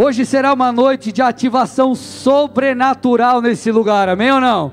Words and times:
Hoje 0.00 0.24
será 0.24 0.52
uma 0.52 0.70
noite 0.70 1.10
de 1.10 1.20
ativação 1.20 1.92
sobrenatural 1.92 3.42
nesse 3.42 3.72
lugar, 3.72 4.08
amém 4.08 4.30
ou 4.30 4.40
não? 4.40 4.72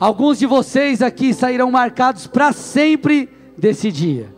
Alguns 0.00 0.36
de 0.36 0.46
vocês 0.46 1.00
aqui 1.00 1.32
sairão 1.32 1.70
marcados 1.70 2.26
para 2.26 2.52
sempre 2.52 3.28
desse 3.56 3.92
dia. 3.92 4.34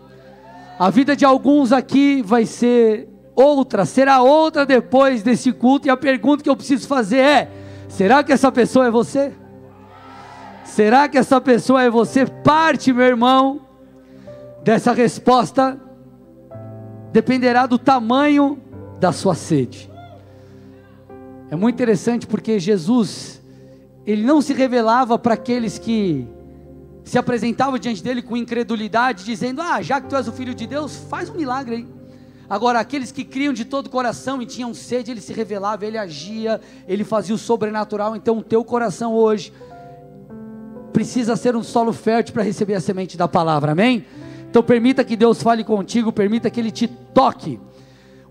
A 0.78 0.90
vida 0.90 1.16
de 1.16 1.24
alguns 1.24 1.72
aqui 1.72 2.20
vai 2.20 2.44
ser 2.44 3.08
outra, 3.34 3.86
será 3.86 4.20
outra 4.20 4.66
depois 4.66 5.22
desse 5.22 5.52
culto, 5.52 5.88
e 5.88 5.90
a 5.90 5.96
pergunta 5.96 6.42
que 6.42 6.50
eu 6.50 6.56
preciso 6.56 6.86
fazer 6.86 7.20
é: 7.20 7.50
será 7.88 8.22
que 8.22 8.30
essa 8.30 8.52
pessoa 8.52 8.88
é 8.88 8.90
você? 8.90 9.32
Será 10.64 11.08
que 11.08 11.16
essa 11.16 11.40
pessoa 11.40 11.82
é 11.82 11.88
você? 11.88 12.26
Parte, 12.26 12.92
meu 12.92 13.06
irmão, 13.06 13.62
dessa 14.62 14.92
resposta 14.92 15.80
dependerá 17.10 17.64
do 17.64 17.78
tamanho 17.78 18.67
da 18.98 19.12
sua 19.12 19.34
sede. 19.34 19.90
É 21.50 21.56
muito 21.56 21.76
interessante 21.76 22.26
porque 22.26 22.58
Jesus, 22.58 23.40
ele 24.06 24.22
não 24.22 24.42
se 24.42 24.52
revelava 24.52 25.18
para 25.18 25.34
aqueles 25.34 25.78
que 25.78 26.26
se 27.04 27.16
apresentavam 27.16 27.78
diante 27.78 28.02
dele 28.02 28.20
com 28.20 28.36
incredulidade, 28.36 29.24
dizendo: 29.24 29.62
Ah, 29.62 29.80
já 29.80 30.00
que 30.00 30.08
tu 30.08 30.16
és 30.16 30.28
o 30.28 30.32
filho 30.32 30.54
de 30.54 30.66
Deus, 30.66 30.96
faz 31.08 31.30
um 31.30 31.34
milagre 31.34 31.76
aí. 31.76 31.86
Agora, 32.50 32.80
aqueles 32.80 33.12
que 33.12 33.24
criam 33.24 33.52
de 33.52 33.64
todo 33.64 33.86
o 33.86 33.90
coração 33.90 34.40
e 34.40 34.46
tinham 34.46 34.72
sede, 34.72 35.10
ele 35.10 35.20
se 35.20 35.32
revelava, 35.32 35.84
ele 35.84 35.98
agia, 35.98 36.60
ele 36.86 37.04
fazia 37.04 37.34
o 37.34 37.38
sobrenatural. 37.38 38.16
Então, 38.16 38.38
o 38.38 38.42
teu 38.42 38.64
coração 38.64 39.14
hoje 39.14 39.52
precisa 40.92 41.36
ser 41.36 41.54
um 41.54 41.62
solo 41.62 41.92
fértil 41.92 42.34
para 42.34 42.42
receber 42.42 42.74
a 42.74 42.80
semente 42.80 43.16
da 43.16 43.28
palavra, 43.28 43.72
amém? 43.72 44.04
Então 44.50 44.62
permita 44.62 45.04
que 45.04 45.14
Deus 45.14 45.42
fale 45.42 45.62
contigo, 45.62 46.10
permita 46.10 46.50
que 46.50 46.58
Ele 46.58 46.70
te 46.70 46.88
toque. 46.88 47.60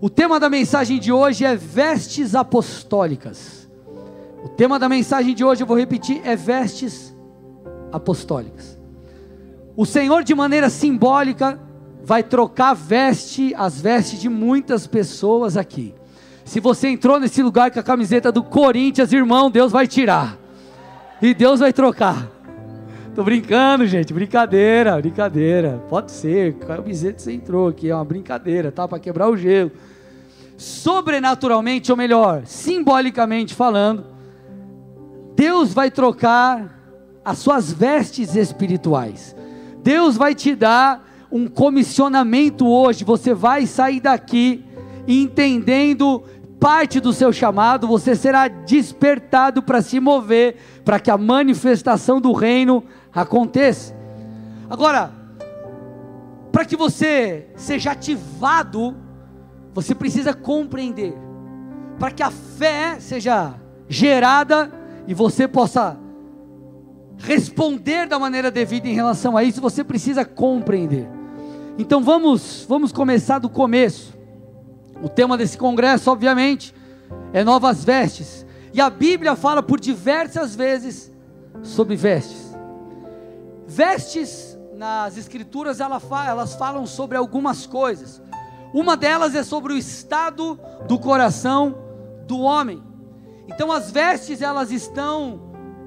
O 0.00 0.08
tema 0.08 0.38
da 0.38 0.48
mensagem 0.48 1.00
de 1.00 1.10
hoje 1.10 1.44
é 1.44 1.56
vestes 1.56 2.36
apostólicas. 2.36 3.68
O 4.44 4.48
tema 4.48 4.78
da 4.78 4.88
mensagem 4.88 5.34
de 5.34 5.42
hoje, 5.44 5.64
eu 5.64 5.66
vou 5.66 5.76
repetir, 5.76 6.20
é 6.24 6.36
vestes 6.36 7.12
apostólicas. 7.90 8.78
O 9.76 9.84
Senhor, 9.84 10.22
de 10.22 10.36
maneira 10.36 10.70
simbólica, 10.70 11.58
vai 12.04 12.22
trocar 12.22 12.74
veste, 12.74 13.52
as 13.56 13.80
vestes 13.80 14.20
de 14.20 14.28
muitas 14.28 14.86
pessoas 14.86 15.56
aqui. 15.56 15.92
Se 16.44 16.60
você 16.60 16.88
entrou 16.88 17.18
nesse 17.18 17.42
lugar 17.42 17.72
com 17.72 17.80
a 17.80 17.82
camiseta 17.82 18.30
do 18.30 18.44
Corinthians, 18.44 19.12
irmão, 19.12 19.50
Deus 19.50 19.72
vai 19.72 19.88
tirar. 19.88 20.38
E 21.20 21.34
Deus 21.34 21.58
vai 21.58 21.72
trocar. 21.72 22.30
Tô 23.16 23.24
brincando, 23.24 23.84
gente. 23.84 24.14
Brincadeira, 24.14 24.96
brincadeira. 25.00 25.82
Pode 25.88 26.12
ser. 26.12 26.54
Camiseta 26.54 27.18
você 27.18 27.32
entrou 27.32 27.66
aqui. 27.66 27.90
É 27.90 27.94
uma 27.96 28.04
brincadeira, 28.04 28.70
tá? 28.70 28.86
Para 28.86 29.00
quebrar 29.00 29.28
o 29.28 29.36
gelo. 29.36 29.72
Sobrenaturalmente, 30.58 31.92
ou 31.92 31.96
melhor, 31.96 32.42
simbolicamente 32.44 33.54
falando, 33.54 34.04
Deus 35.36 35.72
vai 35.72 35.88
trocar 35.88 36.76
as 37.24 37.38
suas 37.38 37.72
vestes 37.72 38.34
espirituais. 38.34 39.36
Deus 39.84 40.16
vai 40.16 40.34
te 40.34 40.56
dar 40.56 41.08
um 41.30 41.46
comissionamento 41.46 42.66
hoje. 42.66 43.04
Você 43.04 43.32
vai 43.32 43.66
sair 43.66 44.00
daqui 44.00 44.64
entendendo 45.06 46.24
parte 46.58 46.98
do 46.98 47.12
seu 47.12 47.32
chamado, 47.32 47.86
você 47.86 48.16
será 48.16 48.48
despertado 48.48 49.62
para 49.62 49.80
se 49.80 50.00
mover, 50.00 50.56
para 50.84 50.98
que 50.98 51.08
a 51.08 51.16
manifestação 51.16 52.20
do 52.20 52.32
reino 52.32 52.82
aconteça. 53.14 53.94
Agora, 54.68 55.12
para 56.50 56.64
que 56.64 56.76
você 56.76 57.46
seja 57.54 57.92
ativado, 57.92 58.96
você 59.80 59.94
precisa 59.94 60.34
compreender. 60.34 61.14
Para 62.00 62.10
que 62.10 62.20
a 62.20 62.32
fé 62.32 62.98
seja 62.98 63.54
gerada 63.88 64.72
e 65.06 65.14
você 65.14 65.46
possa 65.46 65.96
responder 67.16 68.08
da 68.08 68.18
maneira 68.18 68.50
devida 68.50 68.88
em 68.88 68.92
relação 68.92 69.36
a 69.36 69.44
isso, 69.44 69.60
você 69.60 69.84
precisa 69.84 70.24
compreender. 70.24 71.08
Então 71.78 72.02
vamos, 72.02 72.66
vamos 72.68 72.90
começar 72.90 73.38
do 73.38 73.48
começo. 73.48 74.18
O 75.00 75.08
tema 75.08 75.38
desse 75.38 75.56
congresso, 75.56 76.10
obviamente, 76.10 76.74
é 77.32 77.44
novas 77.44 77.84
vestes. 77.84 78.44
E 78.74 78.80
a 78.80 78.90
Bíblia 78.90 79.36
fala 79.36 79.62
por 79.62 79.78
diversas 79.78 80.56
vezes 80.56 81.12
sobre 81.62 81.94
vestes. 81.94 82.52
Vestes 83.64 84.58
nas 84.74 85.16
escrituras 85.16 85.78
elas 85.78 86.56
falam 86.56 86.84
sobre 86.84 87.16
algumas 87.16 87.64
coisas. 87.64 88.20
Uma 88.72 88.96
delas 88.96 89.34
é 89.34 89.42
sobre 89.42 89.72
o 89.72 89.76
estado 89.76 90.58
do 90.86 90.98
coração 90.98 91.76
do 92.26 92.40
homem. 92.40 92.82
Então 93.48 93.72
as 93.72 93.90
vestes 93.90 94.42
elas 94.42 94.70
estão 94.70 95.40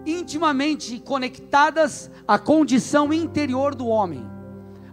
intimamente 0.06 1.00
conectadas 1.00 2.10
à 2.28 2.40
condição 2.40 3.14
interior 3.14 3.76
do 3.76 3.88
homem. 3.88 4.26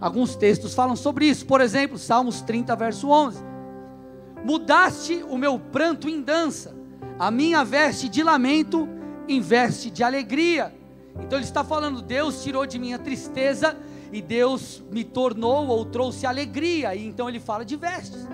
Alguns 0.01 0.37
textos 0.37 0.75
falam 0.75 0.95
sobre 0.95 1.27
isso, 1.27 1.47
por 1.47 1.61
exemplo, 1.61 1.99
Salmos 1.99 2.43
30, 2.43 2.77
verso 2.77 3.09
11. 3.09 3.43
Mudaste 4.45 5.25
o 5.29 5.37
meu 5.37 5.59
pranto 5.59 6.09
em 6.09 6.21
dança, 6.21 6.77
a 7.19 7.31
minha 7.31 7.65
veste 7.65 8.09
de 8.09 8.23
lamento 8.23 8.89
em 9.27 9.41
veste 9.41 9.91
de 9.91 10.05
alegria. 10.05 10.75
Então 11.19 11.39
ele 11.39 11.47
está 11.47 11.65
falando: 11.65 12.03
Deus 12.03 12.43
tirou 12.45 12.65
de 12.67 12.79
mim 12.79 12.93
a 12.93 12.99
tristeza 12.99 13.77
e 14.13 14.23
Deus 14.23 14.83
me 14.91 15.05
tornou 15.05 15.69
ou 15.69 15.85
trouxe 15.85 16.27
alegria. 16.27 16.95
E 16.95 17.07
então 17.07 17.29
ele 17.29 17.41
fala 17.41 17.65
de 17.65 17.77
vestes. 17.77 18.27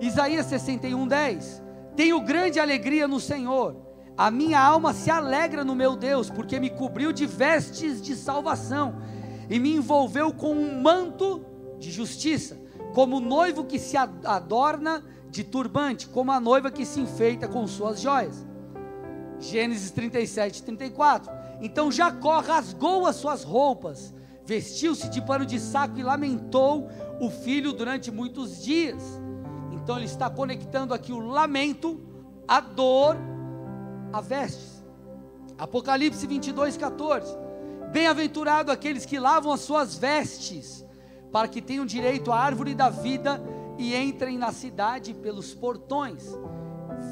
Isaías 0.00 0.46
61, 0.46 1.06
10. 1.06 1.62
Tenho 1.96 2.20
grande 2.20 2.58
alegria 2.58 3.06
no 3.06 3.20
Senhor, 3.20 3.76
a 4.20 4.30
minha 4.30 4.60
alma 4.60 4.92
se 4.92 5.10
alegra 5.10 5.64
no 5.64 5.74
meu 5.74 5.96
Deus, 5.96 6.28
porque 6.28 6.60
me 6.60 6.68
cobriu 6.68 7.10
de 7.12 7.24
vestes 7.26 8.02
de 8.02 8.14
salvação 8.14 8.96
e 9.48 9.58
me 9.58 9.74
envolveu 9.74 10.32
com 10.32 10.52
um 10.52 10.80
manto 10.80 11.42
de 11.78 11.90
justiça, 11.90 12.60
como 12.94 13.18
noivo 13.18 13.64
que 13.64 13.78
se 13.78 13.96
adorna 13.96 15.02
de 15.30 15.42
turbante, 15.42 16.06
como 16.06 16.32
a 16.32 16.38
noiva 16.38 16.70
que 16.70 16.84
se 16.84 17.00
enfeita 17.00 17.48
com 17.48 17.66
suas 17.66 18.00
joias. 18.00 18.46
Gênesis 19.38 19.90
37, 19.90 20.64
34. 20.64 21.32
Então 21.62 21.90
Jacó 21.90 22.40
rasgou 22.40 23.06
as 23.06 23.16
suas 23.16 23.42
roupas, 23.42 24.14
vestiu-se 24.50 25.08
de 25.08 25.22
pano 25.22 25.46
de 25.46 25.60
saco 25.60 25.96
e 25.96 26.02
lamentou 26.02 26.88
o 27.20 27.30
filho 27.30 27.72
durante 27.72 28.10
muitos 28.10 28.60
dias. 28.60 29.00
Então 29.70 29.96
ele 29.96 30.06
está 30.06 30.28
conectando 30.28 30.92
aqui 30.92 31.12
o 31.12 31.20
lamento, 31.20 32.00
a 32.48 32.58
dor, 32.58 33.16
a 34.12 34.20
vestes. 34.20 34.84
Apocalipse 35.56 36.26
22, 36.26 36.76
14. 36.76 37.32
Bem-aventurado 37.92 38.72
aqueles 38.72 39.06
que 39.06 39.20
lavam 39.20 39.52
as 39.52 39.60
suas 39.60 39.96
vestes, 39.96 40.84
para 41.30 41.46
que 41.46 41.62
tenham 41.62 41.86
direito 41.86 42.32
à 42.32 42.40
árvore 42.40 42.74
da 42.74 42.90
vida 42.90 43.40
e 43.78 43.94
entrem 43.94 44.36
na 44.36 44.50
cidade 44.50 45.14
pelos 45.14 45.54
portões. 45.54 46.24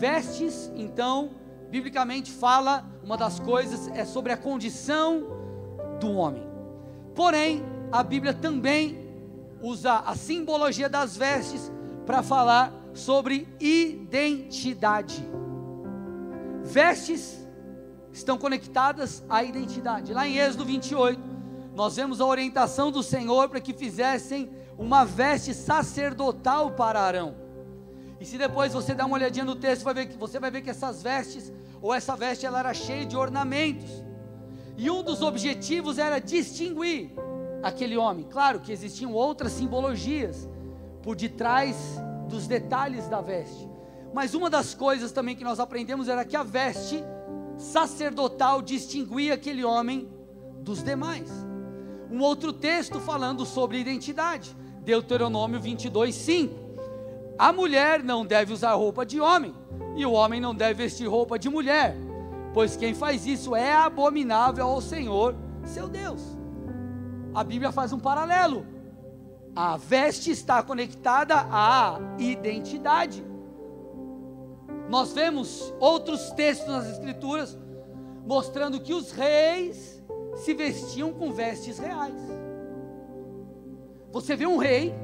Vestes, 0.01 0.73
então, 0.75 1.31
biblicamente 1.71 2.33
fala, 2.33 2.85
uma 3.01 3.17
das 3.17 3.39
coisas 3.39 3.87
é 3.95 4.05
sobre 4.05 4.33
a 4.33 4.37
condição 4.37 5.23
do 6.01 6.15
homem. 6.15 6.48
Porém, 7.19 7.65
a 7.91 8.01
Bíblia 8.05 8.33
também 8.33 8.97
usa 9.61 9.95
a 10.07 10.15
simbologia 10.15 10.89
das 10.89 11.17
vestes 11.17 11.69
para 12.07 12.23
falar 12.23 12.73
sobre 12.95 13.49
identidade. 13.59 15.29
Vestes 16.63 17.45
estão 18.13 18.39
conectadas 18.39 19.25
à 19.29 19.43
identidade. 19.43 20.15
Lá 20.15 20.29
em 20.29 20.39
Êxodo 20.39 20.65
28, 20.65 21.21
nós 21.75 21.97
vemos 21.97 22.21
a 22.21 22.25
orientação 22.25 22.93
do 22.93 23.03
Senhor 23.03 23.49
para 23.49 23.61
que 23.61 23.73
fizessem 23.73 24.49
uma 24.79 25.05
veste 25.05 25.53
sacerdotal 25.53 26.71
para 26.71 27.01
Arão. 27.01 27.35
E 28.21 28.25
se 28.25 28.39
depois 28.39 28.73
você 28.73 28.95
der 28.95 29.05
uma 29.05 29.17
olhadinha 29.17 29.45
no 29.45 29.57
texto, 29.57 29.83
vai 29.83 29.95
ver 29.95 30.07
que, 30.07 30.17
você 30.17 30.39
vai 30.39 30.53
ver 30.53 30.63
que 30.63 30.71
essas 30.71 31.03
vestes, 31.03 31.53
ou 31.83 31.93
essa 31.93 32.15
veste, 32.15 32.47
ela 32.47 32.61
era 32.61 32.73
cheia 32.73 33.05
de 33.05 33.17
ornamentos. 33.17 34.07
E 34.79 34.89
um 34.89 35.03
dos 35.03 35.23
objetivos 35.23 35.99
era 35.99 36.21
distinguir 36.21 37.11
aquele 37.65 37.97
homem. 37.97 38.25
Claro 38.25 38.61
que 38.61 38.71
existiam 38.71 39.13
outras 39.13 39.51
simbologias 39.51 40.49
por 41.03 41.17
detrás 41.17 41.77
dos 42.29 42.47
detalhes 42.47 43.09
da 43.09 43.21
veste. 43.21 43.69
Mas 44.15 44.35
uma 44.35 44.49
das 44.49 44.75
coisas 44.75 45.11
também 45.11 45.35
que 45.35 45.43
nós 45.43 45.59
aprendemos 45.59 46.09
era 46.09 46.25
que 46.25 46.37
a 46.37 46.45
veste 46.45 47.03
sacerdotal 47.57 48.63
distinguia 48.63 49.35
aquele 49.35 49.65
homem 49.65 50.09
dos 50.61 50.81
demais. 50.81 51.29
Um 52.09 52.21
outro 52.21 52.53
texto 52.53 53.01
falando 53.01 53.45
sobre 53.45 53.79
identidade. 53.79 54.57
Deuteronômio 54.83 55.61
22, 55.61 56.15
5. 56.15 56.55
A 57.37 57.53
mulher 57.53 58.03
não 58.03 58.25
deve 58.25 58.53
usar 58.53 58.75
roupa 58.75 59.05
de 59.05 59.21
homem, 59.21 59.55
e 59.97 60.07
o 60.07 60.13
homem 60.13 60.41
não 60.41 60.55
deve 60.55 60.85
vestir 60.85 61.07
roupa 61.07 61.39
de 61.39 61.49
mulher, 61.49 61.97
pois 62.53 62.77
quem 62.77 62.95
faz 62.95 63.27
isso 63.27 63.55
é 63.55 63.73
abominável 63.73 64.67
ao 64.67 64.81
Senhor, 64.81 65.35
seu 65.65 65.89
Deus. 65.89 66.23
A 67.35 67.45
Bíblia 67.45 67.71
faz 67.71 67.93
um 67.93 67.99
paralelo. 67.99 68.67
A 69.55 69.77
veste 69.77 70.31
está 70.31 70.63
conectada 70.63 71.35
à 71.51 71.99
identidade. 72.19 73.25
Nós 74.89 75.13
vemos 75.13 75.73
outros 75.79 76.31
textos 76.31 76.69
nas 76.69 76.89
Escrituras 76.89 77.59
mostrando 78.25 78.81
que 78.81 78.93
os 78.93 79.11
reis 79.11 80.03
se 80.37 80.55
vestiam 80.55 81.13
com 81.13 81.33
vestes 81.33 81.79
reais. 81.79 82.21
Você 84.13 84.37
vê 84.37 84.47
um 84.47 84.57
rei, 84.57 84.95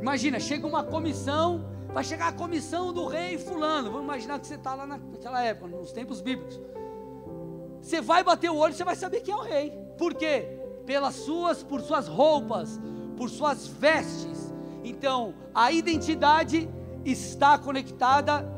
imagina, 0.00 0.38
chega 0.38 0.66
uma 0.66 0.84
comissão, 0.84 1.64
vai 1.92 2.02
chegar 2.02 2.28
a 2.28 2.32
comissão 2.32 2.92
do 2.92 3.06
rei 3.06 3.38
fulano. 3.38 3.90
Vamos 3.90 4.04
imaginar 4.04 4.38
que 4.38 4.46
você 4.46 4.54
está 4.54 4.74
lá 4.74 4.86
naquela 4.86 5.42
época, 5.42 5.68
nos 5.68 5.92
tempos 5.92 6.20
bíblicos. 6.20 6.60
Você 7.80 8.00
vai 8.00 8.22
bater 8.22 8.50
o 8.50 8.56
olho, 8.56 8.72
você 8.72 8.84
vai 8.84 8.96
saber 8.96 9.20
quem 9.20 9.34
é 9.34 9.36
o 9.36 9.42
rei. 9.42 9.70
Por 9.98 10.14
quê? 10.14 10.58
Pelas 10.86 11.14
suas, 11.14 11.62
por 11.62 11.80
suas 11.80 12.08
roupas, 12.08 12.80
por 13.16 13.28
suas 13.28 13.66
vestes. 13.66 14.52
Então, 14.84 15.34
a 15.54 15.70
identidade 15.70 16.68
está 17.04 17.58
conectada 17.58 18.48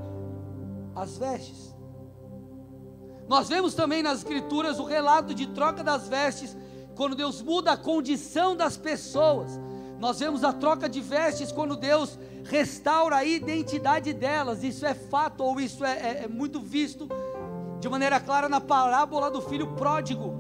às 0.95 1.19
vestes. 1.19 1.75
Nós 3.27 3.49
vemos 3.49 3.75
também 3.75 4.03
nas 4.03 4.19
escrituras 4.19 4.79
o 4.79 4.85
relato 4.85 5.35
de 5.35 5.47
troca 5.49 5.83
das 5.83 6.07
vestes, 6.07 6.57
quando 6.95 7.17
Deus 7.17 7.43
muda 7.43 7.73
a 7.73 7.77
condição 7.77 8.55
das 8.55 8.77
pessoas. 8.77 9.59
Nós 9.99 10.21
vemos 10.21 10.45
a 10.45 10.53
troca 10.53 10.89
de 10.89 11.01
vestes 11.01 11.51
quando 11.51 11.77
Deus 11.77 12.19
restaura 12.45 13.17
a 13.17 13.25
identidade 13.25 14.13
delas. 14.13 14.63
Isso 14.63 14.87
é 14.87 14.95
fato 14.95 15.43
ou 15.43 15.61
isso 15.61 15.85
é, 15.85 15.93
é, 15.93 16.25
é 16.25 16.29
muito 16.29 16.61
visto 16.61 17.09
de 17.81 17.89
maneira 17.89 18.21
clara 18.21 18.49
na 18.49 18.61
parábola 18.61 19.31
do 19.31 19.41
filho 19.41 19.75
pródigo. 19.75 20.35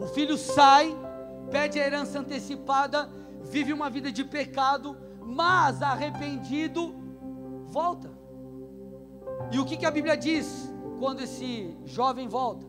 O 0.00 0.06
filho 0.06 0.38
sai, 0.38 0.96
pede 1.50 1.78
a 1.78 1.86
herança 1.86 2.20
antecipada, 2.20 3.10
vive 3.42 3.72
uma 3.72 3.90
vida 3.90 4.10
de 4.10 4.24
pecado, 4.24 4.96
mas 5.20 5.82
arrependido, 5.82 6.94
volta. 7.68 8.10
E 9.52 9.58
o 9.58 9.64
que, 9.64 9.76
que 9.76 9.86
a 9.86 9.90
Bíblia 9.90 10.16
diz 10.16 10.72
quando 10.98 11.20
esse 11.20 11.76
jovem 11.84 12.28
volta? 12.28 12.66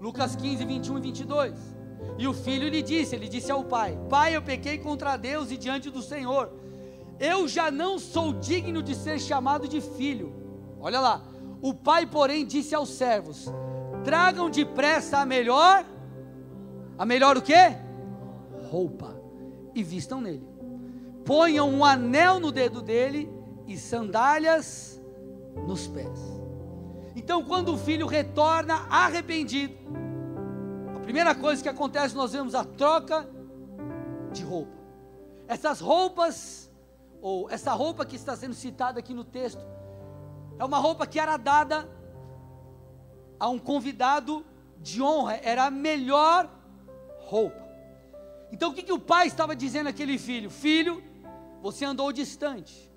Lucas 0.00 0.34
15, 0.34 0.64
21 0.64 0.98
e 0.98 1.00
22. 1.00 1.80
E 2.18 2.26
o 2.26 2.32
filho 2.32 2.68
lhe 2.68 2.82
disse: 2.82 3.14
Ele 3.14 3.28
disse 3.28 3.52
ao 3.52 3.64
pai: 3.64 3.98
Pai, 4.08 4.34
eu 4.34 4.42
pequei 4.42 4.78
contra 4.78 5.16
Deus 5.16 5.50
e 5.50 5.56
diante 5.56 5.90
do 5.90 6.02
Senhor. 6.02 6.59
Eu 7.20 7.46
já 7.46 7.70
não 7.70 7.98
sou 7.98 8.32
digno 8.32 8.82
de 8.82 8.94
ser 8.94 9.20
chamado 9.20 9.68
de 9.68 9.82
filho. 9.82 10.32
Olha 10.80 10.98
lá. 10.98 11.22
O 11.60 11.74
pai, 11.74 12.06
porém, 12.06 12.46
disse 12.46 12.74
aos 12.74 12.88
servos: 12.88 13.52
Tragam 14.02 14.48
depressa 14.48 15.18
a 15.18 15.26
melhor. 15.26 15.84
A 16.96 17.04
melhor 17.04 17.36
o 17.36 17.42
quê? 17.42 17.76
Roupa. 18.70 19.14
E 19.74 19.82
vistam 19.82 20.22
nele. 20.22 20.48
Ponham 21.24 21.68
um 21.68 21.84
anel 21.84 22.40
no 22.40 22.50
dedo 22.50 22.80
dele 22.80 23.30
e 23.66 23.76
sandálias 23.76 24.98
nos 25.66 25.86
pés. 25.86 26.40
Então, 27.14 27.44
quando 27.44 27.74
o 27.74 27.78
filho 27.78 28.06
retorna 28.06 28.86
arrependido, 28.88 29.74
a 30.96 31.00
primeira 31.00 31.34
coisa 31.34 31.62
que 31.62 31.68
acontece, 31.68 32.14
nós 32.14 32.32
vemos 32.32 32.54
a 32.54 32.64
troca 32.64 33.28
de 34.32 34.42
roupa. 34.42 34.72
Essas 35.46 35.80
roupas, 35.80 36.69
ou 37.20 37.50
essa 37.50 37.72
roupa 37.72 38.04
que 38.04 38.16
está 38.16 38.36
sendo 38.36 38.54
citada 38.54 38.98
aqui 38.98 39.12
no 39.12 39.24
texto, 39.24 39.64
é 40.58 40.64
uma 40.64 40.78
roupa 40.78 41.06
que 41.06 41.18
era 41.18 41.36
dada 41.36 41.88
a 43.38 43.48
um 43.48 43.58
convidado 43.58 44.44
de 44.78 45.02
honra, 45.02 45.40
era 45.42 45.64
a 45.64 45.70
melhor 45.70 46.50
roupa. 47.18 47.68
Então 48.52 48.70
o 48.70 48.74
que, 48.74 48.82
que 48.82 48.92
o 48.92 48.98
pai 48.98 49.26
estava 49.26 49.54
dizendo 49.54 49.88
àquele 49.88 50.18
filho? 50.18 50.50
Filho, 50.50 51.02
você 51.62 51.84
andou 51.84 52.12
distante, 52.12 52.90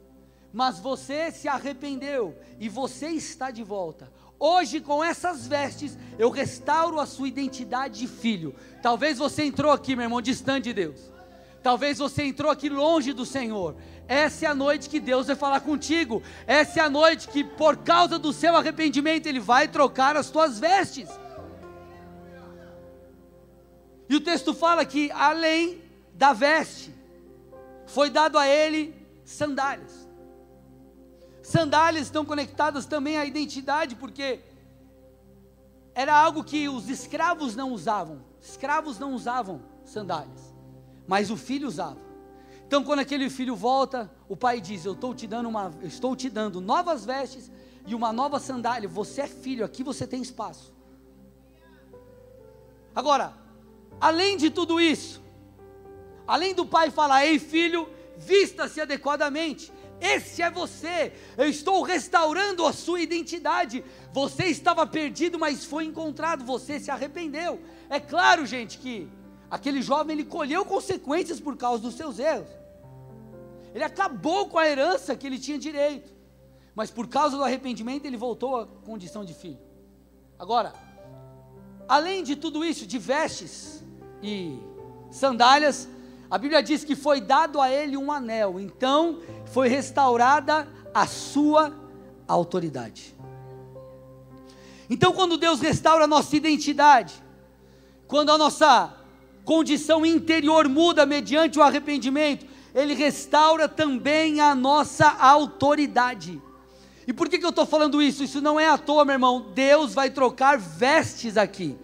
mas 0.52 0.80
você 0.80 1.32
se 1.32 1.48
arrependeu 1.48 2.38
e 2.60 2.68
você 2.68 3.08
está 3.10 3.52
de 3.52 3.64
volta. 3.64 4.12
Hoje, 4.40 4.82
com 4.82 5.02
essas 5.02 5.48
vestes, 5.48 5.98
eu 6.20 6.30
restauro 6.30 7.00
a 7.00 7.06
sua 7.06 7.28
identidade 7.28 8.00
de 8.00 8.08
filho. 8.08 8.54
Talvez 8.82 9.18
você 9.18 9.44
entrou 9.44 9.72
aqui, 9.72 9.96
meu 9.96 10.04
irmão, 10.04 10.22
distante 10.22 10.66
de 10.66 10.74
Deus. 10.74 11.14
Talvez 11.62 11.98
você 11.98 12.24
entrou 12.24 12.52
aqui 12.52 12.68
longe 12.68 13.14
do 13.14 13.26
Senhor. 13.26 13.78
Essa 14.08 14.46
é 14.46 14.50
a 14.50 14.56
noite 14.56 14.90
que 14.90 15.00
Deus 15.00 15.28
vai 15.28 15.36
falar 15.36 15.62
contigo. 15.62 16.22
Essa 16.46 16.82
é 16.82 16.84
a 16.84 16.90
noite 16.90 17.28
que, 17.28 17.44
por 17.44 17.78
causa 17.78 18.20
do 18.20 18.34
seu 18.34 18.56
arrependimento, 18.56 19.28
Ele 19.28 19.40
vai 19.40 19.68
trocar 19.68 20.18
as 20.18 20.30
tuas 20.30 20.60
vestes. 20.60 21.10
E 24.10 24.16
o 24.16 24.22
texto 24.22 24.54
fala 24.54 24.86
que, 24.86 25.12
além 25.12 25.82
da 26.14 26.34
veste, 26.34 26.94
foi 27.88 28.10
dado 28.10 28.38
a 28.38 28.48
ele 28.48 28.96
sandálias. 29.26 30.08
Sandálias 31.42 32.06
estão 32.06 32.26
conectadas 32.26 32.86
também 32.86 33.18
à 33.18 33.26
identidade, 33.26 33.96
porque 33.96 34.40
era 35.96 36.14
algo 36.14 36.44
que 36.44 36.68
os 36.70 36.90
escravos 36.90 37.56
não 37.56 37.72
usavam. 37.72 38.24
Escravos 38.42 39.00
não 39.00 39.14
usavam 39.14 39.62
sandálias, 39.86 40.54
mas 41.08 41.30
o 41.30 41.38
filho 41.38 41.68
usava. 41.68 42.13
Então, 42.74 42.84
quando 42.84 43.02
aquele 43.02 43.30
filho 43.30 43.56
volta, 43.56 44.12
o 44.28 44.36
pai 44.36 44.60
diz: 44.60 44.84
Eu 44.84 44.94
estou 44.94 45.14
te 45.14 45.28
dando 45.28 45.48
uma, 45.48 45.72
estou 45.84 46.16
te 46.16 46.28
dando 46.28 46.60
novas 46.60 47.06
vestes 47.06 47.52
e 47.86 47.94
uma 47.94 48.12
nova 48.12 48.40
sandália. 48.40 48.90
Você 48.90 49.22
é 49.22 49.28
filho, 49.28 49.64
aqui 49.64 49.84
você 49.84 50.08
tem 50.08 50.24
espaço. 50.24 50.74
Agora, 52.96 53.32
além 54.02 54.38
de 54.38 54.50
tudo 54.50 54.82
isso, 54.82 55.22
além 56.26 56.56
do 56.56 56.66
pai 56.66 56.90
falar: 56.90 57.28
Ei, 57.28 57.38
filho, 57.38 57.88
vista-se 58.18 58.82
adequadamente. 58.82 59.72
Esse 60.02 60.42
é 60.42 60.50
você. 60.50 61.14
Eu 61.38 61.48
estou 61.48 61.84
restaurando 61.84 62.66
a 62.66 62.74
sua 62.74 63.02
identidade. 63.02 63.86
Você 64.12 64.46
estava 64.46 64.88
perdido, 64.88 65.38
mas 65.38 65.64
foi 65.64 65.86
encontrado. 65.86 66.44
Você 66.44 66.80
se 66.80 66.90
arrependeu. 66.90 67.62
É 67.88 68.00
claro, 68.00 68.48
gente, 68.48 68.80
que 68.80 69.08
aquele 69.48 69.80
jovem 69.80 70.16
ele 70.16 70.26
colheu 70.26 70.66
consequências 70.66 71.40
por 71.40 71.56
causa 71.56 71.84
dos 71.84 71.94
seus 71.94 72.18
erros. 72.18 72.63
Ele 73.74 73.84
acabou 73.84 74.48
com 74.48 74.58
a 74.58 74.68
herança 74.68 75.16
que 75.16 75.26
ele 75.26 75.40
tinha 75.40 75.58
direito. 75.58 76.14
Mas 76.76 76.92
por 76.92 77.08
causa 77.08 77.38
do 77.38 77.44
arrependimento, 77.44 78.06
ele 78.06 78.18
voltou 78.18 78.58
à 78.58 78.66
condição 78.66 79.24
de 79.26 79.34
filho. 79.34 79.60
Agora, 80.38 80.74
além 81.88 82.24
de 82.24 82.36
tudo 82.36 82.64
isso, 82.64 82.86
de 82.86 82.98
vestes 82.98 83.84
e 84.22 84.60
sandálias, 85.12 85.88
a 86.30 86.38
Bíblia 86.38 86.64
diz 86.64 86.84
que 86.84 86.96
foi 86.96 87.22
dado 87.22 87.62
a 87.62 87.70
ele 87.70 87.96
um 87.96 88.12
anel, 88.12 88.60
então 88.60 89.20
foi 89.46 89.68
restaurada 89.68 90.68
a 90.94 91.06
sua 91.06 91.74
autoridade. 92.28 93.16
Então, 94.90 95.14
quando 95.14 95.38
Deus 95.38 95.60
restaura 95.60 96.06
a 96.06 96.08
nossa 96.08 96.36
identidade, 96.36 97.14
quando 98.08 98.32
a 98.32 98.38
nossa 98.38 98.94
condição 99.46 100.06
interior 100.06 100.68
muda 100.68 101.06
mediante 101.06 101.60
o 101.60 101.64
arrependimento, 101.64 102.46
Ele 102.74 102.94
restaura 102.94 103.70
também 103.70 104.40
a 104.40 104.56
nossa 104.56 105.08
autoridade. 105.08 106.42
E 107.06 107.14
por 107.14 107.30
que, 107.30 107.38
que 107.38 107.46
eu 107.46 107.50
estou 107.50 107.66
falando 107.66 108.02
isso? 108.02 108.24
Isso 108.24 108.42
não 108.42 108.60
é 108.60 108.68
à 108.68 108.78
toa, 108.78 109.06
meu 109.06 109.14
irmão. 109.14 109.52
Deus 109.54 109.94
vai 109.94 110.10
trocar 110.10 110.58
vestes 110.58 111.38
aqui. 111.38 111.78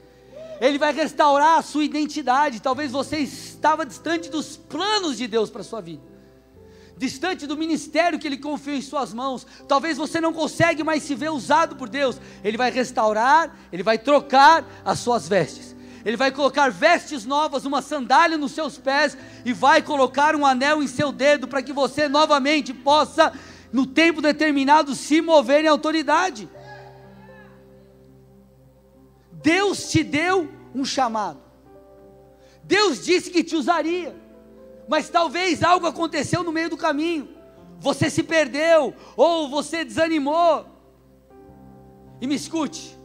Ele 0.59 0.77
vai 0.77 0.93
restaurar 0.93 1.59
a 1.59 1.61
sua 1.61 1.83
identidade. 1.83 2.61
Talvez 2.61 2.91
você 2.91 3.17
estava 3.17 3.85
distante 3.85 4.29
dos 4.29 4.57
planos 4.57 5.17
de 5.17 5.27
Deus 5.27 5.49
para 5.49 5.61
a 5.61 5.65
sua 5.65 5.81
vida. 5.81 6.01
Distante 6.97 7.47
do 7.47 7.55
ministério 7.55 8.19
que 8.19 8.27
Ele 8.27 8.37
confiou 8.37 8.75
em 8.75 8.81
suas 8.81 9.13
mãos, 9.13 9.47
talvez 9.69 9.97
você 9.97 10.19
não 10.19 10.33
consegue 10.33 10.83
mais 10.83 11.01
se 11.03 11.15
ver 11.15 11.31
usado 11.31 11.77
por 11.77 11.87
Deus. 11.87 12.19
Ele 12.43 12.57
vai 12.57 12.71
restaurar, 12.71 13.57
Ele 13.71 13.83
vai 13.83 13.97
trocar 13.97 14.65
as 14.83 14.99
suas 14.99 15.27
vestes. 15.27 15.75
Ele 16.05 16.15
vai 16.15 16.31
colocar 16.31 16.69
vestes 16.69 17.25
novas, 17.25 17.65
uma 17.65 17.81
sandália 17.81 18.37
nos 18.37 18.53
seus 18.53 18.77
pés 18.77 19.17
e 19.43 19.51
vai 19.51 19.81
colocar 19.81 20.35
um 20.35 20.45
anel 20.45 20.81
em 20.81 20.87
seu 20.87 21.11
dedo 21.11 21.47
para 21.47 21.61
que 21.61 21.73
você 21.73 22.07
novamente 22.07 22.73
possa, 22.73 23.33
no 23.71 23.85
tempo 23.85 24.21
determinado, 24.21 24.95
se 24.95 25.21
mover 25.21 25.65
em 25.65 25.67
autoridade. 25.67 26.49
Deus 29.31 29.89
te 29.89 30.03
deu 30.03 30.49
um 30.73 30.83
chamado. 30.83 31.39
Deus 32.63 33.03
disse 33.03 33.31
que 33.31 33.43
te 33.43 33.55
usaria, 33.55 34.15
mas 34.87 35.09
talvez 35.09 35.63
algo 35.63 35.87
aconteceu 35.87 36.43
no 36.43 36.51
meio 36.51 36.69
do 36.69 36.77
caminho. 36.77 37.29
Você 37.79 38.09
se 38.09 38.21
perdeu 38.21 38.93
ou 39.15 39.49
você 39.49 39.85
desanimou. 39.85 40.65
E 42.21 42.27
me 42.27 42.35
escute, 42.35 42.98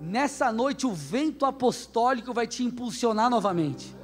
nessa 0.00 0.52
noite 0.52 0.86
o 0.86 0.92
vento 0.92 1.44
apostólico 1.44 2.32
vai 2.32 2.46
te 2.46 2.62
impulsionar 2.62 3.28
novamente. 3.30 3.96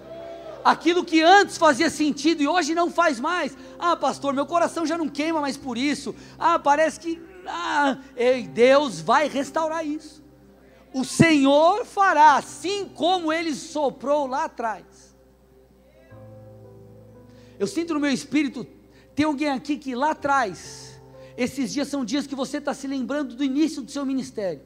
Aquilo 0.65 1.05
que 1.05 1.23
antes 1.23 1.59
fazia 1.59 1.91
sentido 1.91 2.43
e 2.43 2.49
hoje 2.49 2.75
não 2.75 2.91
faz 2.91 3.21
mais. 3.21 3.57
Ah, 3.79 3.97
pastor, 3.97 4.33
meu 4.33 4.47
coração 4.47 4.87
já 4.87 4.97
não 4.97 5.09
queima 5.09 5.41
mais 5.41 5.57
por 5.57 5.77
isso. 5.77 6.15
Ah, 6.39 6.59
parece 6.59 6.99
que. 6.99 7.21
Ah, 7.47 7.99
Deus 8.55 9.01
vai 9.01 9.29
restaurar 9.29 9.87
isso 9.87 10.25
o 10.95 11.05
Senhor 11.05 11.85
fará, 11.85 12.37
assim 12.37 12.89
como 12.95 13.33
ele 13.33 13.53
soprou 13.53 14.29
lá 14.29 14.45
atrás. 14.45 14.85
Eu 17.59 17.67
sinto 17.67 17.95
no 17.95 18.01
meu 18.01 18.13
espírito, 18.13 18.65
tem 19.13 19.27
alguém 19.27 19.49
aqui 19.49 19.77
que 19.77 19.95
lá 19.95 20.13
atrás, 20.13 20.95
Esses 21.37 21.73
dias 21.73 21.89
são 21.89 22.05
dias 22.05 22.29
que 22.29 22.35
você 22.37 22.59
está 22.59 22.73
se 22.73 22.87
lembrando 22.87 23.35
do 23.35 23.43
início 23.43 23.83
do 23.83 23.91
seu 23.91 24.07
ministério. 24.07 24.63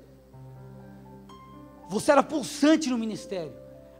Você 1.88 2.12
era 2.12 2.22
pulsante 2.22 2.90
no 2.90 2.98
ministério, 2.98 3.52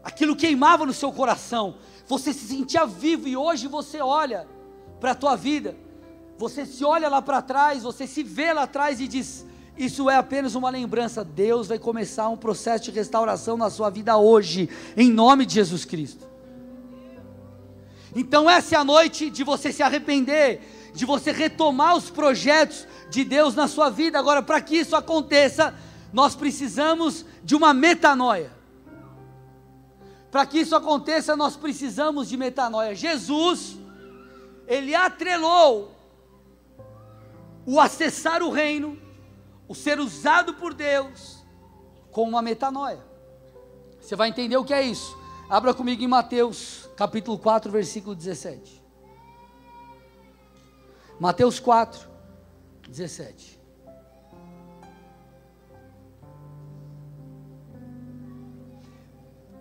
aquilo 0.03 0.35
queimava 0.35 0.85
no 0.85 0.93
seu 0.93 1.11
coração, 1.11 1.75
você 2.07 2.31
se 2.31 2.47
sentia 2.47 2.85
vivo 2.85 3.27
e 3.27 3.35
hoje 3.35 3.67
você 3.67 3.99
olha 3.99 4.47
para 4.99 5.11
a 5.11 5.15
tua 5.15 5.35
vida, 5.35 5.75
você 6.37 6.65
se 6.65 6.85
olha 6.85 7.09
lá 7.09 7.21
para 7.21 7.41
trás, 7.41 7.83
você 7.83 8.07
se 8.07 8.23
vê 8.23 8.53
lá 8.53 8.63
atrás 8.63 9.01
e 9.01 9.07
diz: 9.07 9.45
Isso 9.77 10.09
é 10.09 10.15
apenas 10.15 10.55
uma 10.55 10.69
lembrança. 10.69 11.23
Deus 11.23 11.67
vai 11.67 11.77
começar 11.77 12.29
um 12.29 12.37
processo 12.37 12.85
de 12.85 12.91
restauração 12.91 13.57
na 13.57 13.69
sua 13.69 13.89
vida 13.89 14.15
hoje, 14.17 14.69
em 14.95 15.11
nome 15.11 15.45
de 15.45 15.55
Jesus 15.55 15.83
Cristo. 15.83 16.29
Então, 18.15 18.49
essa 18.49 18.75
é 18.75 18.77
a 18.77 18.83
noite 18.83 19.29
de 19.29 19.43
você 19.43 19.71
se 19.71 19.83
arrepender, 19.83 20.61
de 20.93 21.05
você 21.05 21.31
retomar 21.31 21.95
os 21.95 22.09
projetos 22.09 22.87
de 23.09 23.23
Deus 23.23 23.53
na 23.53 23.67
sua 23.67 23.89
vida. 23.89 24.17
Agora, 24.17 24.41
para 24.41 24.61
que 24.61 24.77
isso 24.77 24.95
aconteça, 24.95 25.75
nós 26.11 26.35
precisamos 26.35 27.25
de 27.43 27.55
uma 27.55 27.73
metanoia. 27.73 28.51
Para 30.31 30.45
que 30.45 30.59
isso 30.59 30.75
aconteça, 30.75 31.35
nós 31.35 31.55
precisamos 31.55 32.29
de 32.29 32.37
metanoia. 32.37 32.93
Jesus, 32.95 33.77
ele 34.67 34.93
atrelou 34.93 35.95
o 37.65 37.79
acessar 37.79 38.41
o 38.43 38.49
reino, 38.49 38.97
o 39.67 39.75
ser 39.75 39.99
usado 39.99 40.53
por 40.55 40.73
Deus, 40.73 41.43
com 42.11 42.27
uma 42.27 42.41
metanoia. 42.41 43.03
Você 43.99 44.15
vai 44.15 44.29
entender 44.29 44.57
o 44.57 44.65
que 44.65 44.73
é 44.73 44.83
isso. 44.83 45.17
Abra 45.49 45.73
comigo 45.73 46.03
em 46.03 46.07
Mateus, 46.07 46.89
capítulo 46.95 47.37
4, 47.37 47.71
versículo 47.71 48.15
17. 48.15 48.83
Mateus 51.19 51.59
4, 51.59 52.07
17. 52.87 53.58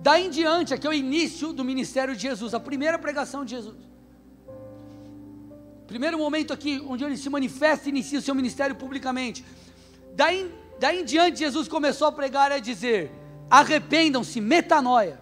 Daí 0.08 0.24
em 0.24 0.30
diante, 0.30 0.72
aqui 0.72 0.86
é 0.86 0.90
o 0.90 0.94
início 0.94 1.52
do 1.52 1.62
ministério 1.62 2.16
de 2.16 2.22
Jesus, 2.22 2.54
a 2.54 2.58
primeira 2.58 2.98
pregação 2.98 3.44
de 3.44 3.50
Jesus. 3.50 3.76
Primeiro 5.86 6.16
momento 6.16 6.50
aqui, 6.50 6.82
onde 6.88 7.04
ele 7.04 7.18
se 7.18 7.28
manifesta 7.28 7.84
e 7.84 7.90
inicia 7.90 8.18
o 8.18 8.22
seu 8.22 8.34
ministério 8.34 8.74
publicamente. 8.74 9.44
Daí, 10.14 10.50
daí 10.80 11.02
em 11.02 11.04
diante, 11.04 11.40
Jesus 11.40 11.68
começou 11.68 12.08
a 12.08 12.12
pregar 12.12 12.50
e 12.50 12.54
a 12.54 12.58
dizer: 12.58 13.12
arrependam-se, 13.50 14.40
metanoia. 14.40 15.20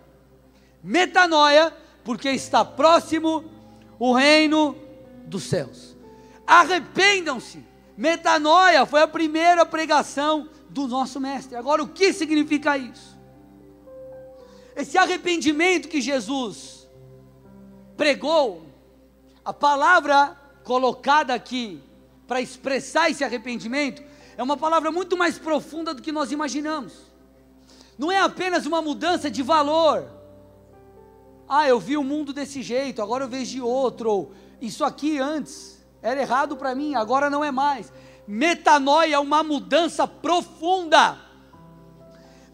Metanoia, 0.80 1.76
porque 2.04 2.30
está 2.30 2.64
próximo 2.64 3.44
o 3.98 4.12
reino 4.12 4.76
dos 5.26 5.42
céus. 5.42 5.96
Arrependam-se. 6.46 7.58
Metanoia 7.96 8.86
foi 8.86 9.02
a 9.02 9.08
primeira 9.08 9.66
pregação 9.66 10.48
do 10.70 10.86
nosso 10.86 11.18
mestre. 11.18 11.56
Agora, 11.56 11.82
o 11.82 11.88
que 11.88 12.12
significa 12.12 12.78
isso? 12.78 13.15
Esse 14.76 14.98
arrependimento 14.98 15.88
que 15.88 16.02
Jesus 16.02 16.86
pregou, 17.96 18.66
a 19.42 19.52
palavra 19.52 20.36
colocada 20.64 21.32
aqui 21.32 21.82
para 22.28 22.42
expressar 22.42 23.10
esse 23.10 23.24
arrependimento, 23.24 24.02
é 24.36 24.42
uma 24.42 24.56
palavra 24.56 24.92
muito 24.92 25.16
mais 25.16 25.38
profunda 25.38 25.94
do 25.94 26.02
que 26.02 26.12
nós 26.12 26.30
imaginamos. 26.30 26.92
Não 27.98 28.12
é 28.12 28.20
apenas 28.20 28.66
uma 28.66 28.82
mudança 28.82 29.30
de 29.30 29.42
valor. 29.42 30.10
Ah, 31.48 31.66
eu 31.66 31.80
vi 31.80 31.96
o 31.96 32.04
mundo 32.04 32.34
desse 32.34 32.60
jeito, 32.62 33.00
agora 33.00 33.24
eu 33.24 33.28
vejo 33.28 33.52
de 33.52 33.60
outro. 33.62 34.10
Ou, 34.10 34.32
isso 34.60 34.84
aqui 34.84 35.18
antes 35.18 35.82
era 36.02 36.20
errado 36.20 36.54
para 36.54 36.74
mim, 36.74 36.94
agora 36.94 37.30
não 37.30 37.42
é 37.42 37.50
mais. 37.50 37.90
Metanoia 38.28 39.14
é 39.14 39.18
uma 39.18 39.42
mudança 39.42 40.06
profunda. 40.06 41.25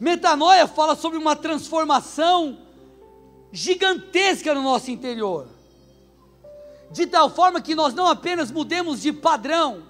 Metanoia 0.03 0.67
fala 0.67 0.97
sobre 0.97 1.17
uma 1.17 1.37
transformação 1.37 2.59
gigantesca 3.53 4.53
no 4.53 4.61
nosso 4.61 4.91
interior, 4.91 5.47
de 6.91 7.07
tal 7.07 7.31
forma 7.31 7.61
que 7.61 7.77
nós 7.77 7.95
não 7.95 8.09
apenas 8.09 8.51
mudemos 8.51 9.01
de 9.01 9.13
padrão, 9.13 9.85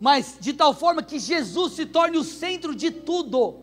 mas 0.00 0.36
de 0.38 0.52
tal 0.52 0.72
forma 0.72 1.02
que 1.02 1.18
Jesus 1.18 1.72
se 1.72 1.84
torne 1.84 2.16
o 2.16 2.22
centro 2.22 2.72
de 2.76 2.92
tudo, 2.92 3.56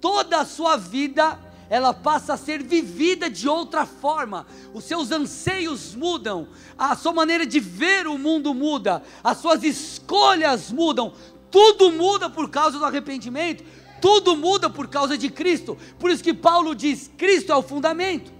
toda 0.00 0.40
a 0.40 0.44
sua 0.44 0.76
vida 0.76 1.38
ela 1.68 1.94
passa 1.94 2.34
a 2.34 2.36
ser 2.36 2.60
vivida 2.60 3.30
de 3.30 3.48
outra 3.48 3.86
forma, 3.86 4.44
os 4.74 4.82
seus 4.82 5.12
anseios 5.12 5.94
mudam, 5.94 6.48
a 6.76 6.96
sua 6.96 7.12
maneira 7.12 7.46
de 7.46 7.60
ver 7.60 8.08
o 8.08 8.18
mundo 8.18 8.52
muda, 8.52 9.04
as 9.22 9.38
suas 9.38 9.62
escolhas 9.62 10.72
mudam, 10.72 11.12
tudo 11.48 11.92
muda 11.92 12.28
por 12.28 12.50
causa 12.50 12.76
do 12.76 12.84
arrependimento, 12.84 13.62
tudo 14.00 14.36
muda 14.36 14.70
por 14.70 14.88
causa 14.88 15.16
de 15.16 15.30
Cristo. 15.30 15.76
Por 15.98 16.10
isso 16.10 16.22
que 16.22 16.34
Paulo 16.34 16.74
diz: 16.74 17.10
Cristo 17.16 17.52
é 17.52 17.56
o 17.56 17.62
fundamento. 17.62 18.32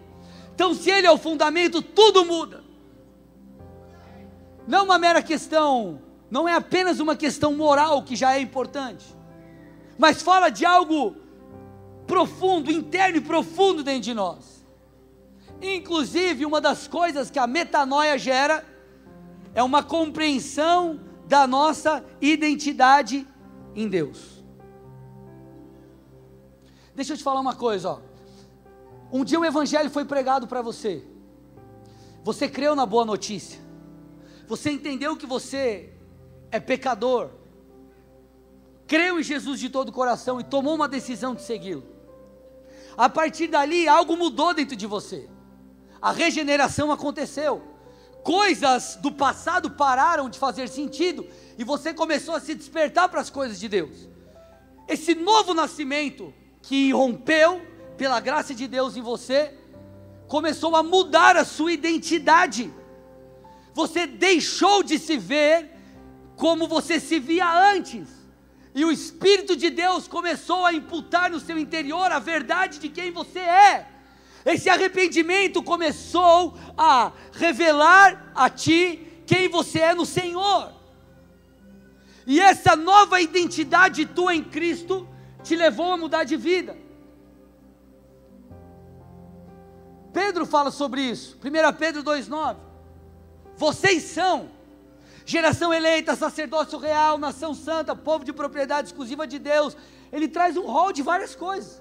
Então, 0.55 0.75
se 0.75 0.91
Ele 0.91 1.07
é 1.07 1.11
o 1.11 1.19
fundamento, 1.19 1.81
tudo 1.81 2.25
muda. 2.25 2.63
Não 4.67 4.81
é 4.81 4.83
uma 4.83 4.99
mera 4.99 5.23
questão, 5.23 6.01
não 6.31 6.49
é 6.49 6.55
apenas 6.55 7.01
uma 7.01 7.17
questão 7.17 7.55
moral 7.55 8.03
que 8.03 8.15
já 8.15 8.35
é 8.35 8.41
importante, 8.41 9.05
mas 9.99 10.23
fala 10.23 10.49
de 10.49 10.65
algo 10.65 11.17
profundo, 12.07 12.71
interno 12.71 13.19
e 13.19 13.21
profundo 13.21 13.83
dentro 13.83 14.03
de 14.03 14.15
nós. 14.15 14.65
Inclusive, 15.63 16.47
uma 16.47 16.61
das 16.61 16.87
coisas 16.87 17.31
que 17.31 17.39
a 17.39 17.47
metanoia 17.47 18.19
gera 18.19 18.65
é 19.55 19.63
uma 19.63 19.83
compreensão 19.83 21.01
da 21.27 21.47
nossa 21.47 22.05
identidade 22.21 23.27
em 23.75 23.89
Deus. 23.89 24.30
Deixa 26.95 27.13
eu 27.13 27.17
te 27.17 27.23
falar 27.23 27.41
uma 27.41 27.55
coisa, 27.55 27.91
ó. 27.91 28.01
Um 29.13 29.25
dia 29.25 29.41
o 29.41 29.45
evangelho 29.45 29.91
foi 29.91 30.05
pregado 30.05 30.47
para 30.47 30.63
você. 30.63 31.05
Você 32.23 32.49
creu 32.49 32.77
na 32.77 32.87
boa 32.87 33.05
notícia. 33.05 33.61
Você 34.47 34.71
entendeu 34.71 35.17
que 35.17 35.27
você 35.27 35.93
é 36.51 36.61
pecador. 36.61 37.31
Creu 38.87 39.19
em 39.19 39.23
Jesus 39.23 39.61
de 39.61 39.69
todo 39.69 39.89
o 39.89 39.93
coração 39.93 40.41
e 40.41 40.45
tomou 40.45 40.75
uma 40.75 40.89
decisão 40.89 41.35
de 41.35 41.43
segui-lo. 41.43 41.85
A 42.97 43.09
partir 43.09 43.47
dali, 43.47 43.89
algo 43.89 44.17
mudou 44.17 44.53
dentro 44.53 44.77
de 44.77 44.87
você. 44.87 45.29
A 46.03 46.13
regeneração 46.13 46.91
aconteceu. 46.91 47.63
Coisas 48.23 48.97
do 48.97 49.11
passado 49.11 49.71
pararam 49.71 50.29
de 50.29 50.39
fazer 50.39 50.69
sentido 50.69 51.27
e 51.57 51.65
você 51.65 51.95
começou 51.95 52.35
a 52.35 52.41
se 52.41 52.55
despertar 52.55 53.09
para 53.09 53.21
as 53.21 53.31
coisas 53.31 53.59
de 53.59 53.69
Deus. 53.69 54.09
Esse 54.87 55.15
novo 55.15 55.55
nascimento 55.55 56.35
que 56.63 56.93
rompeu 56.93 57.61
pela 57.97 58.21
graça 58.21 58.55
de 58.55 58.67
Deus 58.67 58.97
em 58.97 59.03
você, 59.03 59.55
começou 60.29 60.77
a 60.77 60.83
mudar 60.83 61.37
a 61.37 61.45
sua 61.45 61.73
identidade. 61.73 62.73
Você 63.75 64.07
deixou 64.07 64.83
de 64.83 64.99
se 64.99 65.19
ver 65.19 65.71
como 66.37 66.67
você 66.67 66.99
se 66.99 67.19
via 67.19 67.73
antes. 67.73 68.09
E 68.75 68.85
o 68.85 68.93
Espírito 68.93 69.57
de 69.57 69.69
Deus 69.69 70.07
começou 70.07 70.65
a 70.65 70.73
imputar 70.73 71.31
no 71.31 71.41
seu 71.41 71.59
interior 71.59 72.13
a 72.13 72.19
verdade 72.19 72.79
de 72.79 72.89
quem 72.89 73.11
você 73.11 73.41
é. 73.41 73.89
Esse 74.47 74.71
arrependimento 74.71 75.63
começou 75.63 76.57
a 76.79 77.13
revelar 77.33 78.33
a 78.35 78.49
ti 78.49 79.07
quem 79.27 79.49
você 79.49 79.81
é 79.81 79.95
no 79.95 80.07
Senhor. 80.07 80.73
E 82.27 82.41
essa 82.41 82.77
nova 82.77 83.21
identidade 83.21 84.07
tua 84.07 84.35
em 84.35 84.43
Cristo 84.43 85.09
te 85.43 85.57
levou 85.57 85.93
a 85.93 85.97
mudar 85.97 86.25
de 86.25 86.37
vida. 86.37 86.77
Pedro 90.13 90.45
fala 90.45 90.71
sobre 90.71 91.03
isso, 91.03 91.39
1 91.39 91.77
Pedro 91.77 92.03
2,9. 92.03 92.57
Vocês 93.57 94.03
são 94.05 94.51
geração 95.25 95.73
eleita, 95.73 96.17
sacerdócio 96.17 96.79
real, 96.79 97.19
nação 97.19 97.55
santa, 97.55 97.95
povo 97.95 98.25
de 98.25 98.33
propriedade 98.33 98.89
exclusiva 98.89 99.27
de 99.27 99.39
Deus. 99.39 99.77
Ele 100.11 100.27
traz 100.27 100.57
um 100.57 100.67
rol 100.67 100.93
de 100.93 101.03
várias 101.03 101.37
coisas. 101.37 101.81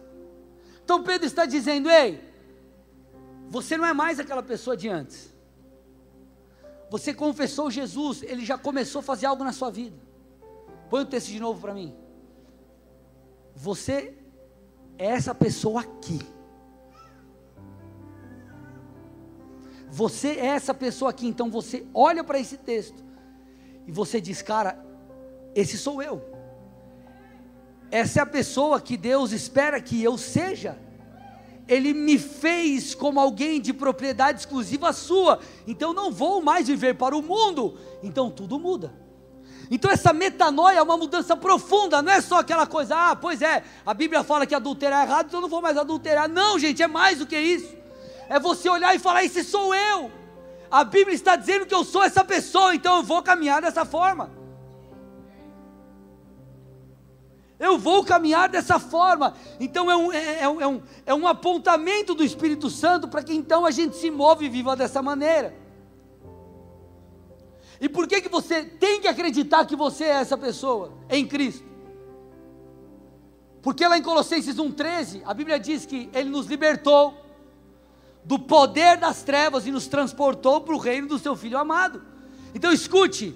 Então 0.83 1.03
Pedro 1.03 1.25
está 1.25 1.45
dizendo: 1.45 1.89
ei, 1.89 2.21
você 3.49 3.77
não 3.77 3.85
é 3.85 3.93
mais 3.93 4.19
aquela 4.19 4.43
pessoa 4.43 4.77
de 4.77 4.87
antes. 4.87 5.33
Você 6.91 7.13
confessou 7.13 7.69
Jesus, 7.69 8.23
ele 8.23 8.45
já 8.45 8.57
começou 8.57 8.99
a 8.99 9.03
fazer 9.03 9.25
algo 9.25 9.43
na 9.43 9.51
sua 9.51 9.69
vida. 9.71 9.97
Põe 10.89 11.01
o 11.01 11.05
texto 11.05 11.27
de 11.27 11.39
novo 11.39 11.61
para 11.61 11.73
mim. 11.73 11.95
Você 13.61 14.13
é 14.97 15.07
essa 15.07 15.35
pessoa 15.35 15.81
aqui. 15.81 16.21
Você 19.91 20.29
é 20.29 20.45
essa 20.45 20.73
pessoa 20.73 21.11
aqui. 21.11 21.27
Então 21.27 21.51
você 21.51 21.85
olha 21.93 22.23
para 22.23 22.39
esse 22.39 22.55
texto 22.55 23.03
e 23.85 23.91
você 23.91 24.21
diz, 24.21 24.41
cara, 24.41 24.81
esse 25.53 25.77
sou 25.77 26.01
eu. 26.01 26.23
Essa 27.91 28.21
é 28.21 28.23
a 28.23 28.25
pessoa 28.25 28.79
que 28.79 28.95
Deus 28.95 29.33
espera 29.33 29.81
que 29.81 30.01
eu 30.01 30.17
seja. 30.17 30.79
Ele 31.67 31.93
me 31.93 32.17
fez 32.17 32.95
como 32.95 33.19
alguém 33.19 33.59
de 33.59 33.73
propriedade 33.73 34.39
exclusiva 34.39 34.93
sua. 34.93 35.41
Então 35.67 35.93
não 35.93 36.13
vou 36.13 36.41
mais 36.41 36.67
viver 36.67 36.95
para 36.95 37.13
o 37.13 37.21
mundo. 37.21 37.77
Então 38.01 38.31
tudo 38.31 38.57
muda. 38.57 39.08
Então 39.71 39.91
essa 39.91 40.11
metanoia 40.11 40.77
é 40.77 40.81
uma 40.81 40.97
mudança 40.97 41.35
profunda, 41.35 42.01
não 42.01 42.11
é 42.11 42.21
só 42.21 42.39
aquela 42.39 42.65
coisa, 42.65 43.11
ah, 43.11 43.15
pois 43.15 43.41
é, 43.41 43.63
a 43.85 43.93
Bíblia 43.93 44.23
fala 44.23 44.47
que 44.47 44.55
adulterar 44.55 45.01
é 45.01 45.07
errado, 45.07 45.27
então 45.27 45.39
eu 45.39 45.43
não 45.43 45.49
vou 45.49 45.61
mais 45.61 45.77
adulterar. 45.77 46.27
Não, 46.27 46.57
gente, 46.57 46.81
é 46.81 46.87
mais 46.87 47.19
do 47.19 47.27
que 47.27 47.37
isso. 47.37 47.77
É 48.27 48.39
você 48.39 48.67
olhar 48.67 48.95
e 48.95 48.99
falar, 48.99 49.23
esse 49.23 49.43
sou 49.43 49.75
eu. 49.75 50.11
A 50.71 50.83
Bíblia 50.83 51.15
está 51.15 51.35
dizendo 51.35 51.65
que 51.65 51.73
eu 51.73 51.83
sou 51.83 52.03
essa 52.03 52.23
pessoa, 52.23 52.73
então 52.73 52.97
eu 52.97 53.03
vou 53.03 53.21
caminhar 53.21 53.61
dessa 53.61 53.85
forma. 53.85 54.31
Eu 57.59 57.77
vou 57.77 58.03
caminhar 58.03 58.47
dessa 58.47 58.79
forma. 58.79 59.35
Então 59.59 59.91
é 59.91 59.97
um, 59.97 60.13
é, 60.13 60.43
é, 60.43 60.49
um, 60.49 60.81
é 61.05 61.13
um, 61.13 61.27
é 61.27 61.31
apontamento 61.31 62.15
do 62.15 62.23
Espírito 62.23 62.69
Santo 62.69 63.07
para 63.07 63.21
que 63.21 63.33
então 63.33 63.65
a 63.65 63.71
gente 63.71 63.97
se 63.97 64.09
move 64.09 64.45
e 64.45 64.49
viva 64.49 64.75
dessa 64.75 65.01
maneira. 65.01 65.53
E 67.81 67.87
por 67.87 68.07
que, 68.07 68.21
que 68.21 68.29
você 68.29 68.63
tem 68.63 68.99
que 68.99 69.07
acreditar 69.07 69.65
que 69.65 69.75
você 69.75 70.05
é 70.05 70.21
essa 70.21 70.37
pessoa 70.37 70.93
em 71.09 71.25
Cristo? 71.25 71.65
Porque 73.61 73.87
lá 73.87 73.97
em 73.97 74.01
Colossenses 74.01 74.55
1,13, 74.55 75.21
a 75.25 75.33
Bíblia 75.33 75.59
diz 75.59 75.85
que 75.85 76.09
Ele 76.13 76.29
nos 76.29 76.45
libertou 76.45 77.25
do 78.23 78.37
poder 78.37 78.97
das 78.97 79.23
trevas 79.23 79.65
e 79.65 79.71
nos 79.71 79.87
transportou 79.87 80.61
para 80.61 80.75
o 80.75 80.77
reino 80.77 81.07
do 81.07 81.19
Seu 81.19 81.35
Filho 81.35 81.57
amado. 81.57 82.01
Então 82.53 82.71
escute, 82.71 83.35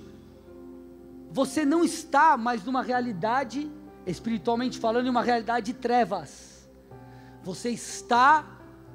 você 1.31 1.65
não 1.65 1.83
está 1.83 2.37
mais 2.37 2.63
numa 2.63 2.81
realidade, 2.81 3.71
espiritualmente 4.05 4.77
falando, 4.77 5.07
em 5.07 5.09
uma 5.09 5.23
realidade 5.23 5.67
de 5.67 5.73
trevas. 5.73 6.67
Você 7.43 7.69
está 7.69 8.45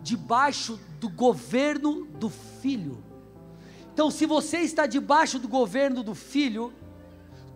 debaixo 0.02 0.78
do 1.00 1.08
governo 1.08 2.06
do 2.06 2.30
Filho. 2.30 3.02
Então, 3.98 4.12
se 4.12 4.26
você 4.26 4.58
está 4.58 4.86
debaixo 4.86 5.40
do 5.40 5.48
governo 5.48 6.04
do 6.04 6.14
Filho, 6.14 6.72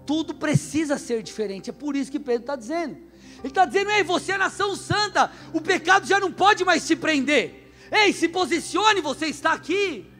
tudo 0.04 0.34
precisa 0.34 0.99
ser 0.99 1.22
diferente. 1.22 1.70
É 1.70 1.72
por 1.72 1.94
isso 1.94 2.11
que 2.11 2.18
Pedro 2.18 2.40
está 2.40 2.56
dizendo. 2.56 2.96
Ele 3.38 3.46
está 3.46 3.64
dizendo: 3.64 3.92
Ei, 3.92 4.02
você 4.02 4.32
é 4.32 4.38
nação 4.38 4.75
santa, 4.75 5.30
o 5.52 5.61
pecado 5.61 6.04
já 6.04 6.18
não 6.18 6.32
pode 6.32 6.64
mais 6.64 6.84
te 6.84 6.96
prender. 6.96 7.72
Ei, 7.92 8.12
se 8.12 8.26
posicione, 8.26 9.00
você 9.00 9.26
está 9.26 9.52
aqui. 9.52 10.11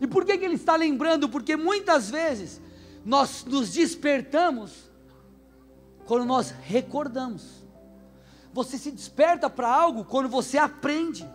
E 0.00 0.06
por 0.06 0.24
que, 0.24 0.38
que 0.38 0.44
ele 0.46 0.54
está 0.54 0.74
lembrando? 0.74 1.28
Porque 1.28 1.54
muitas 1.54 2.08
vezes 2.08 2.62
nós 3.04 3.44
nos 3.44 3.74
despertamos 3.74 4.90
quando 6.06 6.24
nós 6.24 6.50
recordamos. 6.62 7.62
Você 8.54 8.78
se 8.78 8.90
desperta 8.90 9.50
para 9.50 9.68
algo 9.68 10.02
quando 10.02 10.30
você 10.30 10.56
aprende. 10.56 11.28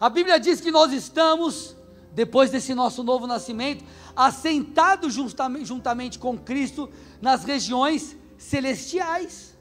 A 0.00 0.08
Bíblia 0.08 0.38
diz 0.38 0.60
que 0.60 0.70
nós 0.70 0.92
estamos, 0.92 1.76
depois 2.12 2.50
desse 2.50 2.74
nosso 2.74 3.02
novo 3.02 3.26
nascimento, 3.26 3.84
assentados 4.14 5.14
juntamente, 5.14 5.66
juntamente 5.66 6.18
com 6.18 6.36
Cristo 6.36 6.90
nas 7.20 7.44
regiões 7.44 8.16
celestiais. 8.36 9.56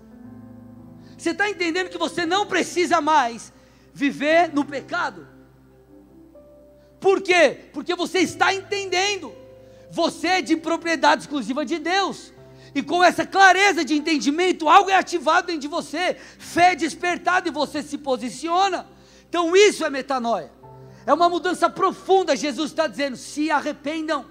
Você 1.17 1.29
está 1.29 1.49
entendendo 1.49 1.89
que 1.89 1.97
você 1.97 2.25
não 2.25 2.45
precisa 2.45 2.99
mais 2.99 3.53
viver 3.93 4.53
no 4.53 4.65
pecado? 4.65 5.27
Por 6.99 7.21
quê? 7.21 7.69
Porque 7.73 7.95
você 7.95 8.19
está 8.19 8.53
entendendo. 8.53 9.33
Você 9.91 10.27
é 10.27 10.41
de 10.41 10.57
propriedade 10.57 11.23
exclusiva 11.23 11.65
de 11.65 11.77
Deus. 11.77 12.33
E 12.73 12.81
com 12.81 13.03
essa 13.03 13.25
clareza 13.25 13.85
de 13.85 13.93
entendimento, 13.93 14.67
algo 14.67 14.89
é 14.89 14.95
ativado 14.95 15.47
dentro 15.47 15.61
de 15.61 15.67
você, 15.67 16.15
fé 16.39 16.75
despertada 16.75 17.47
e 17.47 17.51
você 17.51 17.83
se 17.83 17.97
posiciona. 17.97 18.87
Então 19.33 19.55
isso 19.55 19.83
é 19.83 19.89
metanoia. 19.89 20.51
É 21.07 21.11
uma 21.11 21.27
mudança 21.27 21.67
profunda. 21.67 22.35
Jesus 22.35 22.69
está 22.69 22.85
dizendo: 22.85 23.17
se 23.17 23.49
arrependam, 23.49 24.27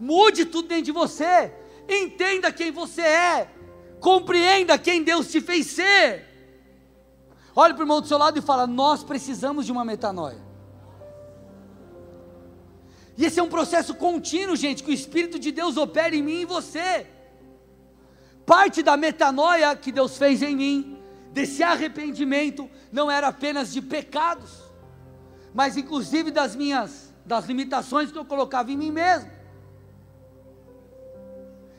mude 0.00 0.44
tudo 0.44 0.66
dentro 0.66 0.86
de 0.86 0.90
você, 0.90 1.54
entenda 1.88 2.50
quem 2.50 2.72
você 2.72 3.02
é, 3.02 3.48
compreenda 4.00 4.76
quem 4.76 5.04
Deus 5.04 5.30
te 5.30 5.40
fez 5.40 5.66
ser. 5.66 6.24
Olhe 7.54 7.72
para 7.72 7.82
o 7.82 7.84
irmão 7.84 8.00
do 8.00 8.08
seu 8.08 8.18
lado 8.18 8.36
e 8.36 8.42
fala: 8.42 8.66
Nós 8.66 9.04
precisamos 9.04 9.64
de 9.64 9.70
uma 9.70 9.84
metanoia. 9.84 10.42
E 13.16 13.24
esse 13.24 13.38
é 13.38 13.42
um 13.44 13.48
processo 13.48 13.94
contínuo, 13.94 14.56
gente, 14.56 14.82
que 14.82 14.90
o 14.90 14.92
Espírito 14.92 15.38
de 15.38 15.52
Deus 15.52 15.76
opera 15.76 16.16
em 16.16 16.20
mim 16.20 16.38
e 16.38 16.42
em 16.42 16.46
você. 16.46 17.06
Parte 18.44 18.82
da 18.82 18.96
metanoia 18.96 19.76
que 19.76 19.92
Deus 19.92 20.18
fez 20.18 20.42
em 20.42 20.56
mim 20.56 20.93
desse 21.34 21.64
arrependimento 21.64 22.70
não 22.92 23.10
era 23.10 23.26
apenas 23.28 23.72
de 23.72 23.82
pecados, 23.82 24.62
mas 25.52 25.76
inclusive 25.76 26.30
das 26.30 26.54
minhas 26.54 27.12
das 27.26 27.46
limitações 27.46 28.12
que 28.12 28.18
eu 28.18 28.24
colocava 28.24 28.70
em 28.70 28.76
mim 28.76 28.90
mesmo. 28.90 29.30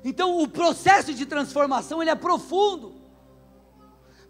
Então, 0.04 0.40
o 0.40 0.48
processo 0.48 1.14
de 1.14 1.26
transformação 1.26 2.02
ele 2.02 2.10
é 2.12 2.16
profundo. 2.16 2.96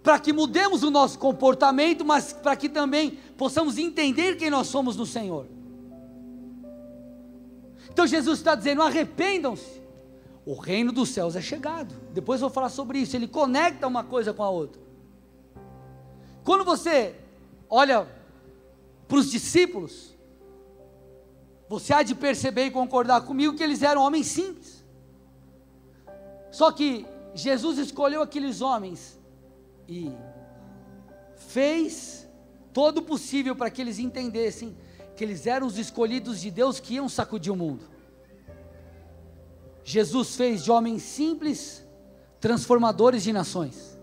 Para 0.04 0.20
que 0.20 0.32
mudemos 0.32 0.84
o 0.84 0.92
nosso 0.92 1.18
comportamento, 1.18 2.06
mas 2.06 2.32
para 2.32 2.56
que 2.56 2.70
também 2.70 3.18
possamos 3.38 3.78
entender 3.78 4.36
quem 4.36 4.50
nós 4.50 4.68
somos 4.68 4.96
no 4.96 5.06
Senhor. 5.06 5.48
Então 7.90 8.06
Jesus 8.06 8.40
está 8.40 8.54
dizendo: 8.54 8.84
arrependam-se, 8.84 9.82
o 10.46 10.54
reino 10.54 10.92
dos 10.92 11.10
céus 11.10 11.36
é 11.36 11.42
chegado. 11.42 11.96
Depois 12.14 12.40
eu 12.40 12.50
vou 12.50 12.54
falar 12.54 12.70
sobre 12.70 13.00
isso. 13.00 13.16
Ele 13.16 13.28
conecta 13.28 13.88
uma 13.88 14.04
coisa 14.04 14.32
com 14.32 14.44
a 14.44 14.50
outra. 14.50 14.86
Quando 16.46 16.64
você 16.64 17.16
olha 17.68 18.08
para 19.08 19.18
os 19.18 19.32
discípulos, 19.32 20.16
você 21.68 21.92
há 21.92 22.04
de 22.04 22.14
perceber 22.14 22.66
e 22.66 22.72
concordar 22.72 23.22
comigo 23.22 23.56
que 23.58 23.64
eles 23.64 23.82
eram 23.82 24.04
homens 24.04 24.28
simples. 24.28 24.86
Só 26.52 26.72
que 26.72 27.04
Jesus 27.34 27.80
escolheu 27.80 28.22
aqueles 28.22 28.62
homens 28.62 29.20
e 29.90 30.12
fez 31.36 32.30
todo 32.72 33.00
o 33.00 33.02
possível 33.02 33.56
para 33.56 33.72
que 33.72 33.82
eles 33.82 33.98
entendessem 33.98 34.78
que 35.16 35.24
eles 35.24 35.48
eram 35.48 35.66
os 35.66 35.80
escolhidos 35.80 36.42
de 36.42 36.52
Deus 36.52 36.80
que 36.80 36.94
iam 36.94 37.10
sacudir 37.10 37.52
o 37.52 37.56
mundo. 37.56 37.86
Jesus 39.84 40.36
fez 40.36 40.64
de 40.64 40.70
homens 40.70 41.02
simples 41.02 41.84
transformadores 42.40 43.24
de 43.24 43.34
nações. 43.34 43.98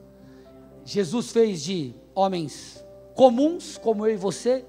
Jesus 0.84 1.30
fez 1.30 1.62
de 1.62 2.01
homens 2.14 2.82
comuns, 3.14 3.78
como 3.78 4.06
eu 4.06 4.14
e 4.14 4.16
você, 4.16 4.64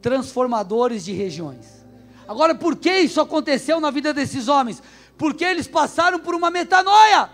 transformadores 0.00 1.04
de 1.04 1.12
regiões. 1.12 1.84
Agora, 2.28 2.54
por 2.54 2.76
que 2.76 2.90
isso 3.00 3.20
aconteceu 3.20 3.80
na 3.80 3.90
vida 3.90 4.12
desses 4.12 4.48
homens? 4.48 4.82
Porque 5.16 5.44
eles 5.44 5.66
passaram 5.66 6.18
por 6.18 6.34
uma 6.34 6.50
metanoia. 6.50 7.30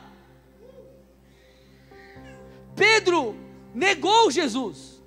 Pedro 2.75 3.35
negou 3.75 4.31
Jesus. 4.31 5.03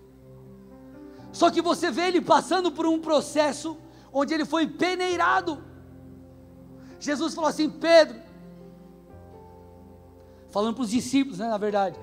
Só 1.32 1.52
que 1.52 1.62
você 1.62 1.92
vê 1.92 2.08
ele 2.08 2.22
passando 2.22 2.72
por 2.72 2.86
um 2.86 3.00
processo 3.00 3.78
onde 4.12 4.34
ele 4.34 4.46
foi 4.46 4.66
peneirado. 4.66 5.64
Jesus 7.00 7.34
falou 7.34 7.50
assim: 7.50 7.70
Pedro, 7.70 8.20
falando 10.50 10.76
para 10.76 10.84
os 10.84 10.90
discípulos, 10.90 11.40
né, 11.40 11.48
na 11.48 11.58
verdade, 11.58 12.00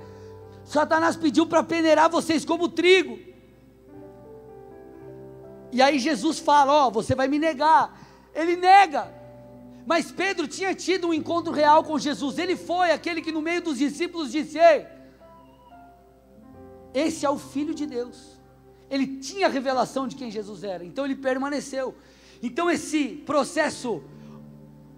Satanás 0.64 1.16
pediu 1.16 1.46
para 1.46 1.62
peneirar 1.62 2.11
vocês 2.11 2.44
como 2.44 2.68
trigo. 2.68 3.18
E 5.72 5.81
aí 5.81 5.98
Jesus 5.98 6.38
fala: 6.38 6.72
Ó, 6.72 6.88
oh, 6.88 6.90
você 6.90 7.14
vai 7.14 7.29
me 7.29 7.38
negar. 7.38 7.98
Ele 8.35 8.57
nega. 8.57 9.12
Mas 9.87 10.12
Pedro 10.12 10.46
tinha 10.46 10.75
tido 10.75 11.09
um 11.09 11.14
encontro 11.14 11.53
real 11.53 11.83
com 11.83 11.98
Jesus. 11.98 12.38
Ele 12.38 12.57
foi 12.57 12.92
aquele 12.92 13.20
que 13.20 13.33
no 13.33 13.42
meio 13.42 13.62
dos 13.62 13.79
discípulos 13.79 14.31
disse: 14.31 14.59
Ei, 14.59 14.87
esse 16.94 17.27
é 17.27 17.31
o 17.31 17.38
Filho 17.38 17.75
de 17.75 17.87
Deus. 17.87 18.38
Ele 18.90 19.18
tinha 19.18 19.46
a 19.46 19.51
revelação 19.51 20.07
de 20.07 20.14
quem 20.14 20.31
Jesus 20.31 20.62
era, 20.62 20.85
então 20.85 21.07
ele 21.07 21.16
permaneceu. 21.16 21.94
Então 22.42 22.70
esse 22.70 23.09
processo, 23.25 24.03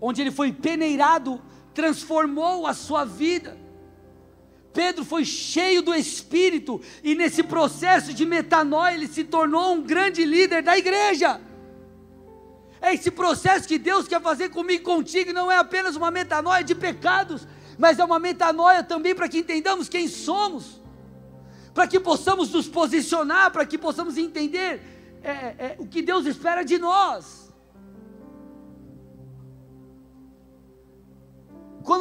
onde 0.01 0.21
ele 0.21 0.33
foi 0.33 0.53
peneirado, 0.53 1.41
transformou 1.73 2.67
a 2.67 2.75
sua 2.75 3.05
vida. 3.05 3.57
Pedro 4.75 5.05
foi 5.05 5.25
cheio 5.25 5.81
do 5.81 5.95
Espírito 5.95 6.81
e 7.03 7.15
nesse 7.15 7.45
processo 7.45 8.13
de 8.13 8.27
metanoia 8.27 8.95
ele 8.95 9.07
se 9.07 9.23
tornou 9.23 9.73
um 9.73 9.81
grande 9.81 10.25
líder 10.25 10.65
da 10.65 10.77
igreja. 10.77 11.41
É 12.83 12.93
esse 12.93 13.11
processo 13.11 13.69
que 13.69 13.79
Deus 13.79 14.09
quer 14.09 14.21
fazer 14.21 14.51
comigo 14.51 14.83
e 14.83 14.85
contigo 14.85 15.33
não 15.33 15.51
é 15.51 15.57
apenas 15.57 15.95
uma 15.95 16.11
metanoia 16.11 16.65
de 16.65 16.75
pecados, 16.75 17.47
mas 17.79 18.01
é 18.01 18.05
uma 18.05 18.19
metanoia 18.19 18.83
também 18.83 19.15
para 19.15 19.29
que 19.29 19.39
entendamos 19.39 19.89
quem 19.89 20.09
somos, 20.09 20.83
para 21.73 21.87
que 21.87 22.01
possamos 22.01 22.51
nos 22.51 22.67
posicionar, 22.67 23.53
para 23.53 23.65
que 23.65 23.79
possamos 23.79 24.19
entender 24.19 24.83
é, 25.23 25.31
é, 25.31 25.77
o 25.79 25.87
que 25.87 26.03
Deus 26.03 26.27
espera 26.27 26.65
de 26.65 26.79
nós. 26.79 27.44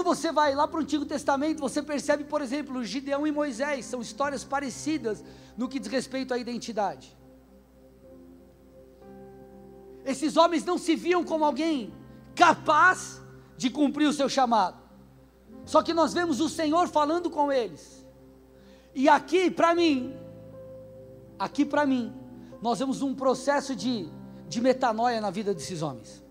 Quando 0.04 0.18
você 0.18 0.34
vai 0.34 0.54
lá 0.54 0.68
para 0.68 0.80
o 0.80 0.82
Antigo 0.82 1.06
Testamento, 1.06 1.62
você 1.62 1.82
percebe, 1.82 2.26
por 2.26 2.42
exemplo, 2.42 2.84
Gideão 2.84 3.26
e 3.26 3.32
Moisés, 3.32 3.86
são 3.86 4.02
histórias 4.02 4.44
parecidas 4.44 5.24
no 5.56 5.70
que 5.70 5.80
diz 5.80 5.90
respeito 5.90 6.34
à 6.34 6.38
identidade. 6.38 7.18
Esses 10.04 10.36
homens 10.36 10.66
não 10.66 10.78
se 10.78 10.94
viam 10.94 11.24
como 11.24 11.46
alguém 11.46 11.94
capaz 12.36 13.22
de 13.56 13.70
cumprir 13.70 14.06
o 14.06 14.12
seu 14.12 14.28
chamado. 14.28 14.78
Só 15.64 15.82
que 15.82 15.94
nós 15.94 16.14
vemos 16.14 16.42
o 16.42 16.50
Senhor 16.50 16.90
falando 16.90 17.30
com 17.30 17.50
eles. 17.50 18.06
E 18.94 19.08
aqui, 19.08 19.50
para 19.50 19.74
mim, 19.74 20.14
aqui 21.40 21.64
para 21.64 21.86
mim, 21.86 22.14
nós 22.62 22.78
vemos 22.78 23.02
um 23.02 23.16
processo 23.16 23.74
de, 23.74 24.10
de 24.50 24.60
metanoia 24.60 25.22
na 25.22 25.30
vida 25.30 25.54
desses 25.54 25.82
homens. 25.82 26.23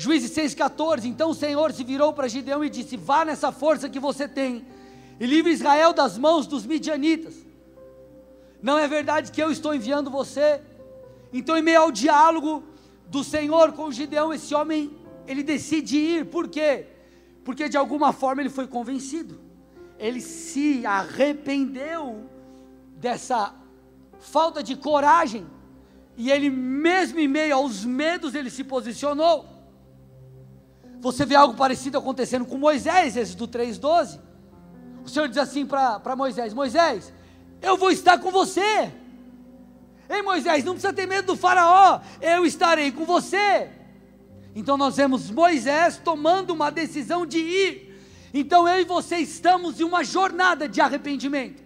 Juízes 0.00 0.30
6,14. 0.30 1.04
Então 1.04 1.28
o 1.28 1.34
Senhor 1.34 1.72
se 1.72 1.84
virou 1.84 2.10
para 2.10 2.26
Gideão 2.26 2.64
e 2.64 2.70
disse: 2.70 2.96
Vá 2.96 3.22
nessa 3.22 3.52
força 3.52 3.86
que 3.86 4.00
você 4.00 4.26
tem 4.26 4.64
e 5.20 5.26
livre 5.26 5.52
Israel 5.52 5.92
das 5.92 6.16
mãos 6.16 6.46
dos 6.46 6.64
midianitas. 6.64 7.34
Não 8.62 8.78
é 8.78 8.88
verdade 8.88 9.30
que 9.30 9.42
eu 9.42 9.50
estou 9.52 9.74
enviando 9.74 10.10
você? 10.10 10.62
Então, 11.30 11.54
em 11.54 11.60
meio 11.60 11.82
ao 11.82 11.92
diálogo 11.92 12.64
do 13.08 13.22
Senhor 13.22 13.72
com 13.72 13.92
Gideão, 13.92 14.32
esse 14.32 14.54
homem 14.54 14.90
ele 15.26 15.42
decide 15.42 15.98
ir. 15.98 16.24
Por 16.24 16.48
quê? 16.48 16.86
Porque 17.44 17.68
de 17.68 17.76
alguma 17.76 18.10
forma 18.10 18.40
ele 18.40 18.48
foi 18.48 18.66
convencido. 18.66 19.38
Ele 19.98 20.22
se 20.22 20.86
arrependeu 20.86 22.24
dessa 22.96 23.54
falta 24.18 24.62
de 24.62 24.76
coragem. 24.76 25.46
E 26.16 26.30
ele, 26.30 26.48
mesmo 26.48 27.20
em 27.20 27.28
meio 27.28 27.54
aos 27.54 27.84
medos, 27.84 28.34
ele 28.34 28.48
se 28.48 28.64
posicionou. 28.64 29.59
Você 31.00 31.24
vê 31.24 31.34
algo 31.34 31.54
parecido 31.54 31.96
acontecendo 31.96 32.44
com 32.44 32.58
Moisés, 32.58 33.16
esse 33.16 33.36
do 33.36 33.48
3,12. 33.48 34.20
O 35.04 35.08
Senhor 35.08 35.28
diz 35.28 35.38
assim 35.38 35.64
para 35.64 36.14
Moisés: 36.14 36.52
Moisés, 36.52 37.12
eu 37.62 37.76
vou 37.76 37.90
estar 37.90 38.18
com 38.18 38.30
você. 38.30 38.92
Ei 40.08 40.22
Moisés, 40.22 40.64
não 40.64 40.72
precisa 40.72 40.92
ter 40.92 41.06
medo 41.06 41.28
do 41.28 41.36
Faraó, 41.36 42.00
eu 42.20 42.44
estarei 42.44 42.90
com 42.92 43.04
você. 43.04 43.70
Então 44.54 44.76
nós 44.76 44.96
vemos 44.96 45.30
Moisés 45.30 46.00
tomando 46.04 46.50
uma 46.50 46.70
decisão 46.70 47.24
de 47.24 47.38
ir. 47.38 47.90
Então 48.34 48.68
eu 48.68 48.80
e 48.80 48.84
você 48.84 49.16
estamos 49.16 49.80
em 49.80 49.84
uma 49.84 50.04
jornada 50.04 50.68
de 50.68 50.80
arrependimento. 50.80 51.62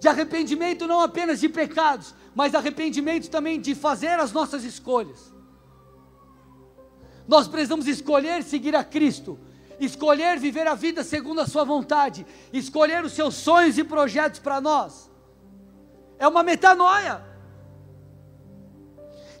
De 0.00 0.08
arrependimento 0.08 0.86
não 0.86 1.00
apenas 1.00 1.40
de 1.40 1.48
pecados, 1.48 2.14
mas 2.34 2.54
arrependimento 2.54 3.30
também 3.30 3.60
de 3.60 3.74
fazer 3.74 4.20
as 4.20 4.32
nossas 4.32 4.62
escolhas. 4.64 5.32
Nós 7.28 7.46
precisamos 7.46 7.86
escolher 7.86 8.42
seguir 8.42 8.74
a 8.74 8.82
Cristo, 8.82 9.38
escolher 9.78 10.38
viver 10.38 10.66
a 10.66 10.74
vida 10.74 11.04
segundo 11.04 11.42
a 11.42 11.46
Sua 11.46 11.62
vontade, 11.62 12.26
escolher 12.52 13.04
os 13.04 13.12
seus 13.12 13.34
sonhos 13.34 13.76
e 13.76 13.84
projetos 13.84 14.40
para 14.40 14.62
nós. 14.62 15.10
É 16.18 16.26
uma 16.26 16.42
metanoia. 16.42 17.22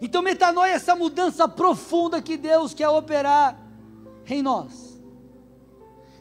Então, 0.00 0.22
metanoia 0.22 0.72
é 0.72 0.74
essa 0.74 0.94
mudança 0.94 1.48
profunda 1.48 2.20
que 2.20 2.36
Deus 2.36 2.74
quer 2.74 2.88
operar 2.88 3.58
em 4.26 4.42
nós. 4.42 5.00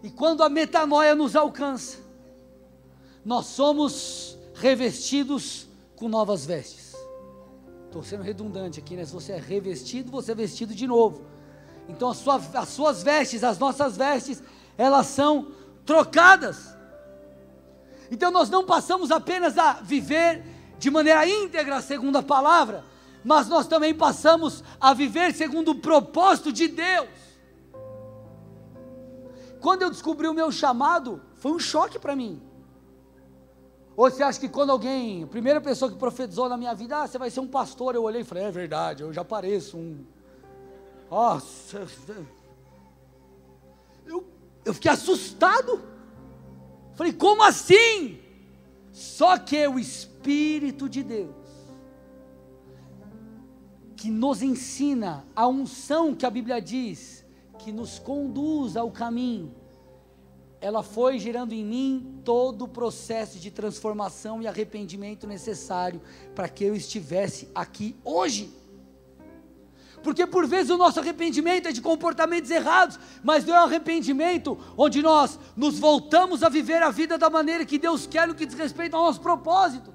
E 0.02 0.10
quando 0.10 0.44
a 0.44 0.50
metanoia 0.50 1.14
nos 1.14 1.36
alcança, 1.36 1.98
nós 3.26 3.46
somos 3.46 4.38
revestidos 4.56 5.68
com 5.98 6.08
novas 6.08 6.46
vestes. 6.46 6.96
Estou 7.86 8.04
sendo 8.04 8.24
redundante 8.24 8.80
aqui, 8.80 8.96
né? 8.96 9.06
Se 9.06 9.14
você 9.14 9.34
é 9.34 9.38
revestido, 9.38 10.10
você 10.10 10.32
é 10.32 10.36
vestido 10.36 10.74
de 10.74 10.88
novo. 10.88 11.26
Então 11.88 12.10
as, 12.10 12.18
sua, 12.18 12.42
as 12.54 12.70
suas 12.70 13.04
vestes, 13.04 13.44
as 13.44 13.58
nossas 13.58 13.96
vestes, 13.96 14.44
elas 14.78 15.08
são 15.08 15.52
trocadas. 15.86 16.76
Então 18.12 18.32
nós 18.32 18.50
não 18.50 18.66
passamos 18.66 19.12
apenas 19.12 19.58
a 19.58 19.74
viver 19.74 20.44
de 20.78 20.90
maneira 20.90 21.28
íntegra, 21.28 21.82
segundo 21.82 22.18
a 22.18 22.24
palavra, 22.24 22.84
mas 23.24 23.48
nós 23.48 23.68
também 23.68 23.94
passamos 23.94 24.64
a 24.80 24.94
viver 24.94 25.34
segundo 25.34 25.72
o 25.72 25.76
propósito 25.76 26.52
de 26.52 26.68
Deus. 26.68 27.10
Quando 29.60 29.82
eu 29.82 29.90
descobri 29.90 30.28
o 30.28 30.34
meu 30.34 30.52
chamado, 30.52 31.22
foi 31.36 31.52
um 31.52 31.60
choque 31.60 31.98
para 31.98 32.16
mim. 32.16 32.42
Ou 33.96 34.10
você 34.10 34.22
acha 34.22 34.40
que 34.40 34.48
quando 34.48 34.70
alguém, 34.70 35.24
a 35.24 35.28
primeira 35.28 35.60
pessoa 35.60 35.92
que 35.92 35.98
profetizou 35.98 36.48
na 36.48 36.56
minha 36.56 36.76
vida, 36.76 37.02
ah, 37.02 37.08
você 37.08 37.18
vai 37.18 37.32
ser 37.32 37.40
um 37.40 37.48
pastor, 37.48 37.96
eu 37.96 38.04
olhei 38.04 38.22
e 38.22 38.24
falei, 38.24 38.44
é 38.44 38.52
verdade, 38.52 39.02
eu 39.02 39.12
já 39.12 39.26
pareço 39.26 39.76
um. 39.76 40.06
Nossa, 41.10 41.88
eu, 44.06 44.26
eu 44.66 44.74
fiquei 44.74 44.92
assustado. 44.92 45.82
Falei, 46.96 47.14
como 47.14 47.44
assim? 47.44 48.20
Só 48.92 49.38
que 49.38 49.68
o 49.68 49.78
Espírito 49.80 50.90
de 50.90 51.04
Deus 51.04 51.48
que 53.98 54.12
nos 54.12 54.44
ensina 54.44 55.26
a 55.36 55.48
unção 55.48 56.14
que 56.14 56.26
a 56.26 56.30
Bíblia 56.30 56.62
diz, 56.62 57.26
que 57.58 57.72
nos 57.72 57.98
conduz 57.98 58.78
ao 58.78 58.92
caminho, 58.92 59.54
ela 60.62 60.84
foi 60.84 61.18
gerando 61.18 61.52
em 61.52 61.66
mim 61.66 62.22
todo 62.24 62.66
o 62.66 62.68
processo 62.68 63.40
de 63.40 63.50
transformação 63.50 64.42
e 64.42 64.48
arrependimento 64.48 65.26
necessário 65.26 66.00
para 66.36 66.48
que 66.48 66.64
eu 66.64 66.76
estivesse 66.76 67.50
aqui 67.54 67.96
hoje. 68.04 68.54
Porque 70.08 70.26
por 70.26 70.48
vezes 70.48 70.70
o 70.70 70.78
nosso 70.78 71.02
arrependimento 71.02 71.68
é 71.68 71.74
de 71.74 71.82
comportamentos 71.82 72.50
errados, 72.50 72.98
mas 73.22 73.44
não 73.44 73.54
é 73.54 73.60
um 73.60 73.66
arrependimento 73.66 74.58
onde 74.78 75.02
nós 75.02 75.38
nos 75.54 75.78
voltamos 75.78 76.44
a 76.44 76.48
viver 76.48 76.82
a 76.82 76.90
vida 76.90 77.18
da 77.18 77.30
maneira 77.30 77.66
que 77.66 77.78
Deus 77.78 78.08
quer 78.08 78.26
no 78.26 78.34
que 78.34 78.46
diz 78.46 78.58
respeito 78.58 78.96
ao 78.96 79.04
nosso 79.04 79.20
propósito. 79.20 79.94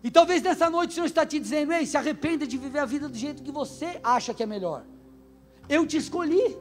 E 0.00 0.12
talvez 0.12 0.40
nessa 0.42 0.70
noite 0.70 0.92
o 0.92 0.94
Senhor 0.94 1.06
está 1.06 1.26
te 1.26 1.40
dizendo: 1.40 1.72
ei, 1.72 1.86
se 1.86 1.96
arrependa 1.96 2.46
de 2.46 2.56
viver 2.56 2.78
a 2.78 2.84
vida 2.84 3.08
do 3.08 3.18
jeito 3.18 3.42
que 3.42 3.50
você 3.50 3.98
acha 4.00 4.32
que 4.32 4.44
é 4.44 4.46
melhor. 4.46 4.84
Eu 5.68 5.84
te 5.84 5.96
escolhi. 5.96 6.56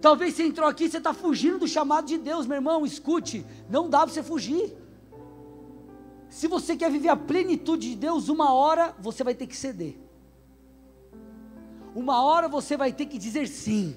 Talvez 0.00 0.34
você 0.34 0.44
entrou 0.44 0.68
aqui 0.68 0.88
você 0.88 0.98
está 0.98 1.12
fugindo 1.12 1.58
do 1.58 1.66
chamado 1.66 2.06
de 2.06 2.18
Deus, 2.18 2.46
meu 2.46 2.54
irmão. 2.54 2.86
Escute, 2.86 3.44
não 3.68 3.90
dá 3.90 4.02
para 4.02 4.10
você 4.14 4.22
fugir. 4.22 4.76
Se 6.28 6.46
você 6.46 6.76
quer 6.76 6.88
viver 6.88 7.08
a 7.08 7.16
plenitude 7.16 7.88
de 7.88 7.96
Deus, 7.96 8.28
uma 8.28 8.54
hora 8.54 8.94
você 9.00 9.24
vai 9.24 9.34
ter 9.34 9.48
que 9.48 9.56
ceder. 9.56 9.98
Uma 11.94 12.22
hora 12.22 12.48
você 12.48 12.76
vai 12.76 12.92
ter 12.92 13.06
que 13.06 13.18
dizer 13.18 13.48
sim. 13.48 13.96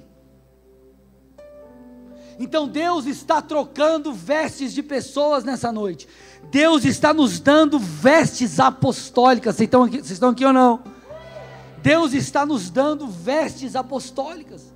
Então 2.40 2.68
Deus 2.68 3.06
está 3.06 3.42
trocando 3.42 4.12
vestes 4.12 4.74
de 4.74 4.82
pessoas 4.82 5.44
nessa 5.44 5.72
noite. 5.72 6.08
Deus 6.50 6.84
está 6.84 7.14
nos 7.14 7.40
dando 7.40 7.78
vestes 7.78 8.60
apostólicas. 8.60 9.56
Vocês 9.56 9.68
estão 9.68 9.84
aqui, 9.84 9.98
vocês 9.98 10.12
estão 10.12 10.30
aqui 10.30 10.46
ou 10.46 10.54
não? 10.54 10.84
Deus 11.82 12.14
está 12.14 12.46
nos 12.46 12.70
dando 12.70 13.08
vestes 13.08 13.76
apostólicas. 13.76 14.74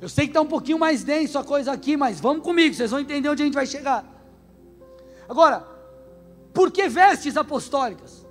Eu 0.00 0.08
sei 0.08 0.26
que 0.26 0.30
está 0.30 0.40
um 0.40 0.46
pouquinho 0.46 0.78
mais 0.78 1.04
denso 1.04 1.38
a 1.38 1.44
coisa 1.44 1.72
aqui, 1.72 1.96
mas 1.96 2.20
vamos 2.20 2.42
comigo, 2.42 2.74
vocês 2.74 2.90
vão 2.90 3.00
entender 3.00 3.28
onde 3.28 3.42
a 3.42 3.44
gente 3.44 3.54
vai 3.54 3.66
chegar. 3.66 4.04
Agora, 5.28 5.66
por 6.54 6.70
que 6.70 6.88
vestes 6.88 7.36
apostólicas? 7.36 8.26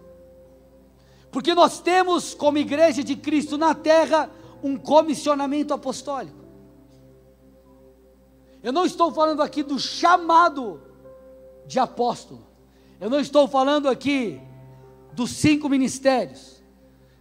Porque 1.31 1.53
nós 1.53 1.79
temos, 1.79 2.33
como 2.33 2.57
igreja 2.57 3.03
de 3.03 3.15
Cristo 3.15 3.57
na 3.57 3.75
terra, 3.75 4.29
um 4.63 4.77
comissionamento 4.77 5.73
apostólico. 5.73 6.39
Eu 8.61 8.73
não 8.73 8.85
estou 8.85 9.11
falando 9.11 9.41
aqui 9.41 9.63
do 9.63 9.79
chamado 9.79 10.81
de 11.65 11.79
apóstolo. 11.79 12.45
Eu 12.99 13.09
não 13.09 13.19
estou 13.19 13.47
falando 13.47 13.87
aqui 13.87 14.41
dos 15.13 15.31
cinco 15.31 15.69
ministérios. 15.69 16.61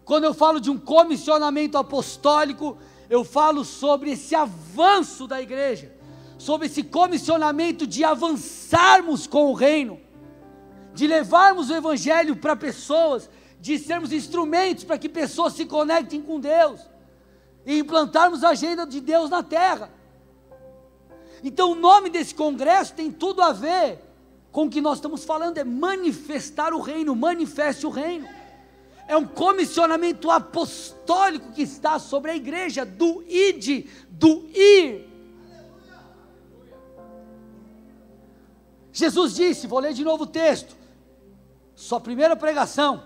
Quando 0.05 0.25
eu 0.25 0.35
falo 0.35 0.59
de 0.61 0.71
um 0.71 0.79
comissionamento 0.79 1.77
apostólico, 1.77 2.79
eu 3.11 3.25
falo 3.25 3.65
sobre 3.65 4.13
esse 4.13 4.35
avanço 4.35 5.27
da 5.27 5.41
igreja, 5.41 5.95
sobre 6.39 6.67
esse 6.67 6.83
comissionamento 6.83 7.87
de 7.87 8.03
avançarmos 8.05 9.27
com 9.27 9.51
o 9.51 9.55
reino, 9.55 10.01
de 10.95 11.07
levarmos 11.07 11.71
o 11.71 11.75
evangelho 11.75 12.37
para 12.37 12.57
pessoas, 12.57 13.31
de 13.61 13.79
sermos 13.79 14.13
instrumentos 14.13 14.85
para 14.85 14.99
que 14.99 15.09
pessoas 15.09 15.53
se 15.55 15.67
conectem 15.67 16.23
com 16.23 16.39
Deus 16.39 16.81
e 17.67 17.79
implantarmos 17.79 18.45
a 18.45 18.51
agenda 18.51 18.87
de 18.87 19.01
Deus 19.01 19.29
na 19.29 19.43
terra. 19.43 19.91
Então, 21.43 21.73
o 21.73 21.75
nome 21.75 22.11
desse 22.11 22.35
congresso 22.35 22.95
tem 22.95 23.11
tudo 23.11 23.43
a 23.43 23.53
ver 23.53 24.01
com 24.51 24.65
o 24.65 24.71
que 24.71 24.81
nós 24.81 24.99
estamos 24.99 25.25
falando: 25.25 25.59
é 25.59 25.65
manifestar 25.65 26.73
o 26.73 26.81
reino, 26.81 27.15
manifeste 27.15 27.87
o 27.87 27.91
reino. 27.91 28.29
É 29.07 29.17
um 29.17 29.27
comissionamento 29.27 30.31
apostólico 30.31 31.53
que 31.53 31.63
está 31.63 31.99
sobre 31.99 32.31
a 32.31 32.37
igreja, 32.37 32.85
do 32.85 33.25
id, 33.27 33.87
do 34.11 34.47
ir. 34.55 35.09
Jesus 38.93 39.35
disse, 39.35 39.67
vou 39.67 39.79
ler 39.79 39.95
de 39.95 40.05
novo 40.05 40.25
o 40.25 40.27
texto, 40.27 40.77
sua 41.75 42.01
primeira 42.01 42.35
pregação: 42.37 43.03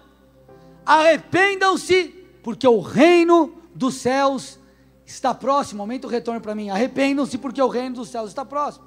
arrependam-se, 0.85 2.09
porque 2.43 2.67
o 2.67 2.81
reino 2.81 3.55
dos 3.75 3.97
céus 3.97 4.59
está 5.07 5.35
próximo, 5.35 5.83
aumenta 5.83 6.07
o 6.07 6.11
retorno 6.11 6.41
para 6.41 6.55
mim. 6.55 6.71
Arrependam-se, 6.71 7.39
porque 7.39 7.61
o 7.61 7.69
reino 7.69 7.97
dos 7.97 8.09
céus 8.09 8.29
está 8.29 8.45
próximo. 8.45 8.85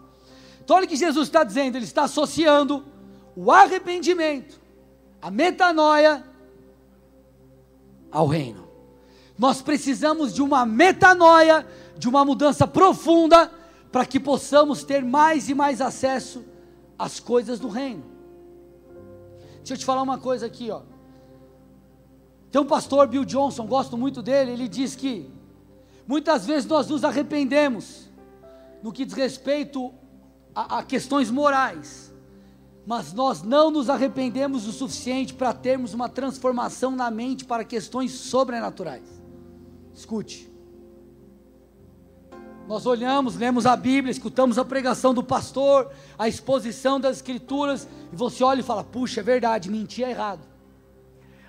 Então, 0.63 0.75
olha 0.75 0.85
o 0.85 0.89
que 0.89 0.95
Jesus 0.95 1.27
está 1.27 1.43
dizendo: 1.43 1.75
Ele 1.75 1.85
está 1.85 2.03
associando 2.03 2.83
o 3.35 3.51
arrependimento, 3.51 4.59
a 5.21 5.29
metanoia 5.29 6.23
ao 8.11 8.27
reino. 8.27 8.65
Nós 9.37 9.61
precisamos 9.61 10.33
de 10.33 10.41
uma 10.41 10.65
metanoia, 10.65 11.67
de 11.97 12.07
uma 12.07 12.23
mudança 12.23 12.65
profunda, 12.65 13.51
para 13.91 14.05
que 14.05 14.19
possamos 14.19 14.83
ter 14.83 15.03
mais 15.03 15.49
e 15.49 15.53
mais 15.53 15.81
acesso 15.81 16.43
às 16.97 17.19
coisas 17.19 17.59
do 17.59 17.67
reino. 17.67 18.03
Deixa 19.57 19.73
eu 19.73 19.77
te 19.77 19.85
falar 19.85 20.01
uma 20.01 20.17
coisa 20.17 20.45
aqui, 20.45 20.71
ó. 20.71 20.81
Tem 22.55 22.61
um 22.61 22.65
pastor, 22.65 23.05
Bill 23.05 23.25
Johnson, 23.25 23.67
gosto 23.67 23.97
muito 23.97 24.21
dele, 24.21 24.51
ele 24.51 24.69
diz 24.69 24.95
que 24.95 25.29
muitas 26.07 26.45
vezes 26.45 26.65
nós 26.65 26.87
nos 26.87 27.03
arrependemos 27.03 28.09
no 28.81 28.93
que 28.93 29.03
diz 29.03 29.13
respeito 29.13 29.93
a, 30.55 30.77
a 30.77 30.83
questões 30.83 31.29
morais, 31.29 32.13
mas 32.87 33.11
nós 33.11 33.43
não 33.43 33.69
nos 33.69 33.89
arrependemos 33.89 34.65
o 34.69 34.71
suficiente 34.71 35.33
para 35.33 35.51
termos 35.53 35.93
uma 35.93 36.07
transformação 36.07 36.91
na 36.91 37.11
mente 37.11 37.43
para 37.43 37.65
questões 37.65 38.13
sobrenaturais. 38.13 39.21
Escute. 39.93 40.49
Nós 42.69 42.85
olhamos, 42.85 43.35
lemos 43.35 43.65
a 43.65 43.75
Bíblia, 43.75 44.13
escutamos 44.13 44.57
a 44.57 44.63
pregação 44.63 45.13
do 45.13 45.21
pastor, 45.21 45.91
a 46.17 46.29
exposição 46.29 47.01
das 47.01 47.17
Escrituras, 47.17 47.85
e 48.13 48.15
você 48.15 48.45
olha 48.45 48.61
e 48.61 48.63
fala: 48.63 48.81
puxa, 48.81 49.19
é 49.19 49.23
verdade, 49.23 49.69
mentir 49.69 50.05
é 50.05 50.11
errado. 50.11 50.54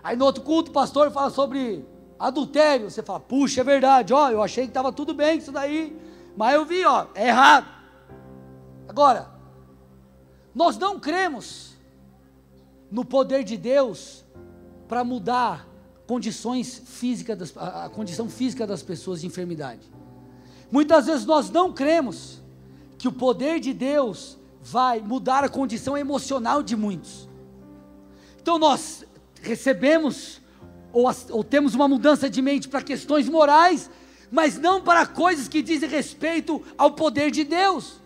Aí 0.07 0.15
no 0.15 0.25
outro 0.25 0.45
culto 0.45 0.71
o 0.71 0.73
pastor 0.73 1.11
fala 1.11 1.31
sobre 1.31 1.85
adultério. 2.17 2.89
Você 2.89 3.03
fala, 3.03 3.19
puxa, 3.19 3.63
é 3.63 3.65
verdade, 3.65 4.15
ó, 4.15 4.31
eu 4.31 4.41
achei 4.41 4.63
que 4.63 4.71
estava 4.71 4.93
tudo 4.93 5.13
bem 5.13 5.39
isso 5.39 5.51
daí, 5.51 6.01
mas 6.37 6.55
eu 6.55 6.65
vi, 6.65 6.85
ó, 6.85 7.07
é 7.13 7.27
errado. 7.27 7.67
Agora, 8.87 9.29
nós 10.55 10.79
não 10.79 11.01
cremos 11.01 11.75
no 12.89 13.05
poder 13.05 13.43
de 13.43 13.57
Deus 13.57 14.25
para 14.87 15.03
mudar 15.03 15.67
condições 16.07 16.81
físicas 16.87 17.37
das, 17.37 17.57
a 17.57 17.89
condição 17.89 18.29
física 18.29 18.65
das 18.65 18.85
pessoas 18.85 19.23
de 19.23 19.27
enfermidade. 19.27 19.91
Muitas 20.71 21.07
vezes 21.07 21.27
nós 21.27 21.51
não 21.51 21.73
cremos 21.73 22.41
que 22.97 23.09
o 23.09 23.13
poder 23.13 23.59
de 23.59 23.75
Deus 23.75 24.39
vai 24.63 25.01
mudar 25.01 25.43
a 25.43 25.49
condição 25.49 25.99
emocional 25.99 26.63
de 26.63 26.77
muitos. 26.77 27.29
Então 28.41 28.57
nós 28.57 29.05
recebemos 29.47 30.41
ou, 30.93 31.11
ou 31.31 31.45
temos 31.45 31.75
uma 31.75 31.87
mudança 31.87 32.29
de 32.31 32.41
mente 32.41 32.69
para 32.69 32.81
questões 32.83 33.29
morais, 33.29 33.91
mas 34.31 34.59
não 34.59 34.83
para 34.83 35.07
coisas 35.07 35.47
que 35.47 35.61
dizem 35.61 35.89
respeito 35.89 36.63
ao 36.77 36.93
poder 36.93 37.31
de 37.31 37.45
Deus. 37.45 38.01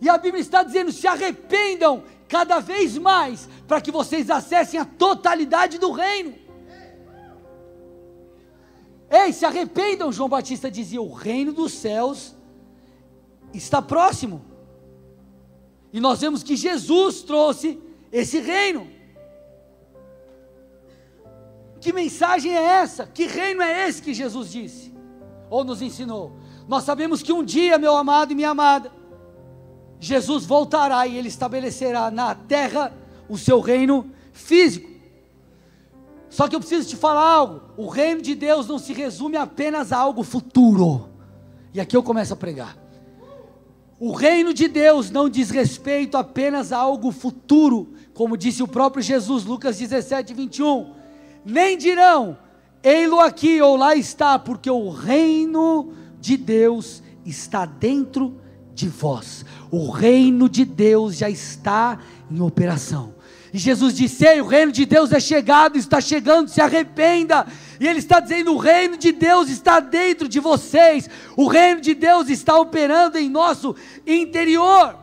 E 0.00 0.08
a 0.08 0.18
Bíblia 0.18 0.40
está 0.40 0.62
dizendo: 0.62 0.92
se 0.92 1.06
arrependam 1.06 2.04
cada 2.28 2.60
vez 2.60 2.98
mais, 2.98 3.48
para 3.66 3.80
que 3.80 3.90
vocês 3.90 4.28
acessem 4.28 4.78
a 4.78 4.84
totalidade 4.84 5.78
do 5.78 5.90
reino. 5.92 6.34
Ei, 9.08 9.32
se 9.32 9.44
arrependam, 9.44 10.12
João 10.12 10.28
Batista 10.28 10.70
dizia: 10.70 11.00
o 11.00 11.12
reino 11.12 11.52
dos 11.52 11.72
céus 11.72 12.34
está 13.54 13.80
próximo. 13.80 14.44
E 15.92 16.00
nós 16.00 16.20
vemos 16.20 16.42
que 16.42 16.56
Jesus 16.56 17.22
trouxe 17.22 17.80
esse 18.12 18.40
reino. 18.40 18.95
Que 21.86 21.92
mensagem 21.92 22.52
é 22.52 22.60
essa? 22.60 23.06
Que 23.06 23.26
reino 23.26 23.62
é 23.62 23.88
esse 23.88 24.02
que 24.02 24.12
Jesus 24.12 24.50
disse? 24.50 24.92
Ou 25.48 25.62
nos 25.62 25.80
ensinou? 25.80 26.32
Nós 26.66 26.82
sabemos 26.82 27.22
que 27.22 27.32
um 27.32 27.44
dia, 27.44 27.78
meu 27.78 27.96
amado 27.96 28.32
e 28.32 28.34
minha 28.34 28.50
amada, 28.50 28.90
Jesus 30.00 30.44
voltará 30.44 31.06
e 31.06 31.16
ele 31.16 31.28
estabelecerá 31.28 32.10
na 32.10 32.34
terra 32.34 32.92
o 33.28 33.38
seu 33.38 33.60
reino 33.60 34.10
físico. 34.32 34.90
Só 36.28 36.48
que 36.48 36.56
eu 36.56 36.58
preciso 36.58 36.88
te 36.88 36.96
falar 36.96 37.22
algo: 37.24 37.62
o 37.76 37.86
reino 37.86 38.20
de 38.20 38.34
Deus 38.34 38.66
não 38.66 38.80
se 38.80 38.92
resume 38.92 39.36
apenas 39.36 39.92
a 39.92 39.98
algo 39.98 40.24
futuro. 40.24 41.08
E 41.72 41.80
aqui 41.80 41.96
eu 41.96 42.02
começo 42.02 42.32
a 42.32 42.36
pregar. 42.36 42.76
O 44.00 44.10
reino 44.10 44.52
de 44.52 44.66
Deus 44.66 45.08
não 45.08 45.28
diz 45.28 45.50
respeito 45.50 46.16
apenas 46.16 46.72
a 46.72 46.78
algo 46.78 47.12
futuro, 47.12 47.94
como 48.12 48.36
disse 48.36 48.60
o 48.60 48.66
próprio 48.66 49.04
Jesus, 49.04 49.44
Lucas 49.44 49.78
17, 49.78 50.34
21 50.34 51.05
nem 51.46 51.78
dirão, 51.78 52.36
ei-lo 52.82 53.20
aqui 53.20 53.62
ou 53.62 53.76
lá 53.76 53.94
está, 53.94 54.36
porque 54.36 54.68
o 54.68 54.90
reino 54.90 55.92
de 56.20 56.36
Deus 56.36 57.04
está 57.24 57.64
dentro 57.64 58.40
de 58.74 58.88
vós. 58.88 59.44
O 59.70 59.88
reino 59.90 60.48
de 60.48 60.64
Deus 60.64 61.16
já 61.16 61.30
está 61.30 62.00
em 62.28 62.40
operação. 62.40 63.14
E 63.54 63.58
Jesus 63.58 63.94
disse: 63.94 64.26
Ei, 64.26 64.40
o 64.40 64.46
reino 64.46 64.72
de 64.72 64.84
Deus 64.84 65.12
é 65.12 65.20
chegado, 65.20 65.78
está 65.78 66.00
chegando, 66.00 66.48
se 66.48 66.60
arrependa. 66.60 67.46
E 67.78 67.86
Ele 67.86 68.00
está 68.00 68.18
dizendo: 68.18 68.52
o 68.52 68.58
reino 68.58 68.96
de 68.96 69.12
Deus 69.12 69.48
está 69.48 69.78
dentro 69.78 70.28
de 70.28 70.40
vocês, 70.40 71.08
o 71.36 71.46
reino 71.46 71.80
de 71.80 71.94
Deus 71.94 72.28
está 72.28 72.58
operando 72.58 73.18
em 73.18 73.30
nosso 73.30 73.76
interior. 74.04 74.98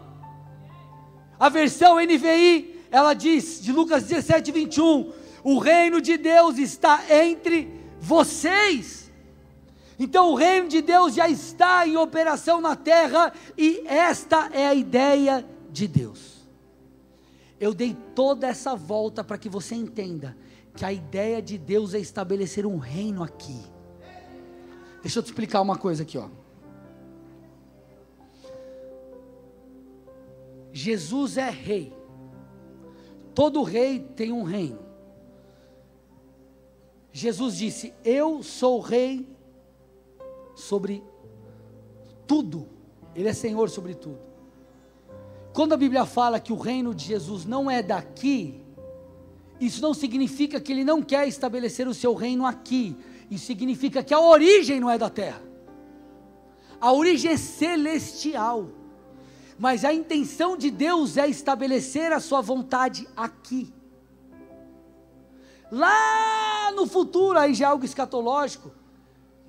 A 1.40 1.48
versão 1.48 2.00
NVI, 2.00 2.82
ela 2.92 3.14
diz, 3.14 3.62
de 3.62 3.72
Lucas 3.72 4.04
17, 4.04 4.52
21, 4.52 5.12
o 5.44 5.60
reino 5.60 6.00
de 6.00 6.18
Deus 6.18 6.58
está 6.58 7.04
entre 7.10 7.70
vocês. 8.00 9.12
Então 10.00 10.32
o 10.32 10.36
reino 10.36 10.68
de 10.68 10.82
Deus 10.82 11.14
já 11.14 11.30
está 11.30 11.88
em 11.88 11.98
operação 11.98 12.60
na 12.60 12.76
terra 12.76 13.34
e 13.58 13.84
esta 13.86 14.50
é 14.54 14.68
a 14.68 14.74
ideia 14.74 15.46
de 15.70 15.88
Deus. 15.88 16.48
Eu 17.60 17.74
dei 17.74 17.96
toda 18.16 18.48
essa 18.48 18.76
volta 18.76 19.24
para 19.24 19.38
que 19.38 19.50
você 19.50 19.76
entenda 19.76 20.36
que 20.76 20.84
a 20.84 20.92
ideia 20.92 21.42
de 21.42 21.58
Deus 21.58 21.94
é 21.94 22.00
estabelecer 22.00 22.66
um 22.66 22.78
reino 22.78 23.24
aqui. 23.24 23.62
Deixa 25.02 25.20
eu 25.20 25.24
te 25.24 25.28
explicar 25.28 25.62
uma 25.62 25.78
coisa 25.78 26.04
aqui, 26.04 26.18
ó. 26.18 26.30
Jesus 30.72 31.38
é 31.38 31.50
rei. 31.50 31.94
Todo 33.36 33.62
rei 33.62 34.00
tem 34.00 34.32
um 34.32 34.44
reino. 34.44 34.93
Jesus 37.14 37.56
disse: 37.56 37.94
Eu 38.04 38.42
sou 38.42 38.82
rei 38.82 39.30
sobre 40.56 41.04
tudo, 42.26 42.68
Ele 43.16 43.30
é 43.30 43.34
Senhor 43.34 43.70
sobre 43.70 43.94
tudo. 43.94 44.20
Quando 45.54 45.74
a 45.74 45.78
Bíblia 45.78 46.08
fala 46.08 46.40
que 46.40 46.52
o 46.52 46.58
reino 46.58 46.94
de 46.96 47.06
Jesus 47.06 47.46
não 47.46 47.70
é 47.70 47.84
daqui, 47.84 48.60
isso 49.60 49.80
não 49.80 49.94
significa 49.94 50.60
que 50.60 50.72
Ele 50.72 50.84
não 50.84 51.04
quer 51.04 51.28
estabelecer 51.28 51.88
o 51.88 51.94
seu 51.94 52.16
reino 52.16 52.48
aqui, 52.48 52.98
isso 53.30 53.46
significa 53.46 54.04
que 54.04 54.14
a 54.14 54.20
origem 54.20 54.80
não 54.80 54.90
é 54.90 54.98
da 54.98 55.10
terra, 55.12 55.44
a 56.82 56.92
origem 56.92 57.32
é 57.32 57.38
celestial, 57.38 58.70
mas 59.60 59.86
a 59.86 59.94
intenção 59.94 60.58
de 60.58 60.72
Deus 60.72 61.16
é 61.16 61.28
estabelecer 61.28 62.12
a 62.12 62.20
sua 62.20 62.42
vontade 62.42 63.08
aqui. 63.16 63.72
Lá 65.74 66.72
no 66.76 66.86
futuro, 66.86 67.40
aí 67.40 67.56
já 67.56 67.66
é 67.66 67.70
algo 67.70 67.84
escatológico, 67.84 68.72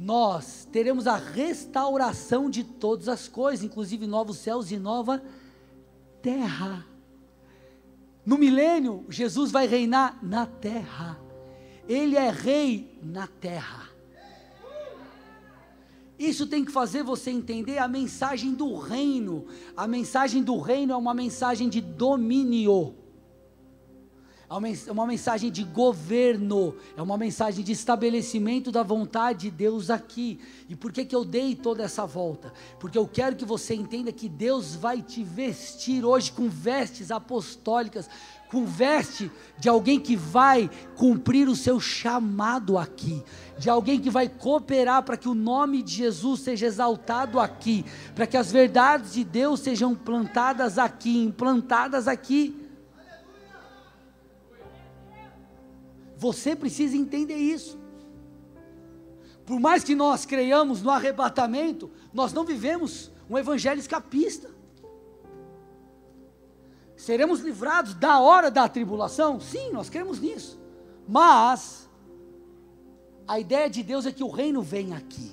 nós 0.01 0.67
teremos 0.73 1.07
a 1.07 1.17
restauração 1.17 2.49
de 2.49 2.65
todas 2.65 3.11
as 3.11 3.29
coisas, 3.29 3.63
inclusive 3.63 4.07
novos 4.07 4.39
céus 4.39 4.71
e 4.71 4.79
nova 4.79 5.23
terra. 6.23 6.87
No 8.25 8.39
milênio, 8.39 9.05
Jesus 9.11 9.51
vai 9.51 9.67
reinar 9.67 10.19
na 10.23 10.47
terra. 10.47 11.21
Ele 11.87 12.17
é 12.17 12.31
rei 12.31 12.99
na 13.03 13.27
terra. 13.27 13.91
Isso 16.19 16.47
tem 16.47 16.65
que 16.65 16.73
fazer 16.73 17.03
você 17.03 17.31
entender 17.31 17.77
a 17.77 17.87
mensagem 17.87 18.55
do 18.55 18.75
reino. 18.79 19.45
A 19.77 19.87
mensagem 19.87 20.43
do 20.43 20.59
reino 20.59 20.95
é 20.95 20.97
uma 20.97 21.13
mensagem 21.13 21.69
de 21.69 21.83
domínio 21.83 23.04
é 24.49 24.93
uma 24.93 25.07
mensagem 25.07 25.51
de 25.51 25.65
governo, 25.65 26.75
é 26.97 27.03
uma 27.03 27.17
mensagem 27.17 27.65
de 27.65 27.73
estabelecimento 27.73 28.71
da 28.71 28.83
vontade 28.83 29.43
de 29.43 29.51
Deus 29.51 29.91
aqui. 29.91 30.39
E 30.69 30.77
por 30.77 30.93
que, 30.93 31.05
que 31.05 31.17
eu 31.17 31.25
dei 31.25 31.55
toda 31.55 31.83
essa 31.83 32.05
volta? 32.05 32.53
Porque 32.79 32.99
eu 32.99 33.07
quero 33.07 33.37
que 33.37 33.45
você 33.45 33.75
entenda 33.75 34.13
que 34.13 34.29
Deus 34.29 34.75
vai 34.75 35.01
te 35.01 35.25
vestir 35.25 36.05
hoje 36.05 36.31
com 36.31 36.49
vestes 36.49 37.11
apostólicas, 37.11 38.09
com 38.51 38.67
veste 38.67 39.33
de 39.59 39.69
alguém 39.69 39.99
que 39.99 40.15
vai 40.15 40.71
cumprir 40.95 41.49
o 41.49 41.57
seu 41.57 41.81
chamado 41.81 42.77
aqui, 42.79 43.23
de 43.59 43.71
alguém 43.71 43.99
que 43.99 44.11
vai 44.11 44.29
cooperar 44.29 45.03
para 45.03 45.17
que 45.17 45.29
o 45.29 45.35
nome 45.35 45.83
de 45.83 45.95
Jesus 45.95 46.41
seja 46.41 46.67
exaltado 46.67 47.41
aqui, 47.41 47.85
para 48.15 48.27
que 48.27 48.37
as 48.37 48.53
verdades 48.53 49.15
de 49.15 49.25
Deus 49.25 49.61
sejam 49.61 49.95
plantadas 49.95 50.79
aqui, 50.79 51.25
implantadas 51.25 52.07
aqui. 52.07 52.64
Você 56.17 56.55
precisa 56.55 56.97
entender 56.97 57.37
isso. 57.37 57.79
Por 59.45 59.61
mais 59.61 59.85
que 59.85 59.95
nós 59.95 60.25
creiamos 60.25 60.83
no 60.83 60.91
arrebatamento, 60.91 61.91
nós 62.13 62.33
não 62.33 62.45
vivemos 62.45 63.11
um 63.29 63.37
evangelho 63.37 63.79
escapista. 63.79 64.51
Seremos 66.97 67.41
livrados 67.41 67.95
da 67.95 68.21
hora 68.21 68.51
da 68.51 68.69
tribulação? 68.69 69.39
Sim, 69.41 69.71
nós 69.73 69.91
cremos 69.91 70.21
nisso. 70.21 70.59
Mas 71.07 71.89
a 73.27 73.39
ideia 73.39 73.69
de 73.69 73.83
Deus 73.83 74.07
é 74.07 74.13
que 74.13 74.25
o 74.25 74.31
reino 74.31 74.63
vem 74.63 74.95
aqui. 74.95 75.33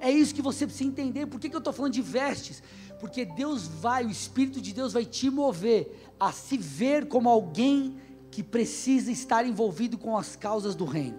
É 0.00 0.10
isso 0.10 0.34
que 0.34 0.42
você 0.42 0.64
precisa 0.66 0.88
entender. 0.88 1.26
Por 1.26 1.40
que, 1.40 1.48
que 1.48 1.56
eu 1.56 1.58
estou 1.58 1.72
falando 1.72 1.94
de 1.94 2.02
vestes? 2.02 2.62
Porque 3.00 3.24
Deus 3.24 3.66
vai, 3.66 4.04
o 4.04 4.10
Espírito 4.10 4.60
de 4.60 4.72
Deus 4.72 4.92
vai 4.92 5.04
te 5.04 5.30
mover 5.30 6.08
a 6.18 6.30
se 6.30 6.56
ver 6.56 7.08
como 7.08 7.28
alguém 7.28 7.96
que 8.30 8.42
precisa 8.42 9.10
estar 9.10 9.46
envolvido 9.46 9.96
com 9.98 10.16
as 10.16 10.36
causas 10.36 10.74
do 10.74 10.84
reino. 10.84 11.18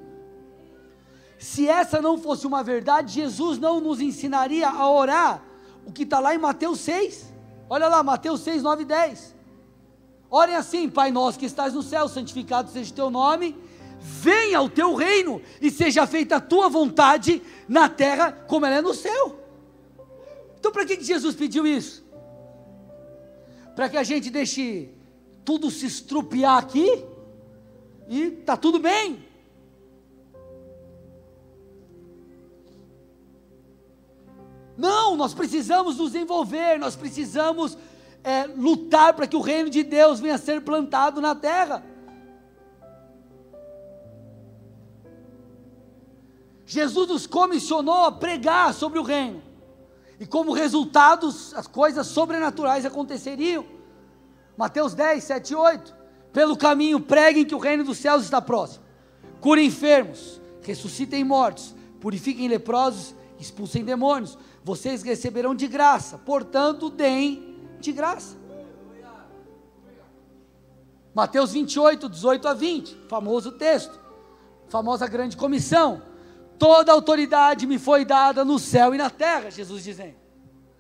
Se 1.38 1.67
essa 1.67 2.02
não 2.02 2.17
fosse 2.17 2.45
uma 2.45 2.62
verdade, 2.62 3.13
Jesus 3.13 3.58
não 3.58 3.80
nos 3.80 4.02
ensinaria 4.02 4.67
a 4.67 4.89
orar 4.89 5.41
o 5.86 5.91
que 5.91 6.04
está 6.04 6.19
lá 6.19 6.36
em 6.36 6.38
Mateus 6.38 6.80
6. 6.82 7.34
Olha 7.69 7.88
lá, 7.88 8.04
Mateus 8.04 8.41
6, 8.41 8.62
9 8.62 8.84
e 8.84 8.86
10. 8.86 9.36
Orem 10.30 10.56
assim, 10.56 10.89
Pai 10.89 11.12
nosso 11.12 11.39
que 11.39 11.45
estás 11.45 11.74
no 11.74 11.82
céu, 11.82 12.08
santificado 12.08 12.69
seja 12.69 12.91
o 12.91 12.95
teu 12.95 13.10
nome, 13.10 13.56
venha 14.00 14.62
o 14.62 14.69
teu 14.69 14.93
reino 14.93 15.41
e 15.62 15.72
seja 15.72 16.06
feita 16.06 16.36
a 16.36 16.41
tua 16.41 16.69
vontade 16.69 17.41
na 17.67 17.89
terra 17.89 18.32
como 18.32 18.65
ela 18.65 18.76
é 18.76 18.82
no 18.82 18.93
céu. 18.93 19.39
Então, 20.60 20.72
para 20.72 20.86
que 20.86 21.02
Jesus 21.02 21.36
pediu 21.36 21.65
isso? 21.65 22.06
Para 23.76 23.88
que 23.88 23.98
a 23.98 24.04
gente 24.04 24.30
deixe 24.30 24.89
tudo 25.49 25.71
se 25.71 25.88
estrupiar 25.88 26.59
aqui 26.59 27.03
e 28.07 28.29
tá 28.29 28.55
tudo 28.55 28.77
bem. 28.77 29.25
Não, 34.77 35.15
nós 35.15 35.33
precisamos 35.33 35.97
nos 35.97 36.13
envolver, 36.13 36.77
nós 36.77 36.95
precisamos 36.95 37.75
é, 38.23 38.45
lutar 38.45 39.15
para 39.15 39.25
que 39.25 39.35
o 39.35 39.41
reino 39.41 39.71
de 39.71 39.81
Deus 39.81 40.19
venha 40.19 40.35
a 40.35 40.38
ser 40.38 40.62
plantado 40.62 41.19
na 41.19 41.33
terra. 41.33 41.83
Jesus 46.63 47.07
nos 47.07 47.25
comissionou 47.25 48.05
a 48.05 48.12
pregar 48.12 48.71
sobre 48.71 48.99
o 48.99 49.03
reino, 49.03 49.41
e 50.19 50.27
como 50.27 50.53
resultado, 50.53 51.27
as 51.27 51.65
coisas 51.65 52.05
sobrenaturais 52.05 52.85
aconteceriam. 52.85 53.79
Mateus 54.60 54.93
10, 54.93 55.24
7 55.24 55.52
e 55.52 55.56
8. 55.56 55.95
Pelo 56.34 56.58
caminho, 56.58 57.00
preguem 57.00 57.45
que 57.45 57.56
o 57.56 57.60
reino 57.60 57.86
dos 57.86 57.98
céus 57.98 58.24
está 58.26 58.41
próximo. 58.41 58.84
Curem 59.39 59.67
enfermos, 59.67 60.41
ressuscitem 60.62 61.24
mortos, 61.24 61.74
purifiquem 62.02 62.50
leprosos, 62.50 63.15
expulsem 63.39 63.86
demônios 63.86 64.38
vocês 64.63 65.02
receberão 65.02 65.56
de 65.56 65.65
graça, 65.67 66.17
portanto, 66.17 66.89
deem 66.89 67.58
de 67.80 67.93
graça. 67.93 68.38
Mateus 71.13 71.54
28, 71.54 72.10
18 72.10 72.48
a 72.48 72.54
20, 72.54 72.98
famoso 73.08 73.54
texto, 73.54 73.98
famosa 74.67 75.08
grande 75.08 75.38
comissão. 75.38 76.02
Toda 76.58 76.91
autoridade 76.91 77.65
me 77.65 77.80
foi 77.80 78.04
dada 78.04 78.43
no 78.43 78.60
céu 78.60 78.93
e 78.93 78.98
na 78.98 79.10
terra, 79.10 79.50
Jesus 79.50 79.86
dizendo. 79.86 80.17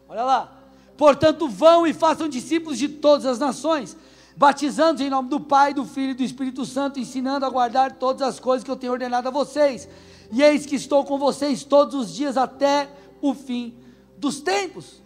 Olha 0.07 0.23
lá. 0.23 0.58
Portanto, 0.99 1.47
vão 1.47 1.87
e 1.87 1.93
façam 1.93 2.27
discípulos 2.27 2.77
de 2.77 2.89
todas 2.89 3.25
as 3.25 3.39
nações, 3.39 3.95
batizando 4.35 5.01
em 5.01 5.09
nome 5.09 5.29
do 5.29 5.39
Pai, 5.39 5.73
do 5.73 5.85
Filho 5.85 6.11
e 6.11 6.13
do 6.13 6.23
Espírito 6.23 6.65
Santo, 6.65 6.99
ensinando 6.99 7.45
a 7.45 7.49
guardar 7.49 7.93
todas 7.93 8.21
as 8.21 8.37
coisas 8.37 8.65
que 8.65 8.69
eu 8.69 8.75
tenho 8.75 8.91
ordenado 8.91 9.29
a 9.29 9.31
vocês. 9.31 9.87
E 10.29 10.43
eis 10.43 10.65
que 10.65 10.75
estou 10.75 11.05
com 11.05 11.17
vocês 11.17 11.63
todos 11.63 11.95
os 11.95 12.13
dias 12.13 12.35
até 12.35 12.89
o 13.21 13.33
fim 13.33 13.75
dos 14.17 14.41
tempos. 14.41 15.01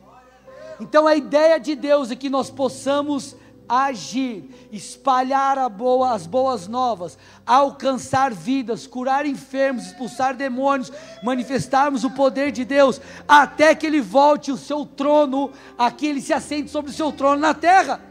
Então 0.79 1.05
a 1.05 1.15
ideia 1.15 1.59
de 1.59 1.75
Deus 1.75 2.09
é 2.09 2.15
que 2.15 2.27
nós 2.27 2.49
possamos 2.49 3.35
agir, 3.67 4.43
espalhar 4.71 5.69
boa, 5.69 6.13
as 6.13 6.25
boas 6.27 6.67
novas, 6.67 7.17
alcançar 7.45 8.33
vidas, 8.33 8.85
curar 8.87 9.25
enfermos, 9.25 9.87
expulsar 9.87 10.35
demônios, 10.35 10.91
manifestarmos 11.23 12.03
o 12.03 12.11
poder 12.11 12.51
de 12.51 12.65
Deus, 12.65 12.99
até 13.27 13.73
que 13.73 13.85
Ele 13.85 14.01
volte 14.01 14.51
o 14.51 14.57
seu 14.57 14.85
trono, 14.85 15.51
aqui 15.77 16.07
Ele 16.07 16.21
se 16.21 16.33
assente 16.33 16.69
sobre 16.69 16.91
o 16.91 16.93
seu 16.93 17.11
trono 17.11 17.41
na 17.41 17.53
terra. 17.53 18.01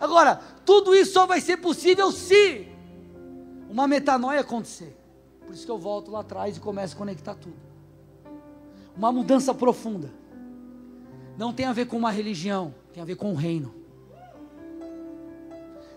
Agora, 0.00 0.40
tudo 0.64 0.94
isso 0.94 1.12
só 1.12 1.26
vai 1.26 1.40
ser 1.40 1.58
possível 1.58 2.10
se 2.10 2.68
uma 3.68 3.86
metanoia 3.86 4.40
acontecer. 4.40 4.96
Por 5.46 5.54
isso 5.54 5.64
que 5.64 5.70
eu 5.72 5.78
volto 5.78 6.10
lá 6.10 6.20
atrás 6.20 6.56
e 6.56 6.60
começo 6.60 6.94
a 6.94 6.98
conectar 6.98 7.34
tudo 7.34 7.70
uma 9.00 9.10
mudança 9.10 9.54
profunda. 9.54 10.10
Não 11.38 11.54
tem 11.54 11.64
a 11.64 11.72
ver 11.72 11.86
com 11.86 11.96
uma 11.96 12.10
religião, 12.10 12.74
tem 12.92 13.02
a 13.02 13.06
ver 13.06 13.16
com 13.16 13.32
o 13.32 13.34
reino. 13.34 13.74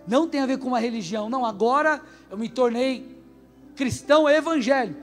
Não 0.08 0.28
tem 0.28 0.42
a 0.42 0.46
ver 0.46 0.58
com 0.58 0.68
uma 0.68 0.80
religião, 0.80 1.30
não. 1.30 1.46
Agora 1.46 2.02
eu 2.30 2.38
me 2.38 2.50
tornei 2.50 3.18
cristão 3.76 4.30
evangélico, 4.30 5.02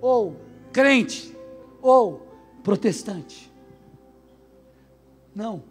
ou 0.00 0.36
crente, 0.72 1.36
ou 1.82 2.26
protestante. 2.62 3.52
Não. 5.34 5.62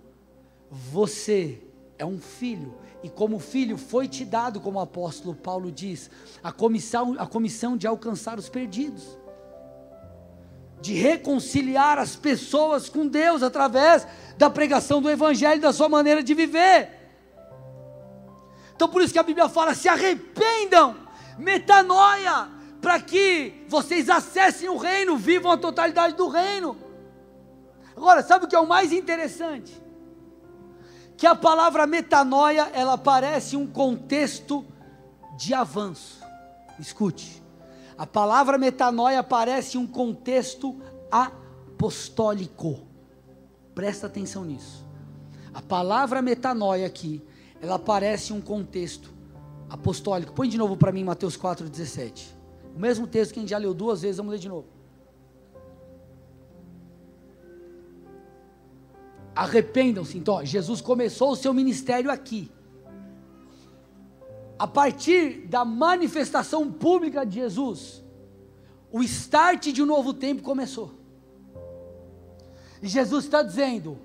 Você 0.70 1.62
é 1.98 2.06
um 2.06 2.20
filho, 2.20 2.76
e 3.04 3.10
como 3.10 3.40
filho 3.40 3.78
foi 3.78 4.08
te 4.08 4.26
dado, 4.26 4.60
como 4.60 4.80
o 4.80 4.82
apóstolo 4.82 5.36
Paulo 5.36 5.72
diz, 5.72 6.10
a 6.44 6.52
comissão, 6.52 7.16
a 7.18 7.28
comissão 7.28 7.78
de 7.78 7.88
alcançar 7.88 8.38
os 8.38 8.50
perdidos 8.50 9.18
de 10.84 10.94
reconciliar 10.96 11.98
as 11.98 12.14
pessoas 12.14 12.90
com 12.90 13.08
Deus 13.08 13.42
através 13.42 14.06
da 14.38 14.50
pregação 14.50 15.02
do 15.02 15.10
Evangelho, 15.10 15.62
da 15.62 15.72
sua 15.72 15.88
maneira 15.88 16.22
de 16.22 16.34
viver. 16.34 17.03
Então 18.76 18.88
por 18.88 19.02
isso 19.02 19.14
que 19.14 19.20
a 19.20 19.24
Bíblia 19.24 19.50
fala: 19.50 19.74
se 19.74 19.88
arrependam, 19.88 20.96
metanoia, 21.38 22.50
para 22.82 23.00
que 23.00 23.66
vocês 23.68 24.10
acessem 24.10 24.70
o 24.70 24.78
reino, 24.78 25.18
vivam 25.18 25.52
a 25.52 25.58
totalidade 25.58 26.16
do 26.16 26.28
reino. 26.28 26.78
Agora, 27.96 28.22
sabe 28.24 28.46
o 28.46 28.48
que 28.48 28.56
é 28.56 28.60
o 28.60 28.68
mais 28.68 28.92
interessante? 28.92 29.82
Que 31.16 31.28
a 31.28 31.36
palavra 31.36 31.88
metanoia, 31.88 32.70
ela 32.74 32.98
parece 32.98 33.56
um 33.56 33.66
contexto 33.66 34.66
de 35.38 35.54
avanço. 35.54 36.22
Escute. 36.80 37.42
A 37.98 38.06
palavra 38.06 38.58
metanoia 38.58 39.20
aparece 39.20 39.78
um 39.78 39.86
contexto 39.86 40.82
apostólico. 41.12 42.80
Presta 43.74 44.08
atenção 44.08 44.44
nisso. 44.44 44.84
A 45.54 45.62
palavra 45.62 46.22
metanoia 46.22 46.88
aqui, 46.88 47.22
ela 47.64 47.76
aparece 47.76 48.34
em 48.34 48.36
um 48.36 48.42
contexto 48.42 49.10
apostólico. 49.70 50.34
Põe 50.34 50.50
de 50.50 50.58
novo 50.58 50.76
para 50.76 50.92
mim 50.92 51.04
Mateus 51.04 51.38
4,17. 51.38 52.26
O 52.76 52.80
mesmo 52.80 53.08
texto 53.08 53.34
que 53.34 53.40
a 53.40 53.42
gente 53.42 53.50
já 53.50 53.58
leu 53.58 53.74
duas 53.74 54.02
vezes, 54.02 54.18
vamos 54.18 54.34
ler 54.34 54.40
de 54.40 54.50
novo. 54.50 54.68
Arrependam-se, 59.34 60.18
então, 60.18 60.46
Jesus 60.46 60.82
começou 60.82 61.32
o 61.32 61.36
seu 61.36 61.54
ministério 61.54 62.12
aqui 62.12 62.52
a 64.60 64.68
partir 64.68 65.48
da 65.48 65.66
manifestação 65.66 66.72
pública 66.72 67.26
de 67.26 67.36
Jesus, 67.36 68.04
o 68.92 69.02
start 69.04 69.72
de 69.72 69.82
um 69.82 69.86
novo 69.86 70.14
tempo 70.14 70.44
começou. 70.44 70.92
E 72.82 72.88
Jesus 72.88 73.26
está 73.26 73.42
dizendo: 73.42 73.98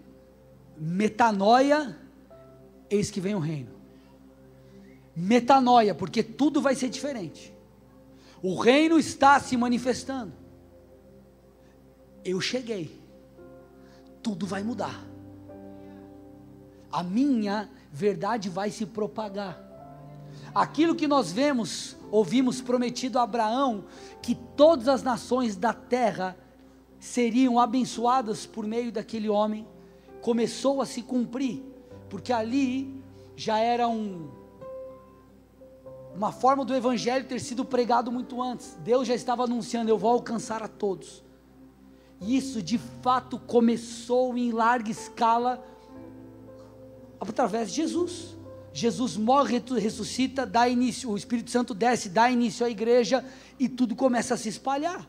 metanoia, 0.76 1.96
eis 2.90 3.10
que 3.10 3.20
vem 3.20 3.34
o 3.34 3.38
reino. 3.38 3.70
Metanoia, 5.14 5.94
porque 5.94 6.22
tudo 6.22 6.60
vai 6.60 6.74
ser 6.74 6.88
diferente. 6.88 7.52
O 8.42 8.58
reino 8.58 8.98
está 8.98 9.40
se 9.40 9.56
manifestando. 9.56 10.32
Eu 12.24 12.40
cheguei. 12.40 13.00
Tudo 14.22 14.46
vai 14.46 14.62
mudar. 14.62 15.04
A 16.90 17.02
minha 17.02 17.68
verdade 17.92 18.48
vai 18.48 18.70
se 18.70 18.86
propagar 18.86 19.68
aquilo 20.54 20.94
que 20.94 21.06
nós 21.06 21.30
vemos, 21.32 21.96
ouvimos 22.10 22.60
prometido 22.60 23.18
a 23.18 23.22
Abraão, 23.22 23.84
que 24.22 24.34
todas 24.34 24.88
as 24.88 25.02
nações 25.02 25.56
da 25.56 25.72
terra 25.72 26.36
seriam 26.98 27.58
abençoadas 27.58 28.46
por 28.46 28.66
meio 28.66 28.90
daquele 28.90 29.28
homem, 29.28 29.66
começou 30.20 30.82
a 30.82 30.86
se 30.86 31.02
cumprir, 31.02 31.62
porque 32.08 32.32
ali 32.32 33.02
já 33.36 33.58
era 33.58 33.88
um 33.88 34.28
uma 36.14 36.32
forma 36.32 36.64
do 36.64 36.74
evangelho 36.74 37.26
ter 37.26 37.38
sido 37.40 37.64
pregado 37.64 38.10
muito 38.10 38.42
antes. 38.42 38.76
Deus 38.82 39.06
já 39.06 39.14
estava 39.14 39.44
anunciando: 39.44 39.90
eu 39.90 39.96
vou 39.96 40.10
alcançar 40.10 40.62
a 40.62 40.68
todos. 40.68 41.22
E 42.20 42.36
isso 42.36 42.60
de 42.60 42.78
fato 43.02 43.38
começou 43.38 44.36
em 44.36 44.50
larga 44.50 44.90
escala 44.90 45.64
através 47.20 47.70
de 47.70 47.76
Jesus. 47.76 48.36
Jesus 48.72 49.16
morre, 49.16 49.62
ressuscita, 49.78 50.44
dá 50.44 50.68
início, 50.68 51.10
o 51.10 51.16
Espírito 51.16 51.50
Santo 51.50 51.74
desce, 51.74 52.08
dá 52.08 52.30
início 52.30 52.64
à 52.64 52.70
igreja 52.70 53.24
e 53.58 53.68
tudo 53.68 53.96
começa 53.96 54.34
a 54.34 54.36
se 54.36 54.48
espalhar. 54.48 55.08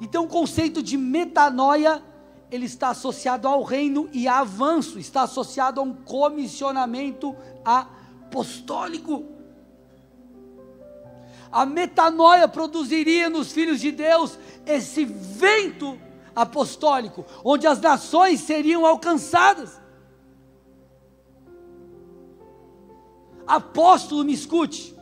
Então 0.00 0.24
o 0.24 0.28
conceito 0.28 0.82
de 0.82 0.96
metanoia, 0.96 2.02
ele 2.50 2.66
está 2.66 2.90
associado 2.90 3.46
ao 3.46 3.62
reino 3.62 4.08
e 4.12 4.26
avanço, 4.26 4.98
está 4.98 5.22
associado 5.22 5.80
a 5.80 5.84
um 5.84 5.94
comissionamento 5.94 7.36
apostólico. 7.64 9.26
A 11.50 11.64
metanoia 11.66 12.46
produziria 12.48 13.28
nos 13.28 13.52
filhos 13.52 13.80
de 13.80 13.90
Deus 13.90 14.38
esse 14.66 15.04
vento 15.04 15.98
apostólico, 16.34 17.24
onde 17.44 17.66
as 17.66 17.80
nações 17.80 18.40
seriam 18.40 18.86
alcançadas. 18.86 19.80
Apóstolo, 23.46 24.24
me 24.24 24.32
escute. 24.32 24.96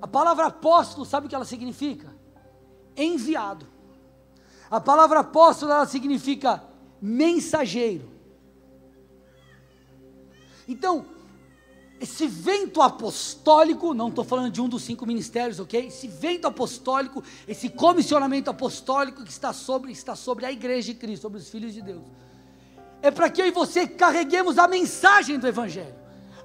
A 0.00 0.06
palavra 0.06 0.46
apóstolo, 0.46 1.04
sabe 1.04 1.26
o 1.26 1.28
que 1.28 1.34
ela 1.34 1.44
significa? 1.44 2.14
Enviado. 2.96 3.66
A 4.70 4.80
palavra 4.80 5.20
apóstolo, 5.20 5.72
ela 5.72 5.86
significa 5.86 6.62
mensageiro. 7.02 8.08
Então, 10.68 11.04
esse 12.00 12.28
vento 12.28 12.80
apostólico, 12.80 13.92
não 13.92 14.08
estou 14.08 14.24
falando 14.24 14.52
de 14.52 14.60
um 14.60 14.68
dos 14.68 14.82
cinco 14.84 15.04
ministérios, 15.04 15.58
ok? 15.58 15.88
Esse 15.88 16.06
vento 16.06 16.46
apostólico, 16.46 17.22
esse 17.48 17.68
comissionamento 17.68 18.48
apostólico 18.48 19.24
que 19.24 19.30
está 19.30 19.52
sobre, 19.52 19.90
está 19.90 20.14
sobre 20.14 20.46
a 20.46 20.52
igreja 20.52 20.92
de 20.92 20.98
Cristo, 20.98 21.22
sobre 21.22 21.40
os 21.40 21.48
filhos 21.48 21.74
de 21.74 21.82
Deus. 21.82 22.04
É 23.02 23.10
para 23.10 23.28
que 23.28 23.42
eu 23.42 23.46
e 23.46 23.50
você 23.50 23.88
carreguemos 23.88 24.56
a 24.56 24.68
mensagem 24.68 25.38
do 25.38 25.48
Evangelho, 25.48 25.94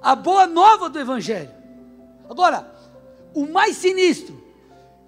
a 0.01 0.15
boa 0.15 0.47
nova 0.47 0.89
do 0.89 0.99
Evangelho. 0.99 1.51
Agora, 2.29 2.73
o 3.33 3.45
mais 3.45 3.77
sinistro 3.77 4.44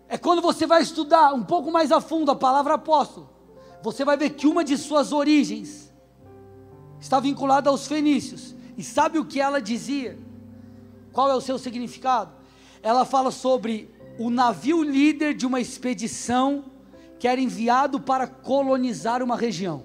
é 0.09 0.17
quando 0.17 0.41
você 0.41 0.65
vai 0.65 0.81
estudar 0.81 1.33
um 1.33 1.43
pouco 1.43 1.71
mais 1.71 1.91
a 1.91 1.99
fundo 1.99 2.31
a 2.31 2.35
palavra 2.35 2.75
apóstolo, 2.75 3.29
você 3.81 4.05
vai 4.05 4.17
ver 4.17 4.31
que 4.31 4.47
uma 4.47 4.63
de 4.63 4.77
suas 4.77 5.11
origens 5.11 5.93
está 6.99 7.19
vinculada 7.19 7.69
aos 7.69 7.87
fenícios. 7.87 8.55
E 8.77 8.83
sabe 8.83 9.19
o 9.19 9.25
que 9.25 9.39
ela 9.39 9.61
dizia? 9.61 10.17
Qual 11.11 11.29
é 11.29 11.35
o 11.35 11.41
seu 11.41 11.57
significado? 11.57 12.31
Ela 12.81 13.05
fala 13.05 13.31
sobre 13.31 13.89
o 14.19 14.29
navio 14.29 14.83
líder 14.83 15.33
de 15.33 15.45
uma 15.45 15.59
expedição 15.59 16.65
que 17.19 17.27
era 17.27 17.41
enviado 17.41 17.99
para 17.99 18.27
colonizar 18.27 19.23
uma 19.23 19.35
região. 19.35 19.83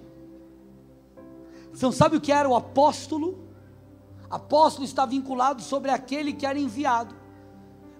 Então, 1.74 1.90
sabe 1.90 2.16
o 2.16 2.20
que 2.20 2.30
era 2.30 2.48
o 2.48 2.54
apóstolo? 2.54 3.38
Apóstolo 4.30 4.84
está 4.84 5.06
vinculado 5.06 5.62
sobre 5.62 5.90
aquele 5.90 6.32
que 6.32 6.46
era 6.46 6.58
enviado 6.58 7.14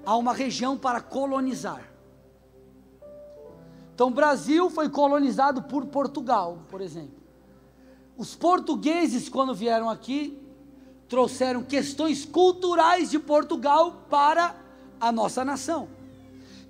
a 0.05 0.17
uma 0.17 0.35
região 0.35 0.77
para 0.77 1.01
colonizar. 1.01 1.92
Então, 4.03 4.11
o 4.11 4.15
Brasil 4.15 4.69
foi 4.69 4.89
colonizado 4.89 5.63
por 5.63 5.87
Portugal, 5.87 6.59
por 6.69 6.81
exemplo. 6.81 7.23
Os 8.17 8.35
portugueses, 8.35 9.29
quando 9.29 9.55
vieram 9.55 9.89
aqui, 9.89 10.37
trouxeram 11.09 11.63
questões 11.63 12.25
culturais 12.25 13.13
de 13.13 13.21
Portugal 13.21 14.03
para 14.11 14.57
a 15.01 15.13
nossa 15.13 15.45
nação. 15.45 15.89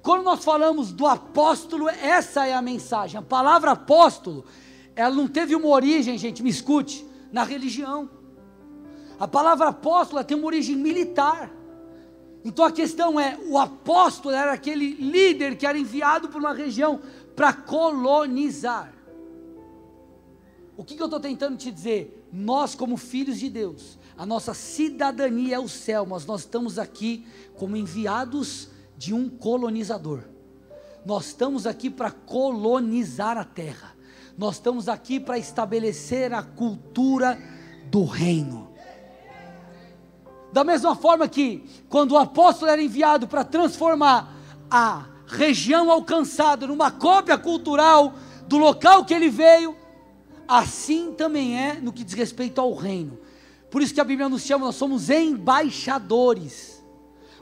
Quando 0.03 0.25
nós 0.25 0.45
falamos 0.45 0.93
do 0.93 1.07
apóstolo, 1.07 1.89
essa 1.89 2.47
é 2.47 2.53
a 2.53 2.61
mensagem. 2.61 3.19
A 3.19 3.23
palavra 3.23 3.71
apóstolo, 3.71 4.45
ela 4.95 5.15
não 5.17 5.27
teve 5.27 5.57
uma 5.57 5.69
origem, 5.69 6.19
gente, 6.19 6.43
me 6.43 6.51
escute, 6.51 7.03
na 7.33 7.45
religião. 7.45 8.11
A 9.19 9.27
palavra 9.27 9.69
apóstolo 9.69 10.23
tem 10.23 10.37
uma 10.37 10.49
origem 10.49 10.77
militar. 10.77 11.51
Então 12.45 12.65
a 12.65 12.73
questão 12.73 13.19
é: 13.19 13.39
o 13.47 13.57
apóstolo 13.57 14.35
era 14.35 14.53
aquele 14.53 14.95
líder 14.95 15.57
que 15.57 15.67
era 15.67 15.79
enviado 15.79 16.29
para 16.29 16.39
uma 16.39 16.53
região 16.53 17.01
para 17.35 17.53
colonizar. 17.53 18.93
O 20.77 20.85
que, 20.85 20.97
que 20.97 21.03
eu 21.03 21.07
estou 21.07 21.21
tentando 21.21 21.57
te 21.57 21.71
dizer? 21.71 22.29
Nós, 22.33 22.75
como 22.75 22.97
filhos 22.97 23.39
de 23.39 23.51
Deus, 23.51 23.99
a 24.17 24.25
nossa 24.25 24.55
cidadania 24.55 25.57
é 25.57 25.59
o 25.59 25.69
céu, 25.69 26.07
mas 26.07 26.25
nós 26.25 26.41
estamos 26.41 26.79
aqui 26.79 27.27
como 27.57 27.77
enviados 27.77 28.69
de 28.97 29.13
um 29.13 29.29
colonizador. 29.29 30.25
Nós 31.05 31.27
estamos 31.27 31.67
aqui 31.67 31.91
para 31.91 32.11
colonizar 32.11 33.37
a 33.37 33.45
terra. 33.45 33.95
Nós 34.37 34.55
estamos 34.55 34.89
aqui 34.89 35.21
para 35.21 35.39
estabelecer 35.39 36.33
a 36.33 36.43
cultura 36.43 37.39
do 37.91 38.05
reino. 38.05 38.73
Da 40.53 40.65
mesma 40.65 40.95
forma 40.95 41.29
que, 41.29 41.65
quando 41.89 42.13
o 42.13 42.19
apóstolo 42.19 42.71
era 42.71 42.83
enviado 42.83 43.27
para 43.27 43.45
transformar 43.45 44.37
a 44.71 45.07
região 45.33 45.91
alcançada 45.91 46.67
numa 46.67 46.91
cópia 46.91 47.39
cultural 47.39 48.15
do 48.47 48.59
local 48.59 49.05
que 49.05 49.15
ele 49.15 49.31
veio, 49.31 49.75
assim 50.47 51.13
também 51.13 51.59
é 51.59 51.75
no 51.75 51.93
que 51.93 52.05
diz 52.05 52.15
respeito 52.15 52.61
ao 52.61 52.75
reino. 52.75 53.19
Por 53.71 53.81
isso 53.81 53.95
que 53.95 54.01
a 54.01 54.05
Bíblia 54.05 54.29
nos 54.29 54.43
chama, 54.43 54.67
nós 54.67 54.77
somos 54.77 55.09
embaixadores. 55.09 56.83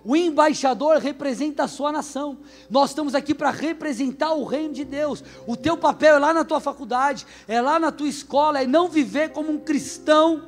O 0.04 0.16
embaixador 0.16 0.98
representa 0.98 1.64
a 1.64 1.68
sua 1.68 1.92
nação. 1.92 2.38
Nós 2.70 2.90
estamos 2.90 3.14
aqui 3.14 3.34
para 3.34 3.50
representar 3.50 4.32
o 4.32 4.44
reino 4.44 4.72
de 4.72 4.84
Deus. 4.84 5.22
O 5.46 5.56
teu 5.56 5.76
papel 5.76 6.16
é 6.16 6.18
lá 6.18 6.32
na 6.32 6.44
tua 6.44 6.60
faculdade, 6.60 7.26
é 7.46 7.60
lá 7.60 7.78
na 7.78 7.92
tua 7.92 8.08
escola, 8.08 8.62
é 8.62 8.66
não 8.66 8.88
viver 8.88 9.30
como 9.30 9.50
um 9.50 9.58
cristão 9.58 10.44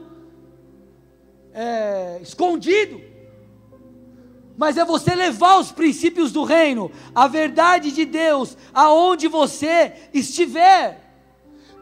é, 1.52 2.20
escondido. 2.22 3.11
Mas 4.56 4.76
é 4.76 4.84
você 4.84 5.14
levar 5.14 5.58
os 5.58 5.72
princípios 5.72 6.30
do 6.32 6.44
reino, 6.44 6.90
a 7.14 7.26
verdade 7.26 7.90
de 7.90 8.04
Deus, 8.04 8.56
aonde 8.72 9.28
você 9.28 9.92
estiver 10.12 11.02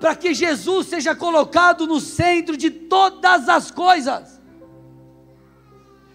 para 0.01 0.15
que 0.15 0.33
Jesus 0.33 0.87
seja 0.87 1.15
colocado 1.15 1.87
no 1.87 2.01
centro 2.01 2.57
de 2.57 2.71
todas 2.71 3.49
as 3.49 3.71
coisas. 3.71 4.41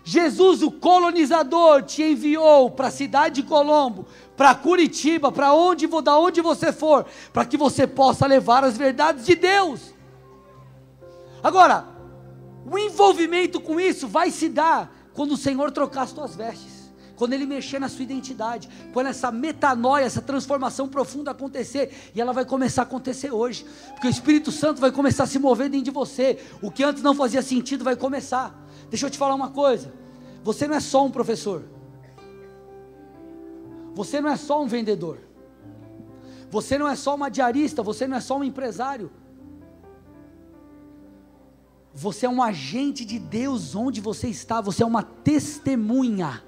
Jesus, 0.04 0.62
o 0.62 0.72
colonizador, 0.72 1.84
te 1.84 2.04
enviou 2.04 2.70
para 2.72 2.88
a 2.88 2.92
cidade 2.92 3.42
de 3.42 3.48
Colombo, 3.48 4.06
para 4.36 4.54
Curitiba, 4.54 5.32
para 5.32 5.54
onde, 5.54 5.88
da 6.04 6.18
onde 6.18 6.42
você 6.42 6.72
for, 6.72 7.06
para 7.32 7.46
que 7.46 7.58
você 7.58 7.88
possa 7.88 8.26
levar 8.28 8.64
as 8.64 8.78
verdades 8.78 9.26
de 9.26 9.36
Deus. 9.36 9.94
Agora, 11.42 11.88
o 12.72 12.78
envolvimento 12.78 13.60
com 13.60 13.80
isso 13.80 14.08
vai 14.08 14.32
se 14.32 14.50
dar 14.50 14.92
quando 15.16 15.32
o 15.32 15.38
Senhor 15.38 15.72
trocar 15.72 16.04
as 16.04 16.14
tuas 16.14 16.36
vestes 16.36 16.86
quando 17.16 17.34
ele 17.34 17.46
mexer 17.46 17.80
na 17.80 17.90
sua 17.90 18.04
identidade, 18.04 18.70
quando 18.94 19.08
essa 19.08 19.32
metanoia, 19.32 20.06
essa 20.06 20.22
transformação 20.22 20.88
profunda 20.88 21.32
acontecer, 21.32 22.12
e 22.14 22.22
ela 22.22 22.34
vai 22.34 22.46
começar 22.46 22.82
a 22.82 22.84
acontecer 22.84 23.32
hoje, 23.32 23.66
porque 23.92 24.08
o 24.08 24.10
Espírito 24.10 24.52
Santo 24.52 24.82
vai 24.82 24.92
começar 24.92 25.24
a 25.24 25.28
se 25.28 25.40
mover 25.40 25.70
dentro 25.70 25.86
de 25.86 25.92
você, 25.92 26.40
o 26.62 26.70
que 26.70 26.84
antes 26.84 27.02
não 27.02 27.16
fazia 27.16 27.42
sentido 27.42 27.84
vai 27.84 27.96
começar. 27.96 28.54
Deixa 28.90 29.06
eu 29.06 29.10
te 29.10 29.18
falar 29.18 29.36
uma 29.36 29.50
coisa: 29.50 29.94
você 30.44 30.68
não 30.68 30.76
é 30.76 30.80
só 30.80 31.06
um 31.06 31.12
professor, 31.12 31.64
você 33.94 34.20
não 34.20 34.30
é 34.30 34.36
só 34.36 34.62
um 34.62 34.68
vendedor, 34.68 35.20
você 36.50 36.78
não 36.78 36.88
é 36.88 36.96
só 36.96 37.16
uma 37.16 37.30
diarista, 37.30 37.82
você 37.82 38.08
não 38.08 38.18
é 38.18 38.22
só 38.22 38.38
um 38.38 38.44
empresário. 38.44 39.12
Você 41.96 42.28
é 42.28 42.30
um 42.30 42.44
agente 42.44 43.04
de 43.04 43.18
Deus 43.18 43.74
onde 43.74 44.02
você 44.02 44.28
está, 44.28 44.62
você 44.62 44.84
é 44.84 44.86
uma 44.86 45.02
testemunha 45.02 46.44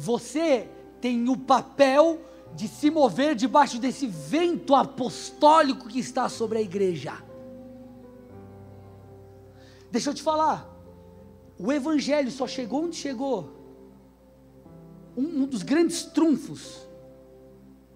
você 0.00 0.66
tem 0.98 1.28
o 1.28 1.36
papel 1.36 2.22
de 2.54 2.66
se 2.66 2.90
mover 2.90 3.34
debaixo 3.34 3.78
desse 3.78 4.06
vento 4.06 4.74
apostólico 4.74 5.88
que 5.88 5.98
está 5.98 6.26
sobre 6.26 6.56
a 6.56 6.62
igreja. 6.62 7.22
Deixa 9.90 10.08
eu 10.08 10.14
te 10.14 10.22
falar, 10.22 10.66
o 11.58 11.70
Evangelho 11.70 12.30
só 12.30 12.46
chegou 12.46 12.84
onde 12.84 12.96
chegou. 12.96 13.50
Um, 15.14 15.42
um 15.42 15.46
dos 15.46 15.62
grandes 15.62 16.04
trunfos, 16.04 16.88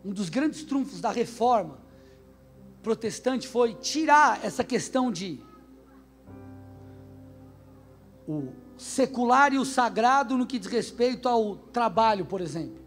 um 0.05 0.13
dos 0.13 0.29
grandes 0.29 0.63
trunfos 0.63 1.01
da 1.01 1.11
reforma 1.11 1.79
protestante 2.85 3.49
foi 3.49 3.75
tirar 3.75 4.45
essa 4.45 4.63
questão 4.63 5.11
de 5.11 5.41
o 8.29 8.53
secular 8.77 9.53
e 9.53 9.59
o 9.59 9.65
sagrado 9.65 10.37
no 10.37 10.47
que 10.47 10.59
diz 10.59 10.71
respeito 10.71 11.29
ao 11.29 11.57
trabalho, 11.57 12.27
por 12.27 12.41
exemplo. 12.41 12.83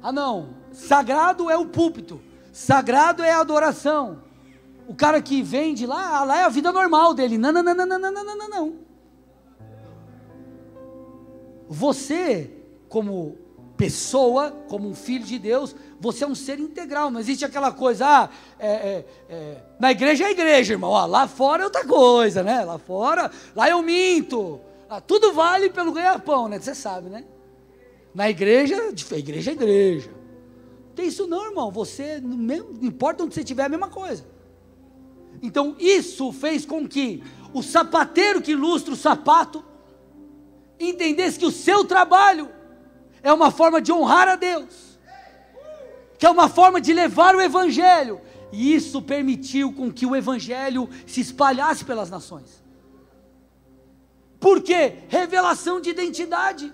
Ah, 0.00 0.12
não, 0.12 0.54
sagrado 0.70 1.50
é 1.50 1.58
o 1.58 1.66
púlpito, 1.66 2.20
sagrado 2.52 3.22
é 3.22 3.32
a 3.32 3.40
adoração. 3.40 4.22
O 4.86 4.94
cara 4.94 5.20
que 5.20 5.42
vende 5.42 5.86
lá, 5.86 6.18
ah, 6.18 6.24
lá 6.24 6.40
é 6.40 6.44
a 6.44 6.48
vida 6.48 6.70
normal 6.70 7.12
dele. 7.14 7.38
Não, 7.38 7.50
não, 7.50 7.62
não, 7.62 7.74
não, 7.74 7.86
não, 7.86 7.98
não, 7.98 8.36
não, 8.36 8.48
não. 8.48 8.78
Você, 11.68 12.50
como 12.88 13.38
pessoa, 13.76 14.50
como 14.68 14.88
um 14.88 14.94
filho 14.94 15.24
de 15.24 15.38
Deus, 15.38 15.74
você 16.00 16.24
é 16.24 16.26
um 16.26 16.34
ser 16.34 16.58
integral. 16.58 17.10
Não 17.10 17.20
existe 17.20 17.44
aquela 17.44 17.72
coisa, 17.72 18.06
ah, 18.06 18.28
é, 18.58 18.68
é, 18.68 19.06
é, 19.28 19.62
na 19.78 19.90
igreja 19.90 20.24
é 20.24 20.30
igreja, 20.30 20.74
irmão. 20.74 20.94
Ah, 20.94 21.06
lá 21.06 21.26
fora 21.26 21.62
é 21.62 21.64
outra 21.64 21.84
coisa, 21.84 22.42
né? 22.42 22.64
Lá 22.64 22.78
fora, 22.78 23.30
lá 23.54 23.68
eu 23.68 23.82
minto. 23.82 24.60
Ah, 24.88 25.00
tudo 25.00 25.32
vale 25.32 25.70
pelo 25.70 25.92
ganhar-pão, 25.92 26.48
né? 26.48 26.58
Você 26.58 26.74
sabe, 26.74 27.08
né? 27.08 27.24
Na 28.14 28.30
igreja, 28.30 28.76
igreja 29.12 29.50
é 29.50 29.54
igreja. 29.54 30.10
Tem 30.94 31.06
isso 31.06 31.26
não, 31.26 31.46
irmão. 31.46 31.70
Você, 31.72 32.20
não 32.20 32.54
importa 32.80 33.24
onde 33.24 33.34
você 33.34 33.40
estiver, 33.40 33.64
é 33.64 33.66
a 33.66 33.70
mesma 33.70 33.88
coisa. 33.88 34.24
Então 35.42 35.74
isso 35.80 36.32
fez 36.32 36.64
com 36.64 36.86
que 36.86 37.22
o 37.52 37.62
sapateiro 37.62 38.40
que 38.40 38.52
ilustra 38.52 38.94
o 38.94 38.96
sapato 38.96 39.64
entendesse 40.78 41.38
que 41.38 41.46
o 41.46 41.50
seu 41.50 41.84
trabalho 41.84 42.48
é 43.24 43.32
uma 43.32 43.50
forma 43.50 43.80
de 43.80 43.90
honrar 43.90 44.28
a 44.28 44.36
Deus, 44.36 44.96
que 46.16 46.24
é 46.24 46.30
uma 46.30 46.48
forma 46.48 46.80
de 46.80 46.92
levar 46.92 47.34
o 47.34 47.40
Evangelho, 47.40 48.20
e 48.52 48.72
isso 48.72 49.02
permitiu 49.02 49.72
com 49.72 49.90
que 49.90 50.06
o 50.06 50.14
Evangelho 50.14 50.88
se 51.06 51.20
espalhasse 51.20 51.84
pelas 51.84 52.08
nações. 52.08 52.62
Por 54.38 54.62
quê? 54.62 54.98
Revelação 55.08 55.80
de 55.80 55.90
identidade. 55.90 56.72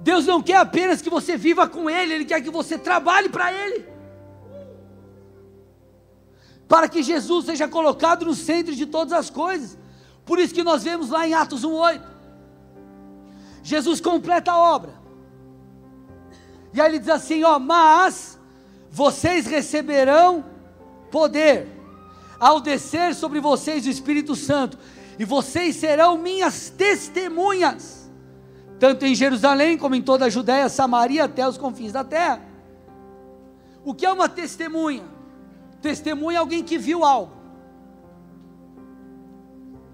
Deus 0.00 0.24
não 0.24 0.40
quer 0.40 0.58
apenas 0.58 1.02
que 1.02 1.10
você 1.10 1.36
viva 1.36 1.66
com 1.66 1.90
Ele, 1.90 2.14
Ele 2.14 2.24
quer 2.24 2.40
que 2.40 2.50
você 2.50 2.78
trabalhe 2.78 3.28
para 3.28 3.52
Ele 3.52 3.96
para 6.68 6.88
que 6.88 7.02
Jesus 7.02 7.46
seja 7.46 7.68
colocado 7.68 8.24
no 8.24 8.34
centro 8.34 8.74
de 8.74 8.86
todas 8.86 9.12
as 9.12 9.30
coisas. 9.30 9.78
Por 10.24 10.38
isso 10.38 10.52
que 10.52 10.64
nós 10.64 10.82
vemos 10.82 11.10
lá 11.10 11.26
em 11.26 11.32
Atos 11.32 11.64
1:8. 11.64 12.15
Jesus 13.66 14.00
completa 14.00 14.52
a 14.52 14.58
obra. 14.58 14.94
E 16.72 16.80
aí 16.80 16.88
ele 16.88 17.00
diz 17.00 17.08
assim, 17.08 17.42
ó, 17.42 17.58
mas 17.58 18.38
vocês 18.88 19.44
receberão 19.44 20.44
poder 21.10 21.66
ao 22.38 22.60
descer 22.60 23.12
sobre 23.12 23.40
vocês 23.40 23.84
o 23.84 23.90
Espírito 23.90 24.36
Santo, 24.36 24.78
e 25.18 25.24
vocês 25.24 25.74
serão 25.74 26.16
minhas 26.16 26.70
testemunhas, 26.70 28.08
tanto 28.78 29.04
em 29.04 29.16
Jerusalém 29.16 29.76
como 29.76 29.96
em 29.96 30.02
toda 30.02 30.26
a 30.26 30.30
Judéia, 30.30 30.68
Samaria, 30.68 31.24
até 31.24 31.48
os 31.48 31.58
confins 31.58 31.90
da 31.90 32.04
terra. 32.04 32.40
O 33.84 33.92
que 33.92 34.06
é 34.06 34.12
uma 34.12 34.28
testemunha? 34.28 35.02
Testemunha 35.82 36.38
é 36.38 36.40
alguém 36.40 36.62
que 36.62 36.78
viu 36.78 37.04
algo. 37.04 37.32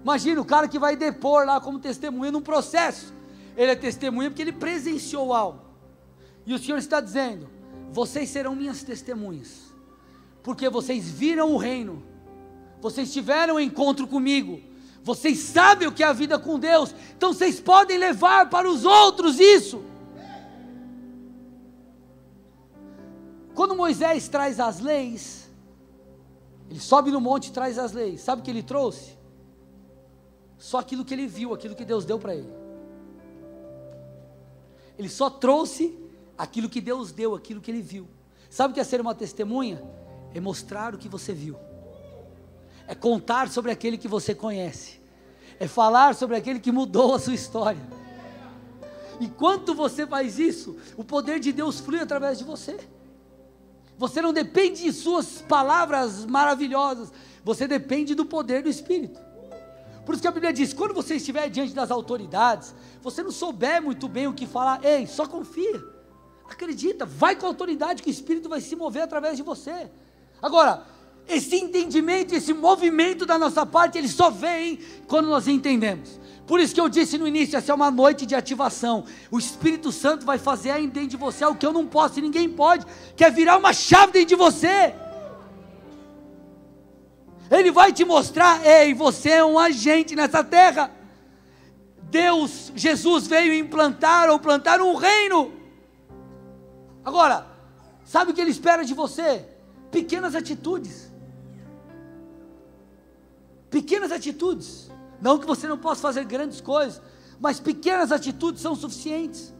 Imagina 0.03 0.39
o 0.39 0.45
cara 0.45 0.67
que 0.67 0.77
vai 0.77 0.95
depor 0.95 1.43
lá 1.43 1.59
como 1.59 1.79
testemunha 1.79 2.31
num 2.31 2.41
processo. 2.41 3.22
Ele 3.55 3.71
é 3.71 3.75
testemunha 3.75 4.29
porque 4.29 4.41
ele 4.41 4.51
presenciou 4.51 5.33
algo. 5.33 5.61
E 6.45 6.53
o 6.53 6.59
Senhor 6.59 6.77
está 6.77 6.99
dizendo: 6.99 7.49
vocês 7.91 8.29
serão 8.29 8.55
minhas 8.55 8.83
testemunhas, 8.83 9.73
porque 10.41 10.69
vocês 10.69 11.09
viram 11.09 11.53
o 11.53 11.57
reino, 11.57 12.03
vocês 12.81 13.13
tiveram 13.13 13.55
um 13.55 13.59
encontro 13.59 14.07
comigo, 14.07 14.59
vocês 15.03 15.39
sabem 15.39 15.87
o 15.87 15.91
que 15.91 16.03
é 16.03 16.07
a 16.07 16.13
vida 16.13 16.39
com 16.39 16.59
Deus, 16.59 16.93
então 17.15 17.33
vocês 17.33 17.59
podem 17.59 17.97
levar 17.97 18.49
para 18.49 18.69
os 18.69 18.83
outros 18.85 19.39
isso. 19.39 19.83
Quando 23.53 23.75
Moisés 23.75 24.27
traz 24.27 24.59
as 24.59 24.79
leis, 24.79 25.47
ele 26.69 26.79
sobe 26.79 27.11
no 27.11 27.21
monte 27.21 27.47
e 27.47 27.51
traz 27.51 27.77
as 27.77 27.91
leis. 27.91 28.21
Sabe 28.21 28.41
o 28.41 28.43
que 28.43 28.49
ele 28.49 28.63
trouxe? 28.63 29.15
Só 30.57 30.79
aquilo 30.79 31.05
que 31.05 31.13
ele 31.13 31.27
viu, 31.27 31.53
aquilo 31.53 31.75
que 31.75 31.85
Deus 31.85 32.03
deu 32.03 32.17
para 32.17 32.35
ele. 32.35 32.62
Ele 34.97 35.09
só 35.09 35.29
trouxe 35.29 35.97
aquilo 36.37 36.69
que 36.69 36.81
Deus 36.81 37.11
deu, 37.11 37.35
aquilo 37.35 37.61
que 37.61 37.71
ele 37.71 37.81
viu. 37.81 38.07
Sabe 38.49 38.71
o 38.71 38.73
que 38.73 38.79
é 38.79 38.83
ser 38.83 39.01
uma 39.01 39.15
testemunha? 39.15 39.81
É 40.33 40.39
mostrar 40.39 40.93
o 40.93 40.97
que 40.97 41.09
você 41.09 41.33
viu. 41.33 41.57
É 42.87 42.93
contar 42.93 43.49
sobre 43.49 43.71
aquele 43.71 43.97
que 43.97 44.07
você 44.07 44.35
conhece. 44.35 45.01
É 45.59 45.67
falar 45.67 46.15
sobre 46.15 46.35
aquele 46.35 46.59
que 46.59 46.71
mudou 46.71 47.15
a 47.15 47.19
sua 47.19 47.33
história. 47.33 47.81
Enquanto 49.19 49.73
você 49.73 50.05
faz 50.05 50.39
isso, 50.39 50.77
o 50.97 51.03
poder 51.03 51.39
de 51.39 51.51
Deus 51.51 51.79
flui 51.79 51.99
através 51.99 52.37
de 52.37 52.43
você. 52.43 52.77
Você 53.97 54.21
não 54.21 54.33
depende 54.33 54.83
de 54.83 54.91
suas 54.91 55.41
palavras 55.41 56.25
maravilhosas, 56.25 57.11
você 57.43 57.67
depende 57.67 58.15
do 58.15 58.25
poder 58.25 58.63
do 58.63 58.69
Espírito. 58.69 59.19
Por 60.05 60.13
isso 60.13 60.21
que 60.21 60.27
a 60.27 60.31
Bíblia 60.31 60.53
diz: 60.53 60.73
quando 60.73 60.93
você 60.93 61.15
estiver 61.15 61.49
diante 61.49 61.73
das 61.73 61.91
autoridades, 61.91 62.73
você 63.01 63.23
não 63.23 63.31
souber 63.31 63.81
muito 63.81 64.07
bem 64.07 64.27
o 64.27 64.33
que 64.33 64.45
falar, 64.45 64.83
ei, 64.83 65.07
só 65.07 65.25
confia, 65.25 65.83
acredita, 66.49 67.05
vai 67.05 67.35
com 67.35 67.45
a 67.45 67.49
autoridade 67.49 68.03
que 68.03 68.09
o 68.09 68.11
Espírito 68.11 68.49
vai 68.49 68.61
se 68.61 68.75
mover 68.75 69.03
através 69.03 69.37
de 69.37 69.43
você. 69.43 69.89
Agora, 70.41 70.85
esse 71.27 71.55
entendimento, 71.55 72.35
esse 72.35 72.53
movimento 72.53 73.25
da 73.25 73.37
nossa 73.37 73.65
parte, 73.65 73.97
ele 73.97 74.09
só 74.09 74.29
vem 74.29 74.79
quando 75.07 75.29
nós 75.29 75.47
entendemos. 75.47 76.19
Por 76.45 76.59
isso 76.59 76.75
que 76.75 76.81
eu 76.81 76.89
disse 76.89 77.17
no 77.17 77.25
início, 77.25 77.57
essa 77.57 77.71
é 77.71 77.75
uma 77.75 77.89
noite 77.89 78.25
de 78.25 78.35
ativação. 78.35 79.05
O 79.31 79.39
Espírito 79.39 79.91
Santo 79.91 80.25
vai 80.25 80.37
fazer 80.37 80.73
dentro 80.87 81.07
de 81.07 81.17
você 81.17 81.45
o 81.45 81.55
que 81.55 81.65
eu 81.65 81.71
não 81.71 81.87
posso 81.87 82.19
e 82.19 82.21
ninguém 82.21 82.49
pode, 82.49 82.85
que 83.15 83.23
é 83.23 83.31
virar 83.31 83.57
uma 83.57 83.71
chave 83.71 84.11
dentro 84.11 84.29
de 84.29 84.35
você. 84.35 84.93
Ele 87.53 87.71
vai 87.71 87.93
te 87.93 88.03
mostrar, 88.03 88.65
ei, 88.65 88.95
você 88.95 89.29
é 89.29 89.45
um 89.45 89.59
agente 89.59 90.15
nessa 90.15 90.43
terra. 90.43 90.89
Deus, 92.01 92.71
Jesus 92.75 93.27
veio 93.27 93.53
implantar 93.53 94.27
ou 94.27 94.39
plantar 94.39 94.81
um 94.81 94.95
reino. 94.95 95.53
Agora, 97.05 97.45
sabe 98.03 98.31
o 98.31 98.33
que 98.33 98.41
ele 98.41 98.49
espera 98.49 98.83
de 98.83 98.95
você? 98.95 99.45
Pequenas 99.91 100.33
atitudes. 100.33 101.11
Pequenas 103.69 104.11
atitudes. 104.11 104.89
Não 105.21 105.37
que 105.37 105.45
você 105.45 105.67
não 105.67 105.77
possa 105.77 106.01
fazer 106.01 106.25
grandes 106.25 106.59
coisas, 106.59 106.99
mas 107.39 107.59
pequenas 107.59 108.11
atitudes 108.11 108.63
são 108.63 108.73
suficientes. 108.75 109.53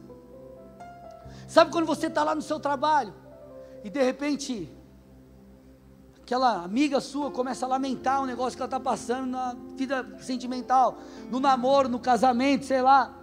Sabe 1.46 1.70
quando 1.70 1.86
você 1.86 2.08
está 2.08 2.24
lá 2.24 2.34
no 2.34 2.42
seu 2.42 2.58
trabalho 2.58 3.14
e 3.84 3.88
de 3.88 4.02
repente 4.02 4.68
aquela 6.24 6.64
amiga 6.64 7.02
sua 7.02 7.30
começa 7.30 7.66
a 7.66 7.68
lamentar 7.68 8.22
o 8.22 8.24
negócio 8.24 8.56
que 8.56 8.62
ela 8.62 8.66
está 8.66 8.80
passando 8.80 9.26
na 9.26 9.54
vida 9.76 10.16
sentimental, 10.20 10.98
no 11.30 11.38
namoro, 11.38 11.86
no 11.86 11.98
casamento, 11.98 12.64
sei 12.64 12.80
lá. 12.80 13.14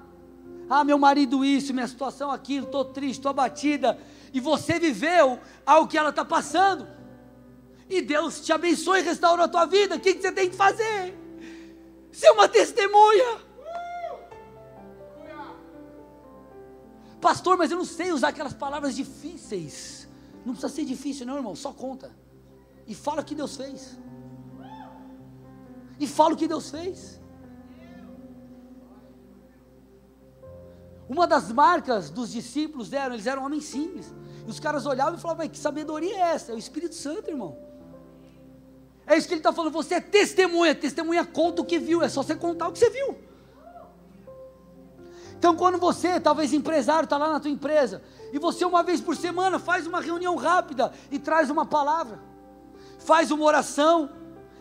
Ah, 0.70 0.84
meu 0.84 1.00
marido 1.00 1.44
isso, 1.44 1.74
minha 1.74 1.88
situação 1.88 2.30
aquilo, 2.30 2.68
estou 2.68 2.86
triste, 2.86 3.18
estou 3.18 3.32
abatida. 3.32 3.98
E 4.32 4.40
você 4.40 4.78
viveu 4.78 5.40
algo 5.66 5.88
que 5.88 5.98
ela 5.98 6.12
está 6.12 6.24
passando. 6.24 6.88
E 7.90 8.04
Deus 8.04 8.40
te 8.40 8.54
abençoe 8.54 9.00
e 9.00 9.04
restaurou 9.04 9.46
a 9.46 9.48
tua 9.48 9.66
vida. 9.66 9.96
O 9.96 10.00
que, 10.00 10.14
que 10.14 10.22
você 10.22 10.32
tem 10.32 10.48
que 10.48 10.56
fazer? 10.56 11.18
Ser 12.12 12.30
uma 12.30 12.48
testemunha. 12.48 13.40
Pastor, 17.20 17.58
mas 17.58 17.72
eu 17.72 17.78
não 17.78 17.86
sei 17.86 18.12
usar 18.12 18.28
aquelas 18.28 18.54
palavras 18.54 18.96
difíceis. 18.96 20.08
Não 20.46 20.54
precisa 20.54 20.74
ser 20.74 20.86
difícil, 20.86 21.26
não, 21.26 21.36
irmão. 21.36 21.56
Só 21.56 21.74
conta. 21.74 22.21
E 22.92 22.96
fala 22.96 23.22
o 23.22 23.26
que 23.30 23.34
Deus 23.34 23.56
fez. 23.56 23.98
E 25.98 26.06
fala 26.06 26.34
o 26.34 26.38
que 26.42 26.48
Deus 26.54 26.70
fez. 26.70 27.22
Uma 31.08 31.26
das 31.26 31.52
marcas 31.54 32.10
dos 32.10 32.32
discípulos 32.32 32.92
eram, 32.92 33.14
eles 33.14 33.28
eram 33.28 33.46
homens 33.46 33.64
simples. 33.64 34.14
E 34.46 34.50
os 34.50 34.60
caras 34.60 34.86
olhavam 34.86 35.16
e 35.18 35.22
falavam, 35.22 35.48
que 35.48 35.58
sabedoria 35.58 36.18
é 36.18 36.20
essa? 36.36 36.52
É 36.52 36.56
o 36.56 36.58
Espírito 36.58 36.96
Santo, 36.96 37.30
irmão. 37.30 37.58
É 39.08 39.18
isso 39.18 39.26
que 39.26 39.36
ele 39.36 39.40
está 39.40 39.54
falando. 39.54 39.72
Você 39.72 39.96
é 39.96 40.02
testemunha. 40.02 40.76
Testemunha 40.76 41.26
conta 41.26 41.62
o 41.62 41.66
que 41.66 41.80
viu. 41.80 42.02
É 42.02 42.10
só 42.10 42.22
você 42.22 42.36
contar 42.36 42.68
o 42.68 42.74
que 42.74 42.80
você 42.80 42.90
viu. 42.90 43.18
Então, 45.38 45.56
quando 45.56 45.78
você, 45.78 46.20
talvez 46.20 46.52
empresário, 46.52 47.06
está 47.06 47.18
lá 47.18 47.30
na 47.30 47.40
tua 47.40 47.50
empresa, 47.50 48.04
e 48.34 48.38
você 48.38 48.66
uma 48.66 48.84
vez 48.84 49.00
por 49.00 49.16
semana 49.16 49.58
faz 49.60 49.88
uma 49.88 50.02
reunião 50.02 50.36
rápida 50.36 50.92
e 51.10 51.18
traz 51.18 51.50
uma 51.50 51.66
palavra, 51.66 52.20
faz 53.04 53.32
uma 53.32 53.46
oração, 53.46 54.10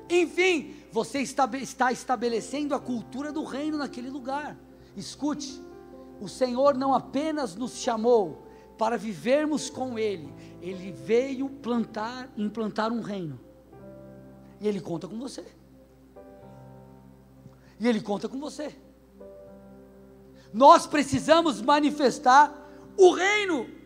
enfim, 0.08 0.74
você 0.90 1.20
está, 1.20 1.92
estabelecendo 1.92 2.74
a 2.74 2.80
cultura 2.80 3.32
do 3.32 3.44
reino 3.44 3.78
naquele 3.78 4.10
lugar. 4.10 4.56
Escute, 4.96 5.62
o 6.20 6.28
Senhor 6.28 6.76
não 6.76 6.94
apenas 6.94 7.54
nos 7.54 7.76
chamou 7.76 8.46
para 8.76 8.96
vivermos 8.96 9.68
com 9.70 9.98
Ele, 9.98 10.32
Ele 10.60 10.90
veio 10.90 11.48
plantar, 11.48 12.28
implantar 12.36 12.92
um 12.92 13.00
reino. 13.00 13.38
E 14.60 14.66
Ele 14.66 14.80
conta 14.80 15.06
com 15.06 15.18
você. 15.18 15.44
E 17.78 17.86
Ele 17.86 18.00
conta 18.00 18.28
com 18.28 18.40
você. 18.40 18.74
Nós 20.52 20.86
precisamos 20.86 21.62
manifestar 21.62 22.52
o 22.96 23.12
reino. 23.12 23.79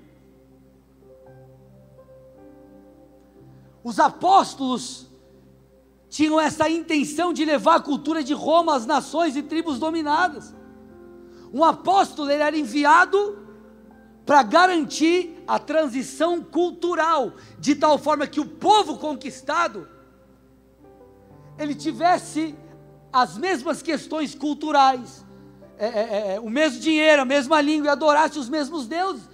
Os 3.85 4.01
apóstolos 4.01 5.07
tinham 6.09 6.41
essa 6.41 6.71
intenção 6.71 7.35
de 7.35 7.45
levar 7.45 7.77
a 7.77 7.81
cultura 7.81 8.25
de 8.25 8.33
Roma 8.33 8.75
às 8.75 8.87
nações 8.87 9.37
e 9.37 9.43
tribos 9.43 9.79
dominadas. 9.79 10.55
Um 11.53 11.63
apóstolo 11.63 12.31
ele 12.31 12.43
era 12.43 12.57
enviado 12.57 13.39
para 14.25 14.43
garantir 14.43 15.45
a 15.47 15.59
transição 15.59 16.43
cultural, 16.43 17.35
de 17.59 17.75
tal 17.75 17.99
forma 17.99 18.27
que 18.27 18.41
o 18.41 18.47
povo 18.47 18.97
conquistado 18.97 19.87
ele 21.59 21.75
tivesse 21.75 22.57
as 23.13 23.37
mesmas 23.37 23.83
questões 23.83 24.35
culturais, 24.35 25.25
é, 25.79 25.87
é, 25.87 26.35
é, 26.35 26.41
o 26.41 26.49
mesmo 26.49 26.81
dinheiro, 26.81 27.23
a 27.23 27.25
mesma 27.25 27.61
língua 27.61 27.89
e 27.89 27.91
adorasse 27.91 28.39
os 28.39 28.49
mesmos 28.49 28.87
deuses 28.87 29.29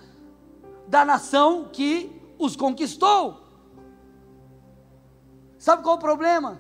da 0.89 1.05
nação 1.05 1.69
que 1.73 2.11
os 2.39 2.57
conquistou. 2.57 3.40
Sabe 5.61 5.83
qual 5.83 5.97
é 5.97 5.99
o 5.99 6.01
problema? 6.01 6.59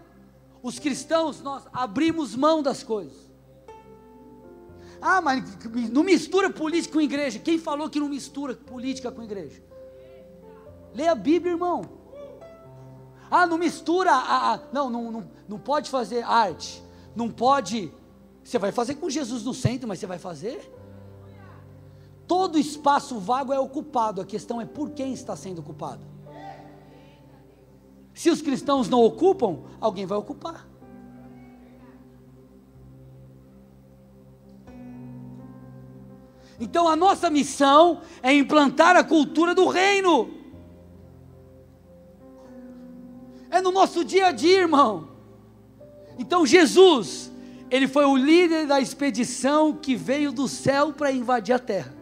Os 0.63 0.79
cristãos, 0.79 1.41
nós 1.41 1.63
abrimos 1.73 2.37
mão 2.37 2.63
das 2.63 2.83
coisas. 2.83 3.31
Ah, 5.01 5.23
mas 5.23 5.43
não 5.91 6.05
mistura 6.05 6.51
política 6.51 6.93
com 6.93 7.01
igreja. 7.01 7.39
Quem 7.39 7.59
falou 7.59 7.89
que 7.89 7.99
não 7.99 8.11
mistura 8.11 8.55
política 8.55 9.11
com 9.11 9.23
igreja? 9.23 9.63
Leia 10.93 11.13
a 11.13 11.15
Bíblia, 11.15 11.55
irmão. 11.55 11.81
Ah, 13.31 13.47
não 13.47 13.57
mistura. 13.57 14.13
A, 14.13 14.53
a, 14.53 14.61
não, 14.71 14.91
não, 14.91 15.11
não, 15.11 15.31
não 15.49 15.59
pode 15.59 15.89
fazer 15.89 16.23
arte. 16.23 16.85
Não 17.17 17.31
pode. 17.31 17.91
Você 18.45 18.59
vai 18.59 18.71
fazer 18.71 18.97
com 18.97 19.09
Jesus 19.09 19.45
no 19.45 19.55
centro, 19.55 19.89
mas 19.89 19.99
você 19.99 20.07
vai 20.07 20.19
fazer? 20.19 20.71
Todo 22.27 22.59
espaço 22.59 23.19
vago 23.19 23.51
é 23.51 23.59
ocupado. 23.59 24.21
A 24.21 24.27
questão 24.27 24.61
é 24.61 24.67
por 24.67 24.91
quem 24.91 25.15
está 25.15 25.35
sendo 25.35 25.61
ocupado. 25.61 26.10
Se 28.21 28.29
os 28.29 28.43
cristãos 28.43 28.87
não 28.87 29.03
ocupam, 29.03 29.61
alguém 29.81 30.05
vai 30.05 30.18
ocupar. 30.18 30.68
Então 36.61 36.87
a 36.87 36.95
nossa 36.95 37.31
missão 37.31 38.03
é 38.23 38.31
implantar 38.35 38.95
a 38.95 39.03
cultura 39.03 39.55
do 39.55 39.68
reino. 39.68 40.31
É 43.51 43.62
no 43.62 43.73
nosso 43.73 44.05
dia 44.05 44.27
a 44.27 44.33
dia, 44.33 44.59
irmão. 44.61 45.09
Então 46.18 46.45
Jesus, 46.45 47.33
ele 47.71 47.89
foi 47.89 48.05
o 48.05 48.18
líder 48.18 48.66
da 48.66 48.83
expedição 48.83 49.73
que 49.73 49.97
veio 49.97 50.31
do 50.31 50.47
céu 50.47 50.93
para 50.93 51.11
invadir 51.11 51.55
a 51.55 51.59
terra. 51.59 51.95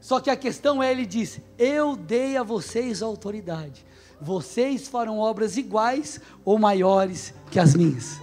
Só 0.00 0.18
que 0.18 0.30
a 0.30 0.36
questão 0.36 0.82
é, 0.82 0.90
ele 0.90 1.06
disse: 1.06 1.44
Eu 1.56 1.94
dei 1.94 2.36
a 2.36 2.42
vocês 2.42 3.02
autoridade. 3.02 3.86
Vocês 4.20 4.88
farão 4.88 5.18
obras 5.18 5.56
iguais 5.56 6.20
ou 6.44 6.58
maiores 6.58 7.34
que 7.50 7.58
as 7.58 7.74
minhas. 7.74 8.20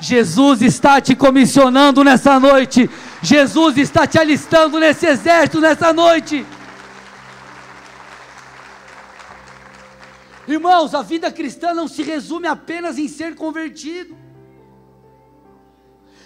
Jesus 0.00 0.60
está 0.60 1.00
te 1.00 1.14
comissionando 1.14 2.04
nessa 2.04 2.38
noite. 2.38 2.90
Jesus 3.22 3.78
está 3.78 4.06
te 4.06 4.18
alistando 4.18 4.78
nesse 4.78 5.06
exército 5.06 5.60
nessa 5.60 5.92
noite. 5.92 6.44
Irmãos, 10.46 10.94
a 10.94 11.02
vida 11.02 11.32
cristã 11.32 11.74
não 11.74 11.88
se 11.88 12.02
resume 12.02 12.46
apenas 12.46 12.98
em 12.98 13.08
ser 13.08 13.34
convertido. 13.34 14.16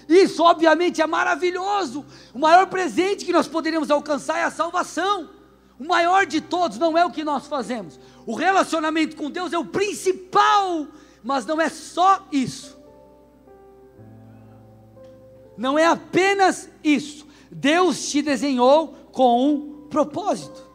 Isso, 0.09 0.43
obviamente, 0.43 1.01
é 1.01 1.07
maravilhoso. 1.07 2.05
O 2.35 2.39
maior 2.39 2.67
presente 2.67 3.25
que 3.25 3.33
nós 3.33 3.47
poderíamos 3.47 3.91
alcançar 3.91 4.39
é 4.39 4.45
a 4.45 4.51
salvação. 4.51 5.31
O 5.79 5.85
maior 5.87 6.27
de 6.27 6.41
todos 6.43 6.79
não 6.79 6.99
é 6.99 7.07
o 7.07 7.11
que 7.11 7.25
nós 7.25 7.47
fazemos. 7.47 7.99
O 8.27 8.35
relacionamento 8.35 9.17
com 9.17 9.31
Deus 9.31 9.53
é 9.53 9.59
o 9.59 9.65
principal, 9.65 10.87
mas 11.23 11.47
não 11.47 11.61
é 11.61 11.69
só 11.69 12.27
isso 12.31 12.81
não 15.61 15.79
é 15.79 15.85
apenas 15.85 16.71
isso. 16.83 17.27
Deus 17.51 18.09
te 18.09 18.23
desenhou 18.23 18.95
com 19.13 19.47
um 19.47 19.89
propósito. 19.91 20.67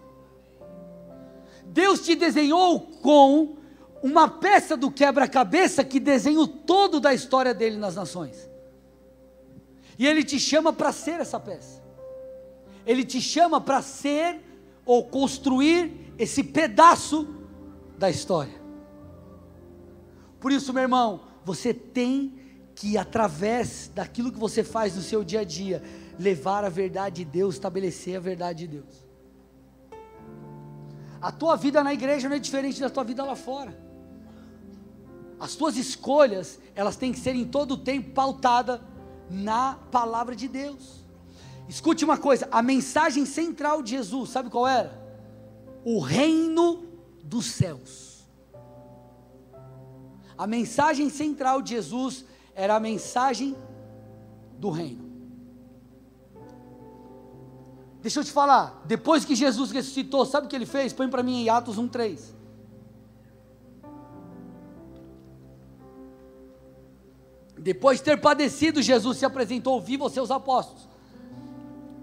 Deus 1.65 2.01
te 2.01 2.13
desenhou 2.13 2.81
com 3.01 3.55
uma 4.03 4.27
peça 4.27 4.77
do 4.77 4.91
quebra-cabeça 4.91 5.83
que 5.83 5.99
desenha 5.99 6.39
o 6.39 6.47
todo 6.47 6.99
da 6.99 7.15
história 7.15 7.51
dele 7.51 7.77
nas 7.77 7.95
nações. 7.95 8.47
E 9.97 10.05
ele 10.05 10.23
te 10.23 10.39
chama 10.39 10.71
para 10.71 10.91
ser 10.91 11.19
essa 11.19 11.39
peça. 11.39 11.81
Ele 12.85 13.03
te 13.03 13.19
chama 13.19 13.59
para 13.59 13.81
ser 13.81 14.39
ou 14.85 15.03
construir 15.03 16.04
esse 16.17 16.43
pedaço 16.43 17.27
da 17.97 18.09
história. 18.09 18.53
Por 20.39 20.51
isso, 20.51 20.73
meu 20.73 20.83
irmão, 20.83 21.21
você 21.43 21.73
tem 21.73 22.39
que 22.75 22.97
através 22.97 23.89
daquilo 23.93 24.31
que 24.31 24.37
você 24.37 24.63
faz 24.63 24.95
no 24.95 25.01
seu 25.01 25.23
dia 25.23 25.39
a 25.41 25.43
dia, 25.43 25.81
levar 26.19 26.63
a 26.65 26.69
verdade 26.69 27.23
de 27.23 27.25
Deus, 27.25 27.55
estabelecer 27.55 28.17
a 28.17 28.19
verdade 28.19 28.67
de 28.67 28.79
Deus. 28.79 29.05
A 31.21 31.31
tua 31.31 31.55
vida 31.55 31.83
na 31.83 31.93
igreja 31.93 32.27
não 32.27 32.35
é 32.35 32.39
diferente 32.39 32.79
da 32.79 32.89
tua 32.89 33.03
vida 33.03 33.23
lá 33.23 33.35
fora. 33.35 33.75
As 35.39 35.55
tuas 35.55 35.77
escolhas, 35.77 36.59
elas 36.75 36.95
têm 36.95 37.11
que 37.11 37.19
ser 37.19 37.35
em 37.35 37.45
todo 37.45 37.73
o 37.73 37.77
tempo 37.77 38.11
pautada 38.11 38.81
na 39.29 39.75
palavra 39.91 40.35
de 40.35 40.47
Deus. 40.47 41.03
Escute 41.67 42.05
uma 42.05 42.17
coisa, 42.17 42.47
a 42.51 42.61
mensagem 42.61 43.25
central 43.25 43.81
de 43.81 43.91
Jesus, 43.91 44.29
sabe 44.29 44.49
qual 44.49 44.67
era? 44.67 45.04
O 45.85 45.99
reino 45.99 46.83
dos 47.23 47.45
céus. 47.45 48.25
A 50.37 50.45
mensagem 50.47 51.09
central 51.09 51.61
de 51.61 51.69
Jesus 51.69 52.25
era 52.55 52.75
a 52.75 52.79
mensagem 52.79 53.55
do 54.57 54.71
reino. 54.71 55.05
Deixa 58.01 58.19
eu 58.19 58.23
te 58.23 58.31
falar, 58.31 58.83
depois 58.85 59.25
que 59.25 59.35
Jesus 59.35 59.71
ressuscitou, 59.71 60.25
sabe 60.25 60.47
o 60.47 60.49
que 60.49 60.55
ele 60.55 60.65
fez? 60.65 60.91
Põe 60.91 61.09
para 61.09 61.23
mim 61.23 61.43
em 61.43 61.49
Atos 61.49 61.77
1:3. 61.77 62.33
Depois 67.57 67.97
de 67.97 68.03
ter 68.03 68.21
padecido, 68.21 68.81
Jesus 68.81 69.17
se 69.17 69.25
apresentou 69.25 69.81
vivo 69.81 70.03
aos 70.03 70.13
seus 70.13 70.29
apóstolos, 70.29 70.87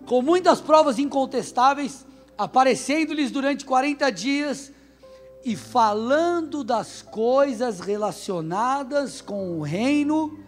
com 0.06 0.20
muitas 0.20 0.60
provas 0.60 0.98
incontestáveis, 0.98 2.04
aparecendo-lhes 2.42 3.30
durante 3.30 3.64
40 3.64 4.10
dias 4.10 4.72
e 5.44 5.56
falando 5.56 6.64
das 6.64 7.02
coisas 7.02 7.80
relacionadas 7.80 9.20
com 9.20 9.58
o 9.58 9.62
reino 9.62 10.38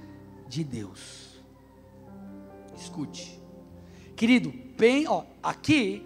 de 0.49 0.65
Deus. 0.65 1.41
Escute, 2.77 3.41
querido, 4.17 4.53
bem, 4.77 5.07
ó, 5.09 5.23
aqui 5.43 6.05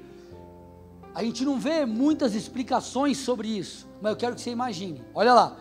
a 1.14 1.22
gente 1.24 1.44
não 1.44 1.58
vê 1.58 1.84
muitas 1.86 2.34
explicações 2.34 3.18
sobre 3.18 3.48
isso, 3.48 3.88
mas 4.00 4.12
eu 4.12 4.16
quero 4.16 4.34
que 4.34 4.40
você 4.42 4.50
imagine. 4.50 5.02
Olha 5.14 5.32
lá, 5.32 5.56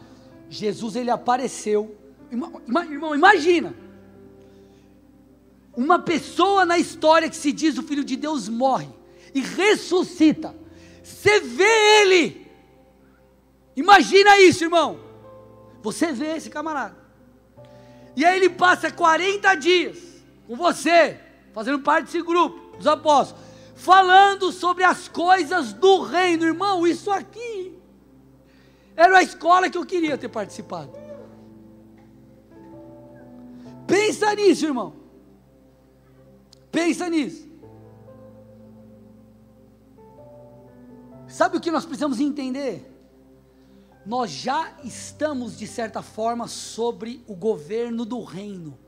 Jesus 0.50 0.96
ele 0.96 1.10
apareceu, 1.10 1.96
irmão, 2.30 3.16
imagina. 3.16 3.74
Uma 5.76 6.00
pessoa 6.00 6.66
na 6.66 6.78
história 6.78 7.30
que 7.30 7.36
se 7.36 7.52
diz 7.52 7.78
o 7.78 7.84
filho 7.84 8.04
de 8.04 8.16
Deus 8.16 8.50
morre 8.50 8.97
e 9.34 9.42
ressuscita. 9.42 10.56
Você 11.04 11.40
vê 11.40 12.02
ele 12.02 12.48
Imagina 13.78 14.42
isso, 14.42 14.64
irmão. 14.64 15.00
Você 15.84 16.12
vê 16.12 16.36
esse 16.36 16.50
camarada. 16.50 16.98
E 18.16 18.26
aí 18.26 18.36
ele 18.36 18.50
passa 18.50 18.92
40 18.92 19.54
dias 19.54 20.00
com 20.48 20.56
você, 20.56 21.20
fazendo 21.54 21.80
parte 21.84 22.06
desse 22.06 22.24
grupo 22.24 22.76
dos 22.76 22.88
apóstolos, 22.88 23.46
falando 23.76 24.52
sobre 24.52 24.84
as 24.84 25.08
coisas 25.08 25.74
do 25.74 26.02
reino, 26.02 26.44
irmão. 26.44 26.88
Isso 26.88 27.12
aqui 27.12 27.78
era 28.96 29.20
a 29.20 29.22
escola 29.22 29.70
que 29.70 29.78
eu 29.78 29.86
queria 29.86 30.18
ter 30.18 30.30
participado. 30.30 30.92
Pensa 33.86 34.34
nisso, 34.34 34.66
irmão. 34.66 34.96
Pensa 36.72 37.08
nisso. 37.08 37.47
Sabe 41.28 41.58
o 41.58 41.62
que 41.62 41.72
nós 41.72 41.86
precisamos 41.86 42.20
entender? 42.20 42.98
nós 44.08 44.32
já 44.32 44.72
estamos, 44.86 45.58
de 45.58 45.68
certa 45.68 46.02
forma, 46.02 46.48
sobre 46.48 47.22
o 47.28 47.36
governo 47.36 48.06
do 48.06 48.24
reino. 48.24 48.80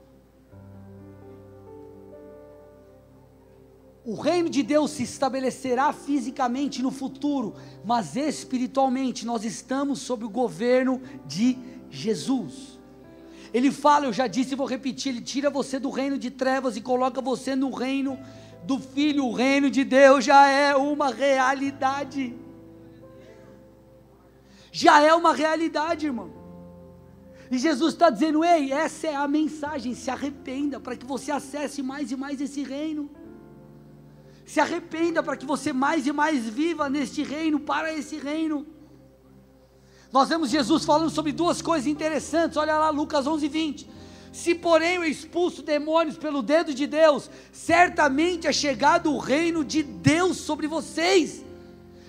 O 4.05 4.15
reino 4.15 4.49
de 4.49 4.63
Deus 4.63 4.91
se 4.91 5.03
estabelecerá 5.03 5.91
fisicamente 5.91 6.81
no 6.81 6.89
futuro, 6.89 7.53
mas 7.83 8.15
espiritualmente 8.15 9.25
nós 9.25 9.43
estamos 9.43 9.99
sob 9.99 10.23
o 10.23 10.29
governo 10.29 11.01
de 11.27 11.57
Jesus. 11.89 12.79
Ele 13.53 13.71
fala, 13.71 14.05
eu 14.05 14.13
já 14.13 14.25
disse 14.25 14.53
e 14.53 14.55
vou 14.55 14.65
repetir: 14.65 15.09
Ele 15.09 15.21
tira 15.21 15.49
você 15.49 15.77
do 15.79 15.89
reino 15.89 16.17
de 16.17 16.31
trevas 16.31 16.77
e 16.77 16.81
coloca 16.81 17.19
você 17.19 17.57
no 17.57 17.71
reino 17.71 18.17
do 18.69 18.77
Filho. 18.79 19.25
O 19.25 19.33
reino 19.33 19.69
de 19.69 19.83
Deus 19.83 20.23
já 20.23 20.47
é 20.47 20.75
uma 20.75 21.09
realidade 21.23 22.23
já 24.71 25.01
é 25.01 25.13
uma 25.13 25.33
realidade, 25.33 26.05
irmão. 26.05 26.31
E 27.51 27.57
Jesus 27.57 27.93
está 27.93 28.09
dizendo: 28.09 28.43
ei, 28.43 28.71
essa 28.71 29.07
é 29.07 29.15
a 29.15 29.27
mensagem, 29.27 29.93
se 29.93 30.09
arrependa 30.11 30.79
para 30.79 30.95
que 30.95 31.05
você 31.05 31.31
acesse 31.31 31.81
mais 31.81 32.11
e 32.11 32.15
mais 32.15 32.39
esse 32.39 32.63
reino. 32.63 33.09
Se 34.45 34.59
arrependa 34.59 35.21
para 35.21 35.37
que 35.37 35.45
você 35.45 35.71
mais 35.71 36.07
e 36.07 36.11
mais 36.11 36.47
viva 36.47 36.89
neste 36.89 37.23
reino, 37.23 37.59
para 37.59 37.93
esse 37.93 38.17
reino. 38.17 38.65
Nós 40.11 40.27
vemos 40.29 40.49
Jesus 40.49 40.85
falando 40.85 41.11
sobre 41.11 41.31
duas 41.31 41.61
coisas 41.61 41.85
interessantes, 41.85 42.57
olha 42.57 42.75
lá 42.77 42.89
Lucas 42.89 43.27
11, 43.27 43.47
20. 43.47 43.89
Se, 44.31 44.53
porém, 44.53 44.95
eu 44.95 45.03
expulso 45.03 45.63
demônios 45.63 46.17
pelo 46.17 46.41
dedo 46.41 46.73
de 46.73 46.85
Deus, 46.85 47.29
certamente 47.51 48.47
é 48.47 48.53
chegado 48.53 49.11
o 49.11 49.17
reino 49.17 49.65
de 49.65 49.81
Deus 49.81 50.37
sobre 50.37 50.67
vocês. 50.67 51.43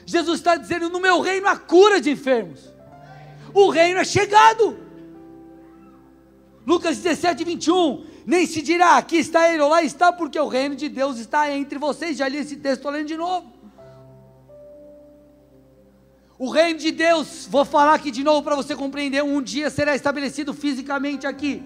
Jesus 0.04 0.40
está 0.40 0.56
dizendo: 0.56 0.88
no 0.88 1.00
meu 1.00 1.20
reino 1.20 1.46
há 1.46 1.56
cura 1.56 2.00
de 2.00 2.10
enfermos, 2.10 2.60
o 3.54 3.70
reino 3.70 3.98
é 3.98 4.04
chegado. 4.04 4.78
Lucas 6.66 6.98
17, 6.98 7.44
21. 7.44 8.04
Nem 8.26 8.46
se 8.46 8.60
dirá, 8.60 8.96
aqui 8.96 9.16
está 9.16 9.52
ele 9.52 9.62
ou 9.62 9.68
lá 9.68 9.82
está, 9.82 10.12
porque 10.12 10.38
o 10.38 10.46
reino 10.46 10.76
de 10.76 10.88
Deus 10.88 11.18
está 11.18 11.50
entre 11.50 11.78
vocês. 11.78 12.16
Já 12.16 12.28
li 12.28 12.36
esse 12.36 12.56
texto, 12.56 12.76
estou 12.78 12.92
lendo 12.92 13.08
de 13.08 13.16
novo. 13.16 13.50
O 16.38 16.48
reino 16.48 16.78
de 16.78 16.90
Deus, 16.90 17.46
vou 17.50 17.64
falar 17.64 17.94
aqui 17.94 18.10
de 18.10 18.24
novo 18.24 18.42
para 18.42 18.56
você 18.56 18.74
compreender, 18.74 19.22
um 19.22 19.42
dia 19.42 19.68
será 19.68 19.94
estabelecido 19.94 20.54
fisicamente 20.54 21.26
aqui, 21.26 21.62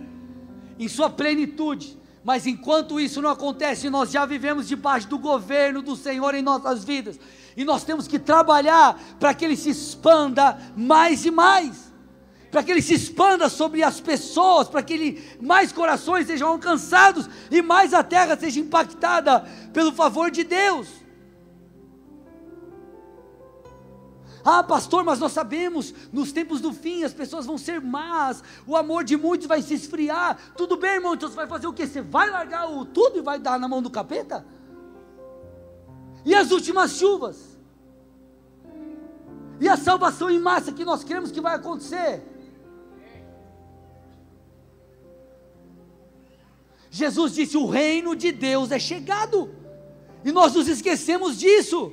em 0.78 0.88
sua 0.88 1.10
plenitude. 1.10 1.98
Mas 2.24 2.46
enquanto 2.46 2.98
isso 2.98 3.20
não 3.20 3.30
acontece, 3.30 3.90
nós 3.90 4.10
já 4.10 4.24
vivemos 4.24 4.66
debaixo 4.66 5.06
do 5.08 5.18
governo 5.18 5.82
do 5.82 5.94
Senhor 5.94 6.34
em 6.34 6.40
nossas 6.40 6.82
vidas. 6.82 7.20
E 7.54 7.64
nós 7.64 7.84
temos 7.84 8.08
que 8.08 8.18
trabalhar 8.18 8.98
para 9.20 9.34
que 9.34 9.44
ele 9.44 9.56
se 9.56 9.70
expanda 9.70 10.58
mais 10.74 11.24
e 11.26 11.30
mais. 11.30 11.92
Para 12.50 12.62
que 12.62 12.70
ele 12.70 12.80
se 12.80 12.94
expanda 12.94 13.48
sobre 13.48 13.82
as 13.82 14.00
pessoas, 14.00 14.68
para 14.68 14.82
que 14.82 14.94
ele, 14.94 15.38
mais 15.40 15.70
corações 15.70 16.26
sejam 16.26 16.48
alcançados 16.48 17.28
e 17.50 17.60
mais 17.60 17.92
a 17.92 18.02
terra 18.02 18.36
seja 18.38 18.58
impactada 18.58 19.40
pelo 19.72 19.92
favor 19.92 20.30
de 20.30 20.44
Deus. 20.44 21.03
Ah, 24.44 24.62
pastor, 24.62 25.02
mas 25.02 25.18
nós 25.18 25.32
sabemos, 25.32 25.94
nos 26.12 26.30
tempos 26.30 26.60
do 26.60 26.70
fim 26.70 27.02
as 27.02 27.14
pessoas 27.14 27.46
vão 27.46 27.56
ser 27.56 27.80
más, 27.80 28.44
o 28.66 28.76
amor 28.76 29.02
de 29.02 29.16
muitos 29.16 29.46
vai 29.46 29.62
se 29.62 29.72
esfriar. 29.72 30.38
Tudo 30.54 30.76
bem, 30.76 30.96
irmão, 30.96 31.14
então 31.14 31.28
você 31.30 31.34
vai 31.34 31.46
fazer 31.46 31.66
o 31.66 31.72
que? 31.72 31.86
Você 31.86 32.02
vai 32.02 32.28
largar 32.28 32.70
o 32.70 32.84
tudo 32.84 33.18
e 33.18 33.22
vai 33.22 33.38
dar 33.38 33.58
na 33.58 33.66
mão 33.66 33.80
do 33.80 33.88
capeta? 33.88 34.44
E 36.26 36.34
as 36.34 36.50
últimas 36.50 36.92
chuvas? 36.92 37.54
E 39.58 39.68
a 39.68 39.78
salvação 39.78 40.30
em 40.30 40.38
massa 40.38 40.72
que 40.72 40.84
nós 40.84 41.02
cremos 41.02 41.30
que 41.30 41.40
vai 41.40 41.54
acontecer? 41.54 42.22
Jesus 46.90 47.34
disse: 47.34 47.56
o 47.56 47.66
reino 47.66 48.14
de 48.14 48.30
Deus 48.30 48.70
é 48.70 48.78
chegado, 48.78 49.50
e 50.22 50.30
nós 50.30 50.54
nos 50.54 50.68
esquecemos 50.68 51.38
disso. 51.38 51.92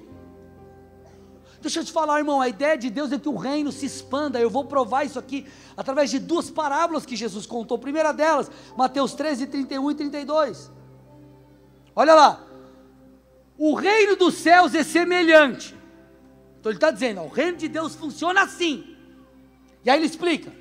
Deixa 1.62 1.80
eu 1.80 1.86
te 1.86 1.92
falar, 1.92 2.18
irmão, 2.18 2.42
a 2.42 2.50
ideia 2.50 2.76
de 2.76 2.90
Deus 2.90 3.12
é 3.12 3.20
que 3.20 3.30
o 3.30 3.36
reino 3.36 3.72
se 3.72 3.86
expanda. 3.86 4.40
Eu 4.40 4.50
vou 4.50 4.66
provar 4.66 5.06
isso 5.06 5.20
aqui 5.20 5.46
através 5.78 6.10
de 6.10 6.18
duas 6.18 6.50
parábolas 6.50 7.06
que 7.06 7.16
Jesus 7.16 7.46
contou. 7.46 7.78
A 7.78 7.80
primeira 7.80 8.12
delas, 8.12 8.50
Mateus 8.76 9.14
13, 9.14 9.46
31 9.46 9.92
e 9.92 9.96
32. 9.96 10.72
Olha 11.96 12.16
lá. 12.16 12.44
O 13.58 13.76
reino 13.76 14.16
dos 14.16 14.36
céus 14.36 14.74
é 14.74 14.84
semelhante. 14.84 15.76
Então 16.60 16.72
ele 16.72 16.78
está 16.78 16.90
dizendo, 16.90 17.22
ó, 17.22 17.26
o 17.26 17.30
reino 17.30 17.58
de 17.58 17.68
Deus 17.68 17.94
funciona 17.94 18.42
assim. 18.42 18.96
E 19.86 19.90
aí 19.90 20.00
ele 20.00 20.08
explica: 20.08 20.52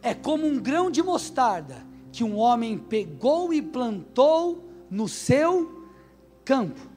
é 0.00 0.14
como 0.14 0.46
um 0.46 0.58
grão 0.58 0.90
de 0.90 1.02
mostarda 1.02 1.86
que 2.10 2.24
um 2.24 2.36
homem 2.36 2.78
pegou 2.78 3.52
e 3.52 3.60
plantou 3.60 4.66
no 4.90 5.08
seu 5.08 5.84
campo 6.42 6.93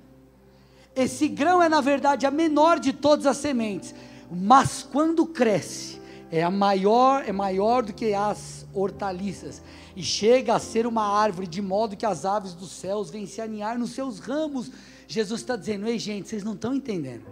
esse 0.97 1.27
grão 1.27 1.61
é 1.61 1.69
na 1.69 1.79
verdade 1.79 2.25
a 2.25 2.31
menor 2.31 2.79
de 2.79 2.91
todas 2.91 3.27
as 3.27 3.37
sementes, 3.37 3.93
mas 4.31 4.81
quando 4.81 5.25
cresce, 5.27 6.01
é 6.31 6.43
a 6.43 6.51
maior, 6.51 7.23
é 7.25 7.31
maior 7.31 7.83
do 7.83 7.93
que 7.93 8.13
as 8.13 8.65
hortaliças 8.73 9.61
e 9.95 10.03
chega 10.03 10.55
a 10.55 10.59
ser 10.59 10.85
uma 10.85 11.03
árvore 11.03 11.47
de 11.47 11.61
modo 11.61 11.95
que 11.95 12.05
as 12.05 12.25
aves 12.25 12.53
dos 12.53 12.71
céus 12.71 13.09
vêm 13.09 13.25
se 13.25 13.39
aninhar 13.39 13.77
nos 13.77 13.91
seus 13.91 14.19
ramos. 14.19 14.71
Jesus 15.07 15.41
está 15.41 15.55
dizendo: 15.55 15.87
ei 15.87 15.97
gente, 15.97 16.27
vocês 16.27 16.43
não 16.43 16.53
estão 16.53 16.73
entendendo. 16.73 17.25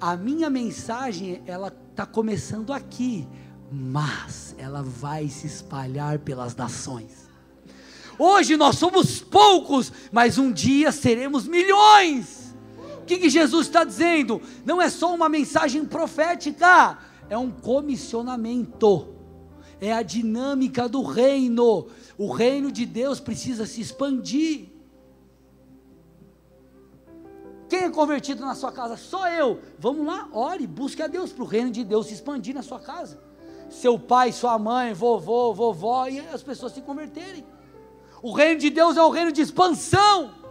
A 0.00 0.16
minha 0.16 0.48
mensagem 0.50 1.42
ela 1.46 1.74
está 1.90 2.04
começando 2.04 2.72
aqui, 2.72 3.26
mas 3.72 4.54
ela 4.58 4.82
vai 4.82 5.28
se 5.28 5.46
espalhar 5.46 6.18
pelas 6.18 6.54
nações. 6.54 7.28
Hoje 8.18 8.56
nós 8.56 8.76
somos 8.76 9.20
poucos, 9.20 9.90
mas 10.12 10.38
um 10.38 10.52
dia 10.52 10.92
seremos 10.92 11.48
milhões. 11.48 12.43
O 13.04 13.06
que, 13.06 13.18
que 13.18 13.28
Jesus 13.28 13.66
está 13.66 13.84
dizendo? 13.84 14.40
Não 14.64 14.80
é 14.80 14.88
só 14.88 15.14
uma 15.14 15.28
mensagem 15.28 15.84
profética, 15.84 16.96
é 17.28 17.36
um 17.36 17.50
comissionamento, 17.50 19.14
é 19.78 19.92
a 19.92 20.00
dinâmica 20.00 20.88
do 20.88 21.02
reino. 21.02 21.88
O 22.16 22.32
reino 22.32 22.72
de 22.72 22.86
Deus 22.86 23.20
precisa 23.20 23.66
se 23.66 23.82
expandir. 23.82 24.70
Quem 27.68 27.80
é 27.80 27.90
convertido 27.90 28.40
na 28.40 28.54
sua 28.54 28.72
casa? 28.72 28.96
Só 28.96 29.28
eu. 29.28 29.60
Vamos 29.78 30.06
lá, 30.06 30.26
ore, 30.32 30.66
busque 30.66 31.02
a 31.02 31.06
Deus 31.06 31.30
para 31.30 31.44
o 31.44 31.46
reino 31.46 31.70
de 31.70 31.84
Deus 31.84 32.06
se 32.06 32.14
expandir 32.14 32.54
na 32.54 32.62
sua 32.62 32.80
casa. 32.80 33.20
Seu 33.68 33.98
pai, 33.98 34.32
sua 34.32 34.58
mãe, 34.58 34.94
vovô, 34.94 35.52
vovó, 35.52 36.08
e 36.08 36.20
as 36.20 36.42
pessoas 36.42 36.72
se 36.72 36.80
converterem. 36.80 37.44
O 38.22 38.32
reino 38.32 38.58
de 38.58 38.70
Deus 38.70 38.96
é 38.96 39.02
o 39.02 39.10
reino 39.10 39.30
de 39.30 39.42
expansão. 39.42 40.42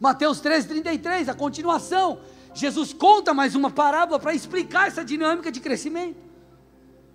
Mateus 0.00 0.40
33, 0.40 1.28
a 1.28 1.34
continuação. 1.34 2.20
Jesus 2.54 2.92
conta 2.92 3.34
mais 3.34 3.54
uma 3.54 3.70
parábola 3.70 4.18
para 4.18 4.34
explicar 4.34 4.88
essa 4.88 5.04
dinâmica 5.04 5.50
de 5.50 5.60
crescimento. 5.60 6.16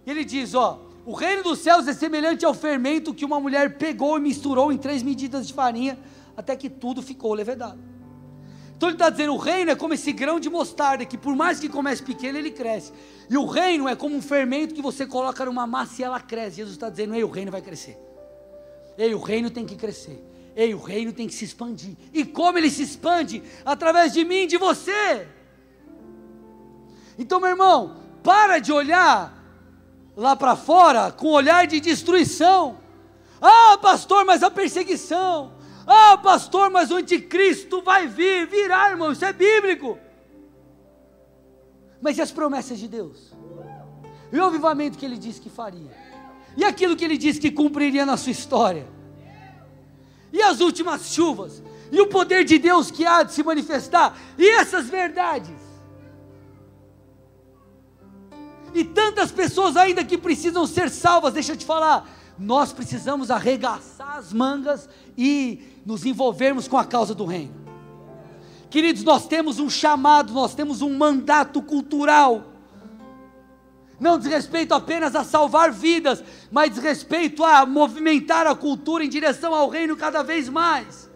Ele 0.05 0.23
diz: 0.23 0.53
Ó, 0.53 0.79
o 1.05 1.13
reino 1.13 1.43
dos 1.43 1.59
céus 1.59 1.87
é 1.87 1.93
semelhante 1.93 2.45
ao 2.45 2.53
fermento 2.53 3.13
que 3.13 3.25
uma 3.25 3.39
mulher 3.39 3.77
pegou 3.77 4.17
e 4.17 4.21
misturou 4.21 4.71
em 4.71 4.77
três 4.77 5.01
medidas 5.01 5.47
de 5.47 5.53
farinha, 5.53 5.97
até 6.35 6.55
que 6.55 6.69
tudo 6.69 7.01
ficou 7.01 7.33
levedado. 7.33 7.79
Então 8.75 8.89
ele 8.89 8.95
está 8.95 9.09
dizendo: 9.09 9.33
o 9.33 9.37
reino 9.37 9.69
é 9.71 9.75
como 9.75 9.93
esse 9.93 10.11
grão 10.11 10.39
de 10.39 10.49
mostarda, 10.49 11.05
que 11.05 11.17
por 11.17 11.35
mais 11.35 11.59
que 11.59 11.69
comece 11.69 12.01
pequeno, 12.01 12.37
ele 12.37 12.51
cresce. 12.51 12.91
E 13.29 13.37
o 13.37 13.45
reino 13.45 13.87
é 13.87 13.95
como 13.95 14.15
um 14.15 14.21
fermento 14.21 14.73
que 14.73 14.81
você 14.81 15.05
coloca 15.05 15.45
numa 15.45 15.67
massa 15.67 16.01
e 16.01 16.03
ela 16.03 16.19
cresce. 16.19 16.57
Jesus 16.57 16.75
está 16.75 16.89
dizendo: 16.89 17.13
ei, 17.13 17.23
o 17.23 17.29
reino 17.29 17.51
vai 17.51 17.61
crescer. 17.61 17.97
Ei, 18.97 19.13
o 19.13 19.19
reino 19.19 19.51
tem 19.51 19.65
que 19.65 19.75
crescer. 19.75 20.30
Ei, 20.55 20.73
o 20.73 20.79
reino 20.79 21.13
tem 21.13 21.27
que 21.27 21.33
se 21.33 21.45
expandir. 21.45 21.95
E 22.13 22.25
como 22.25 22.57
ele 22.57 22.69
se 22.69 22.83
expande? 22.83 23.41
Através 23.65 24.11
de 24.11 24.25
mim, 24.25 24.47
de 24.47 24.57
você. 24.57 25.27
Então, 27.17 27.39
meu 27.39 27.49
irmão, 27.49 27.97
para 28.23 28.59
de 28.59 28.71
olhar 28.71 29.37
lá 30.15 30.35
para 30.35 30.55
fora 30.55 31.11
com 31.11 31.27
olhar 31.27 31.65
de 31.67 31.79
destruição. 31.79 32.79
Ah, 33.41 33.77
pastor, 33.81 34.25
mas 34.25 34.43
a 34.43 34.51
perseguição. 34.51 35.53
Ah, 35.87 36.17
pastor, 36.17 36.69
mas 36.69 36.91
o 36.91 36.95
anticristo 36.95 37.81
vai 37.81 38.07
vir, 38.07 38.47
virá, 38.47 38.89
irmão, 38.91 39.11
isso 39.11 39.25
é 39.25 39.33
bíblico. 39.33 39.97
Mas 42.01 42.17
e 42.17 42.21
as 42.21 42.31
promessas 42.31 42.77
de 42.79 42.87
Deus? 42.87 43.33
E 44.31 44.37
o 44.37 44.45
avivamento 44.45 44.97
que 44.97 45.05
ele 45.05 45.17
disse 45.17 45.41
que 45.41 45.49
faria? 45.49 45.91
E 46.55 46.63
aquilo 46.63 46.95
que 46.95 47.03
ele 47.03 47.17
disse 47.17 47.39
que 47.39 47.51
cumpriria 47.51 48.05
na 48.05 48.17
sua 48.17 48.31
história? 48.31 48.87
E 50.31 50.41
as 50.41 50.61
últimas 50.61 51.13
chuvas, 51.13 51.61
e 51.91 51.99
o 51.99 52.07
poder 52.07 52.43
de 52.43 52.57
Deus 52.57 52.89
que 52.89 53.05
há 53.05 53.23
de 53.23 53.33
se 53.33 53.43
manifestar, 53.43 54.17
e 54.37 54.49
essas 54.49 54.87
verdades. 54.87 55.59
E 58.73 58.83
tantas 58.83 59.31
pessoas 59.31 59.75
ainda 59.75 60.03
que 60.03 60.17
precisam 60.17 60.65
ser 60.65 60.89
salvas, 60.89 61.33
deixa 61.33 61.51
eu 61.51 61.57
te 61.57 61.65
falar, 61.65 62.09
nós 62.39 62.71
precisamos 62.71 63.29
arregaçar 63.29 64.17
as 64.17 64.31
mangas 64.31 64.87
e 65.17 65.61
nos 65.85 66.05
envolvermos 66.05 66.67
com 66.67 66.77
a 66.77 66.85
causa 66.85 67.13
do 67.13 67.25
reino. 67.25 67.53
Queridos, 68.69 69.03
nós 69.03 69.27
temos 69.27 69.59
um 69.59 69.69
chamado, 69.69 70.31
nós 70.31 70.55
temos 70.55 70.81
um 70.81 70.97
mandato 70.97 71.61
cultural 71.61 72.50
não 74.01 74.17
diz 74.17 74.27
respeito 74.27 74.73
apenas 74.73 75.15
a 75.15 75.23
salvar 75.23 75.71
vidas, 75.71 76.23
mas 76.49 76.71
diz 76.71 76.81
respeito 76.81 77.43
a 77.43 77.67
movimentar 77.67 78.47
a 78.47 78.55
cultura 78.55 79.05
em 79.05 79.09
direção 79.09 79.53
ao 79.53 79.69
reino 79.69 79.95
cada 79.95 80.23
vez 80.23 80.49
mais. 80.49 81.07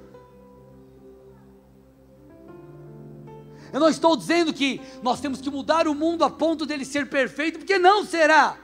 Eu 3.74 3.80
não 3.80 3.90
estou 3.90 4.16
dizendo 4.16 4.54
que 4.54 4.80
nós 5.02 5.20
temos 5.20 5.42
que 5.42 5.50
mudar 5.50 5.88
o 5.88 5.96
mundo 5.96 6.24
a 6.24 6.30
ponto 6.30 6.64
dele 6.64 6.86
ser 6.86 7.10
perfeito, 7.10 7.58
porque 7.58 7.80
não 7.80 8.06
será. 8.06 8.56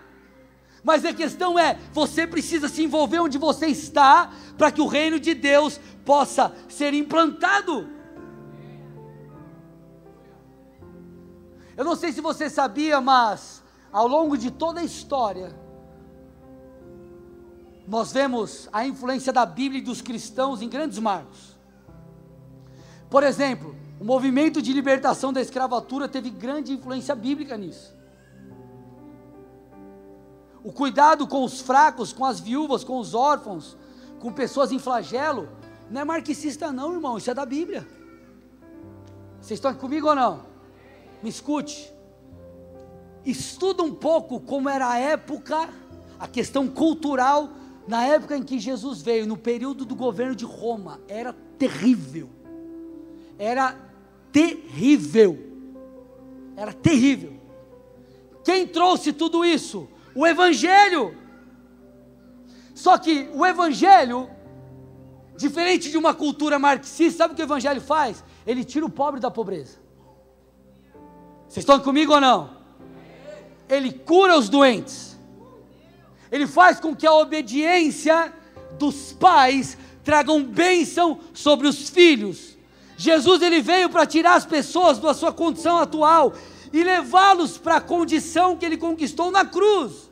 Mas 0.84 1.03
a 1.03 1.11
questão 1.13 1.57
é: 1.57 1.80
você 1.91 2.28
precisa 2.28 2.69
se 2.69 2.84
envolver 2.84 3.19
onde 3.19 3.39
você 3.39 3.65
está, 3.65 4.32
para 4.55 4.72
que 4.72 4.82
o 4.82 4.88
reino 4.88 5.19
de 5.19 5.34
Deus 5.34 5.80
possa 6.05 6.55
ser 6.69 6.93
implantado. 6.93 7.89
Eu 11.76 11.84
não 11.84 11.95
sei 11.95 12.11
se 12.11 12.22
você 12.22 12.51
sabia, 12.51 13.01
mas 13.01 13.61
ao 13.92 14.08
longo 14.08 14.38
de 14.38 14.52
toda 14.52 14.80
a 14.80 14.84
história, 14.84 15.56
nós 17.88 18.12
vemos 18.12 18.70
a 18.72 18.86
influência 18.86 19.34
da 19.34 19.46
Bíblia 19.46 19.82
e 19.82 19.84
dos 19.84 20.02
cristãos 20.02 20.62
em 20.62 20.70
grandes 20.70 21.00
marcos. 21.00 21.58
Por 23.10 23.24
exemplo, 23.24 23.76
o 24.00 24.06
movimento 24.06 24.62
de 24.62 24.72
libertação 24.72 25.34
da 25.34 25.42
escravatura 25.42 26.08
teve 26.08 26.30
grande 26.30 26.72
influência 26.74 27.14
bíblica 27.14 27.58
nisso. 27.58 27.94
o 30.64 30.72
cuidado 30.72 31.28
com 31.28 31.44
os 31.44 31.60
fracos, 31.60 32.14
com 32.14 32.24
as 32.24 32.39
viúvas, 32.39 32.84
com 32.84 33.00
os 33.00 33.14
órfãos, 33.14 33.78
com 34.20 34.32
pessoas 34.32 34.72
em 34.72 34.80
flagelo, 34.80 35.50
não 35.89 36.02
é 36.02 36.06
marxista, 36.06 36.72
não, 36.72 36.94
irmão, 36.94 37.18
isso 37.18 37.32
é 37.32 37.34
da 37.34 37.46
Bíblia. 37.46 37.88
Vocês 39.42 39.58
estão 39.58 39.72
aqui 39.72 39.80
comigo 39.80 40.08
ou 40.08 40.16
não? 40.16 40.46
Me 41.24 41.30
escute. 41.30 41.92
Estuda 43.26 43.84
um 43.84 43.93
pouco 43.93 44.39
como 44.39 44.67
era 44.67 44.89
a 44.89 44.97
época, 44.97 45.69
a 46.19 46.28
questão 46.28 46.67
cultural, 46.67 47.49
na 47.88 48.03
época 48.05 48.38
em 48.38 48.43
que 48.43 48.59
Jesus 48.59 49.01
veio, 49.01 49.28
no 49.28 49.38
período 49.38 49.86
do 49.86 49.95
governo 49.95 50.36
de 50.36 50.45
Roma. 50.45 50.99
Era 51.07 51.34
terrível. 51.57 52.30
Era 53.38 53.78
terrível. 54.32 55.38
Era 56.55 56.74
terrível. 56.74 57.34
Quem 58.43 58.67
trouxe 58.67 59.13
tudo 59.13 59.45
isso? 59.45 59.88
O 60.15 60.26
Evangelho. 60.26 61.15
Só 62.74 62.97
que 62.97 63.30
o 63.34 63.45
Evangelho, 63.45 64.30
diferente 65.38 65.91
de 65.91 65.97
uma 65.97 66.13
cultura 66.13 66.57
marxista, 66.57 67.19
sabe 67.19 67.34
o 67.34 67.36
que 67.36 67.43
o 67.43 67.45
Evangelho 67.45 67.82
faz? 67.82 68.24
Ele 68.45 68.63
tira 68.63 68.86
o 68.86 68.89
pobre 68.89 69.19
da 69.19 69.30
pobreza. 69.30 69.80
Vocês 71.47 71.63
estão 71.63 71.80
comigo 71.80 72.13
ou 72.13 72.22
não? 72.22 72.61
Ele 73.72 73.91
cura 73.91 74.38
os 74.38 74.49
doentes. 74.49 75.17
Ele 76.30 76.45
faz 76.45 76.80
com 76.80 76.93
que 76.93 77.07
a 77.07 77.13
obediência 77.13 78.34
dos 78.78 79.13
pais 79.13 79.78
tragam 80.03 80.43
bênção 80.43 81.19
sobre 81.34 81.67
os 81.67 81.89
filhos. 81.89 82.57
Jesus 82.97 83.41
ele 83.41 83.61
veio 83.61 83.89
para 83.89 84.05
tirar 84.05 84.36
as 84.36 84.45
pessoas 84.45 84.99
da 84.99 85.13
sua 85.13 85.32
condição 85.32 85.78
atual 85.78 86.34
e 86.74 86.84
levá-los 86.84 87.57
para 87.57 87.78
a 87.78 87.82
condição 87.82 88.57
que 88.57 88.65
ele 88.65 88.78
conquistou 88.78 89.32
na 89.32 89.45
cruz. 89.45 90.11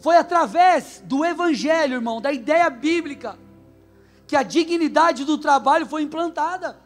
Foi 0.00 0.16
através 0.16 1.02
do 1.04 1.24
evangelho, 1.24 1.94
irmão, 1.94 2.20
da 2.20 2.32
ideia 2.32 2.70
bíblica, 2.70 3.38
que 4.26 4.34
a 4.34 4.42
dignidade 4.42 5.24
do 5.24 5.36
trabalho 5.36 5.86
foi 5.86 6.02
implantada. 6.02 6.78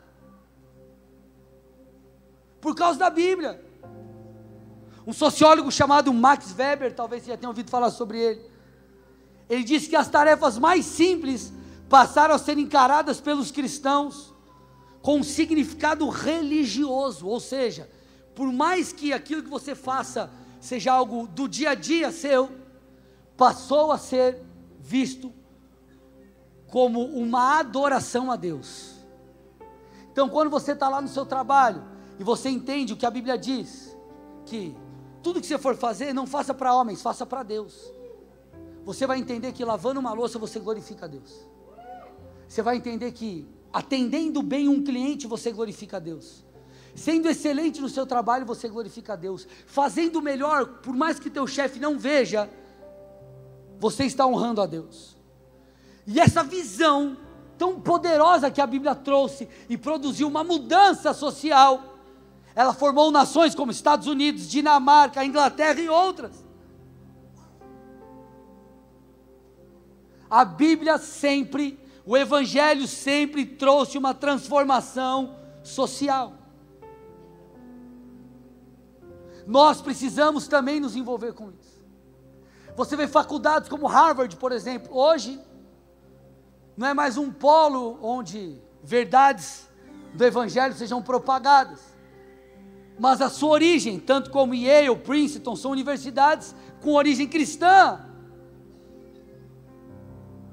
Por 2.65 2.75
causa 2.75 2.99
da 2.99 3.11
Bíblia. 3.11 3.63
Um 5.07 5.13
sociólogo 5.13 5.71
chamado 5.71 6.11
Max 6.15 6.55
Weber, 6.57 6.95
talvez 6.95 7.23
você 7.23 7.33
já 7.33 7.37
tenha 7.37 7.51
ouvido 7.51 7.69
falar 7.69 7.91
sobre 7.91 8.19
ele. 8.19 8.41
Ele 9.51 9.63
disse 9.63 9.87
que 9.87 9.95
as 9.95 10.09
tarefas 10.09 10.57
mais 10.57 10.87
simples 10.87 11.53
passaram 11.91 12.35
a 12.35 12.39
ser 12.39 12.57
encaradas 12.57 13.21
pelos 13.21 13.51
cristãos 13.51 14.33
com 15.03 15.19
um 15.19 15.23
significado 15.23 16.09
religioso, 16.09 17.27
ou 17.27 17.39
seja, 17.39 17.91
por 18.35 18.51
mais 18.51 18.95
que 18.95 19.13
aquilo 19.13 19.43
que 19.43 19.51
você 19.51 19.75
faça 19.75 20.31
seja 20.59 20.91
algo 20.91 21.27
do 21.27 21.47
dia 21.47 21.73
a 21.73 21.75
dia 21.75 22.11
seu, 22.11 22.51
passou 23.37 23.93
a 23.93 23.99
ser 23.99 24.41
visto 24.81 25.31
como 26.69 27.05
uma 27.05 27.59
adoração 27.59 28.33
a 28.33 28.37
Deus. 28.37 28.95
Então, 30.11 30.31
quando 30.31 30.49
você 30.49 30.73
está 30.73 30.89
lá 30.89 31.03
no 31.03 31.09
seu 31.09 31.27
trabalho 31.27 31.93
e 32.19 32.25
você 32.25 32.49
entende 32.49 32.93
o 32.93 32.97
que 32.97 33.07
a 33.07 33.11
Bíblia 33.11 33.37
diz, 33.37 33.97
que 34.47 34.77
tudo 35.23 35.41
que 35.41 35.47
você 35.47 35.59
for 35.59 35.75
fazer, 35.75 36.13
não 36.13 36.27
faça 36.27 36.53
para 36.53 36.75
homens, 36.75 37.03
faça 37.03 37.25
para 37.25 37.43
Deus. 37.43 37.93
Você 38.85 39.07
vai 39.07 39.19
entender 39.19 39.53
que 39.53 39.65
lavando 39.65 39.99
uma 39.99 40.13
louça 40.13 40.39
você 40.39 40.59
glorifica 40.61 41.07
a 41.07 41.09
Deus. 41.09 41.49
Você 42.47 42.61
vai 42.63 42.77
entender 42.77 43.11
que 43.13 43.49
atendendo 43.73 44.43
bem 44.43 44.69
um 44.69 44.85
cliente 44.85 45.27
você 45.27 45.51
glorifica 45.51 45.97
a 45.97 46.01
Deus. 46.01 46.45
Sendo 46.95 47.29
excelente 47.29 47.81
no 47.81 47.89
seu 47.89 48.07
trabalho 48.07 48.47
você 48.47 48.69
glorifica 48.69 49.15
a 49.15 49.17
Deus. 49.17 49.49
Fazendo 49.67 50.21
melhor, 50.23 50.67
por 50.81 50.95
mais 50.95 51.19
que 51.19 51.31
teu 51.31 51.47
chefe 51.47 51.81
não 51.81 51.99
veja, 51.99 52.49
você 53.81 54.05
está 54.05 54.27
honrando 54.27 54.61
a 54.61 54.67
Deus. 54.67 55.17
E 56.07 56.21
essa 56.21 56.45
visão 56.45 57.17
tão 57.57 57.81
poderosa 57.81 58.51
que 58.51 58.61
a 58.61 58.67
Bíblia 58.67 58.95
trouxe 58.95 59.49
e 59.69 59.77
produziu 59.77 60.29
uma 60.29 60.45
mudança 60.45 61.15
social, 61.15 61.94
ela 62.55 62.73
formou 62.73 63.11
nações 63.11 63.55
como 63.55 63.73
Estados 63.73 64.07
Unidos, 64.07 64.49
Dinamarca, 64.49 65.25
Inglaterra 65.25 65.81
e 65.81 65.89
outras. 65.89 66.45
A 70.31 70.45
Bíblia 70.45 70.99
sempre, 70.99 71.79
o 72.05 72.17
Evangelho 72.17 72.87
sempre 72.87 73.45
trouxe 73.45 73.99
uma 73.99 74.15
transformação 74.15 75.37
social. 75.63 76.33
Nós 79.47 79.81
precisamos 79.81 80.49
também 80.49 80.81
nos 80.81 80.97
envolver 80.97 81.33
com 81.33 81.51
isso. 81.51 81.85
Você 82.77 82.97
vê 82.97 83.07
faculdades 83.07 83.69
como 83.69 83.87
Harvard, 83.87 84.37
por 84.37 84.53
exemplo, 84.53 84.97
hoje 84.97 85.41
não 86.77 86.89
é 86.89 86.95
mais 86.95 87.17
um 87.17 87.31
polo 87.31 87.99
onde 88.03 88.61
verdades 88.83 89.69
do 90.13 90.25
Evangelho 90.25 90.75
sejam 90.75 91.01
propagadas, 91.01 91.94
mas 92.99 93.21
a 93.21 93.29
sua 93.29 93.51
origem, 93.51 93.99
tanto 93.99 94.31
como 94.31 94.55
Yale, 94.55 94.95
Princeton, 94.97 95.57
são 95.57 95.71
universidades 95.71 96.55
com 96.81 96.93
origem 96.93 97.27
cristã. 97.27 98.01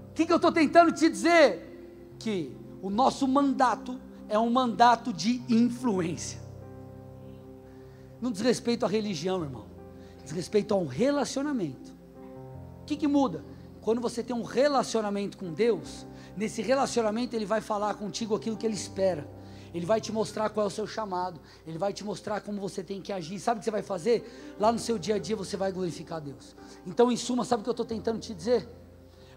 O 0.09 0.13
que, 0.13 0.25
que 0.25 0.31
eu 0.31 0.37
estou 0.37 0.51
tentando 0.51 0.91
te 0.91 1.09
dizer? 1.09 2.15
Que 2.19 2.55
o 2.81 2.89
nosso 2.89 3.27
mandato 3.27 3.99
é 4.27 4.37
um 4.37 4.49
mandato 4.49 5.13
de 5.13 5.41
influência. 5.49 6.39
Não 8.19 8.31
diz 8.31 8.41
respeito 8.41 8.85
à 8.85 8.89
religião, 8.89 9.43
irmão. 9.43 9.65
Diz 10.23 10.31
respeito 10.31 10.73
a 10.73 10.77
um 10.77 10.85
relacionamento. 10.85 11.91
O 12.81 12.85
que, 12.85 12.95
que 12.95 13.07
muda? 13.07 13.43
Quando 13.81 14.01
você 14.01 14.21
tem 14.23 14.35
um 14.35 14.43
relacionamento 14.43 15.37
com 15.37 15.51
Deus, 15.53 16.05
Nesse 16.35 16.61
relacionamento, 16.61 17.35
Ele 17.35 17.45
vai 17.45 17.61
falar 17.61 17.93
contigo 17.95 18.35
aquilo 18.35 18.55
que 18.55 18.65
Ele 18.65 18.75
espera. 18.75 19.27
Ele 19.73 19.85
vai 19.85 20.01
te 20.01 20.11
mostrar 20.11 20.49
qual 20.49 20.65
é 20.65 20.67
o 20.67 20.71
seu 20.71 20.85
chamado. 20.85 21.39
Ele 21.65 21.77
vai 21.77 21.93
te 21.93 22.03
mostrar 22.03 22.41
como 22.41 22.59
você 22.59 22.83
tem 22.83 23.01
que 23.01 23.11
agir. 23.11 23.39
Sabe 23.39 23.57
o 23.57 23.59
que 23.59 23.65
você 23.65 23.71
vai 23.71 23.81
fazer? 23.81 24.55
Lá 24.59 24.71
no 24.71 24.79
seu 24.79 24.97
dia 24.97 25.15
a 25.15 25.19
dia 25.19 25.35
você 25.35 25.55
vai 25.55 25.71
glorificar 25.71 26.19
Deus. 26.19 26.55
Então, 26.85 27.11
em 27.11 27.17
suma, 27.17 27.45
sabe 27.45 27.61
o 27.61 27.63
que 27.63 27.69
eu 27.69 27.73
estou 27.73 27.85
tentando 27.85 28.19
te 28.19 28.33
dizer? 28.33 28.67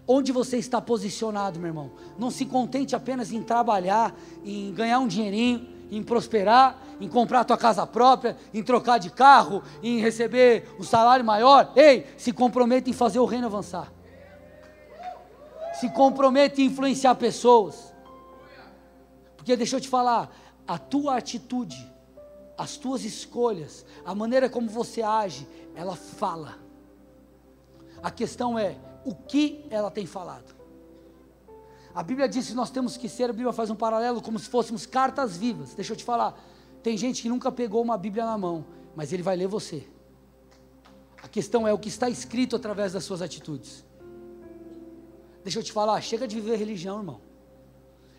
Onde 0.07 0.31
você 0.31 0.57
está 0.57 0.81
posicionado, 0.81 1.59
meu 1.59 1.69
irmão? 1.69 1.91
Não 2.17 2.29
se 2.29 2.45
contente 2.45 2.95
apenas 2.95 3.31
em 3.31 3.41
trabalhar, 3.41 4.15
em 4.43 4.73
ganhar 4.73 4.99
um 4.99 5.07
dinheirinho, 5.07 5.67
em 5.89 6.03
prosperar, 6.03 6.79
em 6.99 7.07
comprar 7.07 7.41
a 7.41 7.43
tua 7.43 7.57
casa 7.57 7.87
própria, 7.87 8.37
em 8.53 8.61
trocar 8.61 8.99
de 8.99 9.09
carro, 9.09 9.63
em 9.81 9.99
receber 9.99 10.69
um 10.79 10.83
salário 10.83 11.25
maior. 11.25 11.71
Ei, 11.75 12.05
se 12.17 12.31
comprometa 12.31 12.89
em 12.89 12.93
fazer 12.93 13.19
o 13.19 13.25
reino 13.25 13.47
avançar 13.47 13.95
se 15.75 15.89
compromete 15.89 16.61
em 16.61 16.65
influenciar 16.65 17.15
pessoas. 17.15 17.93
Porque 19.45 19.55
deixa 19.55 19.75
eu 19.75 19.79
te 19.79 19.87
falar, 19.87 20.35
a 20.67 20.75
tua 20.79 21.17
atitude, 21.17 21.77
as 22.57 22.77
tuas 22.77 23.05
escolhas, 23.05 23.85
a 24.03 24.15
maneira 24.15 24.49
como 24.49 24.67
você 24.67 25.03
age, 25.03 25.47
ela 25.75 25.95
fala. 25.95 26.57
A 28.01 28.09
questão 28.09 28.57
é 28.57 28.75
o 29.05 29.13
que 29.13 29.63
ela 29.69 29.91
tem 29.91 30.07
falado. 30.07 30.55
A 31.93 32.01
Bíblia 32.01 32.27
diz 32.27 32.47
que 32.47 32.55
nós 32.55 32.71
temos 32.71 32.97
que 32.97 33.07
ser, 33.07 33.25
a 33.25 33.33
Bíblia 33.33 33.53
faz 33.53 33.69
um 33.69 33.75
paralelo 33.75 34.19
como 34.19 34.39
se 34.39 34.49
fôssemos 34.49 34.87
cartas 34.87 35.37
vivas. 35.37 35.75
Deixa 35.75 35.93
eu 35.93 35.97
te 35.97 36.03
falar, 36.03 36.35
tem 36.81 36.97
gente 36.97 37.21
que 37.21 37.29
nunca 37.29 37.51
pegou 37.51 37.83
uma 37.83 37.99
Bíblia 37.99 38.25
na 38.25 38.39
mão, 38.39 38.65
mas 38.95 39.13
ele 39.13 39.21
vai 39.21 39.35
ler 39.35 39.47
você. 39.47 39.87
A 41.21 41.27
questão 41.27 41.67
é 41.67 41.71
o 41.71 41.77
que 41.77 41.89
está 41.89 42.09
escrito 42.09 42.55
através 42.55 42.93
das 42.93 43.03
suas 43.03 43.21
atitudes. 43.21 43.85
Deixa 45.43 45.59
eu 45.59 45.63
te 45.63 45.71
falar, 45.71 46.01
chega 46.01 46.27
de 46.27 46.33
viver 46.33 46.55
religião, 46.55 46.97
irmão. 46.97 47.34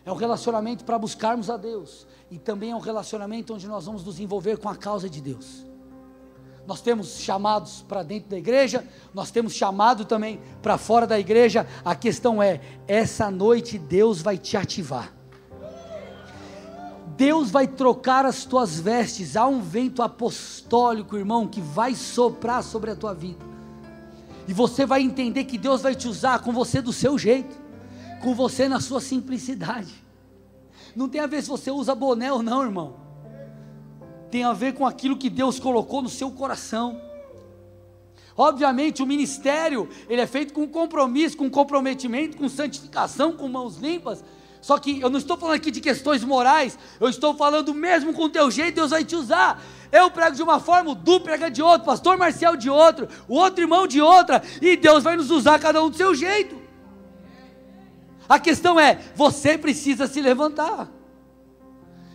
É 0.07 0.11
um 0.11 0.15
relacionamento 0.15 0.85
para 0.85 0.97
buscarmos 0.97 1.49
a 1.49 1.57
Deus. 1.57 2.07
E 2.31 2.39
também 2.39 2.71
é 2.71 2.75
um 2.75 2.79
relacionamento 2.79 3.53
onde 3.53 3.67
nós 3.67 3.87
vamos 3.87 4.05
nos 4.05 4.21
envolver 4.21 4.57
com 4.57 4.69
a 4.69 4.75
causa 4.75 5.09
de 5.09 5.19
Deus. 5.19 5.65
Nós 6.65 6.79
temos 6.79 7.19
chamados 7.19 7.83
para 7.85 8.03
dentro 8.03 8.29
da 8.29 8.37
igreja, 8.37 8.87
nós 9.13 9.31
temos 9.31 9.53
chamado 9.53 10.05
também 10.05 10.39
para 10.61 10.77
fora 10.77 11.05
da 11.05 11.19
igreja. 11.19 11.67
A 11.83 11.93
questão 11.93 12.41
é: 12.41 12.61
essa 12.87 13.29
noite 13.29 13.77
Deus 13.77 14.21
vai 14.21 14.37
te 14.37 14.55
ativar. 14.55 15.11
Deus 17.17 17.51
vai 17.51 17.67
trocar 17.67 18.25
as 18.25 18.45
tuas 18.45 18.79
vestes. 18.79 19.35
Há 19.35 19.45
um 19.45 19.59
vento 19.59 20.01
apostólico, 20.01 21.17
irmão, 21.17 21.49
que 21.49 21.59
vai 21.59 21.93
soprar 21.93 22.63
sobre 22.63 22.91
a 22.91 22.95
tua 22.95 23.13
vida. 23.13 23.45
E 24.47 24.53
você 24.53 24.85
vai 24.85 25.01
entender 25.01 25.43
que 25.43 25.57
Deus 25.57 25.81
vai 25.81 25.95
te 25.95 26.07
usar 26.07 26.39
com 26.39 26.53
você 26.53 26.81
do 26.81 26.93
seu 26.93 27.17
jeito, 27.17 27.66
com 28.21 28.33
você 28.33 28.67
na 28.67 28.79
sua 28.79 28.99
simplicidade. 28.99 29.93
Não 30.95 31.07
tem 31.07 31.21
a 31.21 31.27
ver 31.27 31.41
se 31.41 31.49
você 31.49 31.69
usa 31.69 31.93
boné 31.93 32.31
ou 32.31 32.41
não, 32.41 32.63
irmão. 32.63 32.95
Tem 34.31 34.43
a 34.43 34.53
ver 34.53 34.73
com 34.73 34.85
aquilo 34.85 35.17
que 35.17 35.29
Deus 35.29 35.59
colocou 35.59 36.01
no 36.01 36.09
seu 36.09 36.31
coração. 36.31 37.01
Obviamente, 38.35 39.01
o 39.01 39.05
ministério, 39.05 39.89
ele 40.07 40.21
é 40.21 40.27
feito 40.27 40.53
com 40.53 40.67
compromisso, 40.67 41.37
com 41.37 41.49
comprometimento, 41.49 42.37
com 42.37 42.47
santificação, 42.47 43.33
com 43.33 43.47
mãos 43.47 43.77
limpas. 43.77 44.23
Só 44.61 44.77
que 44.77 44.99
eu 44.99 45.09
não 45.09 45.17
estou 45.17 45.37
falando 45.37 45.55
aqui 45.55 45.71
de 45.71 45.79
questões 45.79 46.23
morais, 46.23 46.77
eu 46.99 47.09
estou 47.09 47.33
falando 47.35 47.73
mesmo 47.73 48.13
com 48.13 48.23
o 48.23 48.29
teu 48.29 48.51
jeito, 48.51 48.75
Deus 48.75 48.91
vai 48.91 49.03
te 49.03 49.15
usar. 49.15 49.61
Eu 49.91 50.11
prego 50.11 50.35
de 50.35 50.43
uma 50.43 50.59
forma, 50.59 50.91
o 50.91 50.95
Du 50.95 51.19
prega 51.19 51.49
de 51.49 51.61
outra, 51.61 51.83
o 51.83 51.85
pastor 51.85 52.17
Marcial 52.17 52.55
de 52.55 52.69
outra, 52.69 53.07
o 53.27 53.35
outro 53.35 53.63
irmão 53.63 53.87
de 53.87 54.01
outra, 54.01 54.43
e 54.61 54.75
Deus 54.75 55.03
vai 55.03 55.15
nos 55.15 55.31
usar 55.31 55.57
cada 55.59 55.81
um 55.81 55.89
do 55.89 55.95
seu 55.95 56.13
jeito. 56.13 56.66
A 58.27 58.39
questão 58.39 58.79
é, 58.79 58.95
você 59.15 59.57
precisa 59.57 60.07
se 60.07 60.21
levantar. 60.21 60.89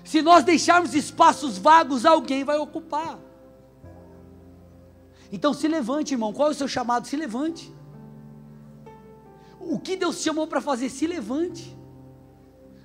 Se 0.05 0.21
nós 0.21 0.45
deixarmos 0.45 0.95
espaços 0.95 1.57
vagos, 1.57 2.05
alguém 2.05 2.45
vai 2.45 2.57
ocupar. 2.59 3.19
Então 5.31 5.55
se 5.55 5.67
levante, 5.67 6.13
irmão. 6.13 6.33
Qual 6.33 6.49
é 6.49 6.51
o 6.51 6.55
seu 6.55 6.69
chamado? 6.69 7.07
Se 7.07 7.17
levante. 7.17 7.73
O 9.59 9.79
que 9.79 9.97
Deus 9.97 10.21
chamou 10.21 10.47
para 10.47 10.61
fazer? 10.61 10.91
Se 10.91 11.07
levante. 11.07 11.77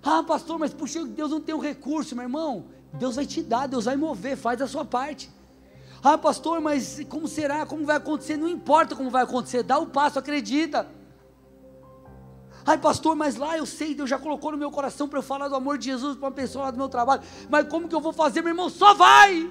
Ah, 0.02 0.24
pastor, 0.24 0.58
mas 0.58 0.74
puxa, 0.74 1.04
Deus 1.06 1.32
não 1.32 1.42
tem 1.42 1.54
um 1.54 1.60
recurso, 1.60 2.16
meu 2.16 2.24
irmão. 2.24 2.66
Deus 2.94 3.18
vai 3.18 3.26
te 3.26 3.42
dar, 3.42 3.68
Deus 3.68 3.86
vai 3.86 3.98
mover, 3.98 4.38
faz 4.38 4.62
a 4.62 4.68
sua 4.68 4.86
parte. 4.86 5.30
Ah, 6.02 6.18
pastor, 6.18 6.62
mas 6.62 7.04
como 7.10 7.28
será? 7.28 7.66
Como 7.66 7.86
vai 7.86 7.98
acontecer? 7.98 8.38
Não 8.38 8.48
importa 8.48 8.96
como 8.96 9.10
vai 9.10 9.24
acontecer, 9.24 9.64
dá 9.64 9.78
o 9.78 9.88
passo, 9.88 10.18
acredita. 10.20 10.88
Ai, 12.68 12.78
pastor, 12.78 13.16
mas 13.16 13.38
lá 13.38 13.58
eu 13.58 13.66
sei, 13.66 13.96
Deus 13.96 14.10
já 14.10 14.20
colocou 14.20 14.52
no 14.52 14.58
meu 14.58 14.70
coração 14.70 15.08
para 15.08 15.20
eu 15.20 15.24
falar 15.24 15.48
do 15.48 15.56
amor 15.56 15.78
de 15.78 15.86
Jesus 15.86 16.18
para 16.18 16.26
uma 16.26 16.34
pessoa 16.34 16.66
lá 16.66 16.72
do 16.72 16.78
meu 16.78 16.90
trabalho. 16.90 17.22
Mas 17.50 17.66
como 17.70 17.88
que 17.88 17.96
eu 17.96 18.02
vou 18.02 18.12
fazer, 18.12 18.42
meu 18.42 18.50
irmão? 18.50 18.70
Só 18.70 18.94
vai! 18.94 19.50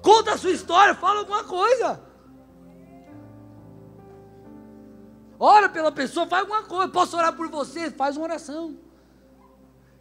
Conta 0.00 0.32
a 0.32 0.38
sua 0.38 0.52
história, 0.52 0.94
fala 0.94 1.20
alguma 1.20 1.44
coisa. 1.44 2.00
Ora 5.38 5.68
pela 5.68 5.92
pessoa, 5.92 6.26
faz 6.26 6.40
alguma 6.44 6.62
coisa. 6.62 6.90
Posso 6.90 7.18
orar 7.18 7.34
por 7.34 7.48
você? 7.50 7.90
Faz 7.90 8.16
uma 8.16 8.24
oração. 8.24 8.78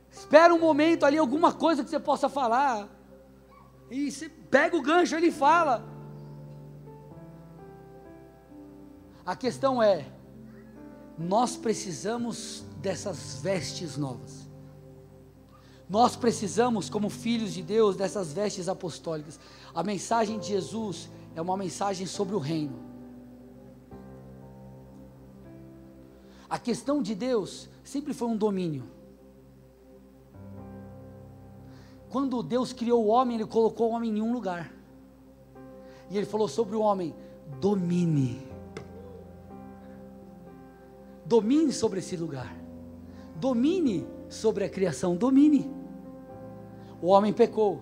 Espera 0.10 0.54
um 0.54 0.60
momento 0.60 1.06
ali, 1.06 1.18
alguma 1.18 1.52
coisa 1.52 1.84
que 1.84 1.90
você 1.90 2.00
possa 2.00 2.30
falar. 2.30 2.88
E 3.92 4.10
você 4.10 4.30
pega 4.30 4.78
o 4.78 4.82
gancho 4.82 5.18
ele 5.18 5.32
fala. 5.32 5.84
A 9.26 9.36
questão 9.36 9.84
é, 9.84 10.06
nós 11.18 11.56
precisamos 11.56 12.64
dessas 12.82 13.40
vestes 13.42 13.98
novas. 13.98 14.44
Nós 15.90 16.16
precisamos, 16.16 16.90
como 16.90 17.10
filhos 17.10 17.54
de 17.54 17.62
Deus, 17.62 17.96
dessas 17.96 18.34
vestes 18.34 18.68
apostólicas. 18.68 19.40
A 19.76 19.84
mensagem 19.84 20.40
de 20.40 20.48
Jesus 20.48 21.10
é 21.36 21.42
uma 21.42 21.58
mensagem 21.58 22.08
sobre 22.08 22.36
o 22.36 22.40
reino. 22.40 22.80
A 26.50 26.58
questão 26.58 27.02
de 27.02 27.14
Deus 27.14 27.70
sempre 27.84 28.14
foi 28.14 28.28
um 28.28 28.38
domínio. 28.38 28.84
Quando 32.10 32.44
Deus 32.44 32.72
criou 32.72 33.06
o 33.06 33.08
homem, 33.08 33.38
Ele 33.38 33.48
colocou 33.48 33.90
o 33.90 33.94
homem 33.94 34.18
em 34.18 34.22
um 34.22 34.32
lugar. 34.32 34.72
E 36.10 36.18
Ele 36.18 36.26
falou 36.26 36.48
sobre 36.48 36.76
o 36.76 36.82
homem: 36.82 37.14
domine. 37.60 38.53
Domine 41.26 41.72
sobre 41.72 42.00
esse 42.00 42.18
lugar. 42.18 42.56
Domine 43.36 44.08
sobre 44.30 44.64
a 44.64 44.70
criação. 44.70 45.16
Domine. 45.16 45.70
O 47.02 47.08
homem 47.08 47.34
pecou. 47.34 47.82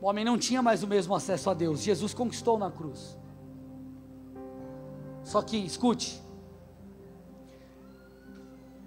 O 0.00 0.06
homem 0.06 0.24
não 0.24 0.38
tinha 0.38 0.62
mais 0.62 0.82
o 0.82 0.86
mesmo 0.86 1.14
acesso 1.14 1.50
a 1.50 1.54
Deus. 1.54 1.80
Jesus 1.80 2.14
conquistou 2.14 2.58
na 2.58 2.70
cruz. 2.70 3.18
Só 5.24 5.42
que, 5.42 5.56
escute, 5.56 6.22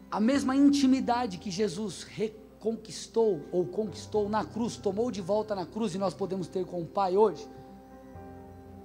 a 0.10 0.20
mesma 0.20 0.56
intimidade 0.56 1.38
que 1.38 1.52
Jesus 1.52 2.08
conquistou 2.60 3.42
ou 3.52 3.66
conquistou 3.66 4.30
na 4.30 4.44
cruz, 4.46 4.78
tomou 4.78 5.12
de 5.12 5.22
volta 5.22 5.56
na 5.56 5.66
cruz 5.66 5.96
e 5.96 5.98
nós 5.98 6.14
podemos 6.14 6.48
ter 6.48 6.66
com 6.66 6.82
o 6.82 6.86
Pai 6.86 7.18
hoje. 7.18 7.48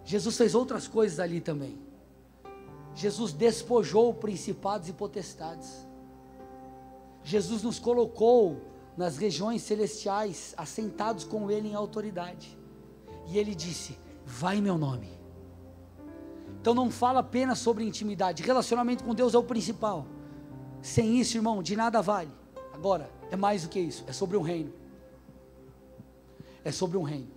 Jesus 0.04 0.36
fez 0.36 0.54
outras 0.54 0.86
coisas 0.86 1.18
ali 1.18 1.40
também. 1.40 1.85
Jesus 2.96 3.34
despojou 3.34 4.14
principados 4.14 4.88
e 4.88 4.92
potestades. 4.94 5.86
Jesus 7.22 7.62
nos 7.62 7.78
colocou 7.78 8.58
nas 8.96 9.18
regiões 9.18 9.60
celestiais, 9.60 10.54
assentados 10.56 11.22
com 11.22 11.50
Ele 11.50 11.68
em 11.68 11.74
autoridade. 11.74 12.56
E 13.28 13.36
Ele 13.36 13.54
disse: 13.54 13.98
Vai 14.24 14.62
meu 14.62 14.78
nome. 14.78 15.10
Então 16.58 16.72
não 16.72 16.90
fala 16.90 17.20
apenas 17.20 17.58
sobre 17.58 17.84
intimidade, 17.84 18.42
relacionamento 18.42 19.04
com 19.04 19.14
Deus 19.14 19.34
é 19.34 19.38
o 19.38 19.42
principal. 19.42 20.06
Sem 20.80 21.20
isso, 21.20 21.36
irmão, 21.36 21.62
de 21.62 21.76
nada 21.76 22.00
vale. 22.00 22.32
Agora, 22.72 23.10
é 23.30 23.36
mais 23.36 23.64
do 23.64 23.68
que 23.68 23.78
isso, 23.78 24.04
é 24.06 24.12
sobre 24.12 24.38
um 24.38 24.42
reino. 24.42 24.72
É 26.64 26.72
sobre 26.72 26.96
um 26.96 27.02
reino. 27.02 27.30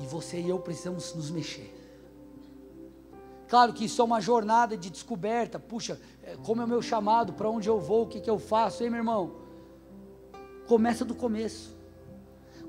E 0.00 0.06
você 0.06 0.40
e 0.40 0.48
eu 0.48 0.58
precisamos 0.58 1.14
nos 1.14 1.30
mexer. 1.30 1.79
Claro 3.50 3.72
que 3.72 3.86
isso 3.86 4.00
é 4.00 4.04
uma 4.04 4.20
jornada 4.20 4.76
de 4.76 4.88
descoberta. 4.88 5.58
Puxa, 5.58 6.00
é, 6.22 6.36
como 6.36 6.62
é 6.62 6.64
o 6.64 6.68
meu 6.68 6.80
chamado, 6.80 7.32
para 7.32 7.50
onde 7.50 7.68
eu 7.68 7.80
vou, 7.80 8.04
o 8.04 8.06
que, 8.06 8.20
que 8.20 8.30
eu 8.30 8.38
faço, 8.38 8.84
hein, 8.84 8.90
meu 8.90 9.00
irmão? 9.00 9.32
Começa 10.68 11.04
do 11.04 11.16
começo. 11.16 11.76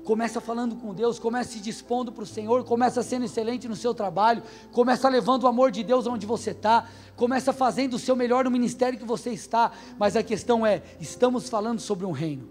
Começa 0.04 0.40
falando 0.40 0.74
com 0.74 0.92
Deus, 0.92 1.20
começa 1.20 1.50
se 1.52 1.60
dispondo 1.60 2.10
para 2.10 2.24
o 2.24 2.26
Senhor, 2.26 2.64
começa 2.64 3.00
sendo 3.04 3.24
excelente 3.24 3.68
no 3.68 3.76
seu 3.76 3.94
trabalho, 3.94 4.42
começa 4.72 5.08
levando 5.08 5.44
o 5.44 5.46
amor 5.46 5.70
de 5.70 5.84
Deus 5.84 6.08
onde 6.08 6.26
você 6.26 6.50
está, 6.50 6.88
começa 7.14 7.52
fazendo 7.52 7.94
o 7.94 7.98
seu 8.00 8.16
melhor 8.16 8.44
no 8.44 8.50
ministério 8.50 8.98
que 8.98 9.04
você 9.04 9.30
está, 9.30 9.70
mas 9.96 10.16
a 10.16 10.22
questão 10.24 10.66
é: 10.66 10.82
estamos 10.98 11.48
falando 11.48 11.78
sobre 11.78 12.04
um 12.04 12.10
reino. 12.10 12.50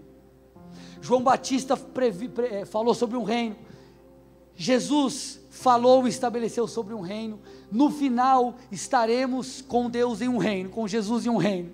João 1.02 1.22
Batista 1.22 1.76
previ, 1.76 2.28
pre, 2.30 2.46
eh, 2.46 2.64
falou 2.64 2.94
sobre 2.94 3.18
um 3.18 3.24
reino, 3.24 3.56
Jesus 4.54 5.40
falou 5.50 6.06
e 6.06 6.08
estabeleceu 6.08 6.66
sobre 6.66 6.94
um 6.94 7.00
reino, 7.02 7.38
no 7.72 7.90
final 7.90 8.56
estaremos 8.70 9.62
com 9.62 9.88
Deus 9.88 10.20
em 10.20 10.28
um 10.28 10.36
reino, 10.36 10.68
com 10.68 10.86
Jesus 10.86 11.24
em 11.24 11.30
um 11.30 11.38
reino. 11.38 11.72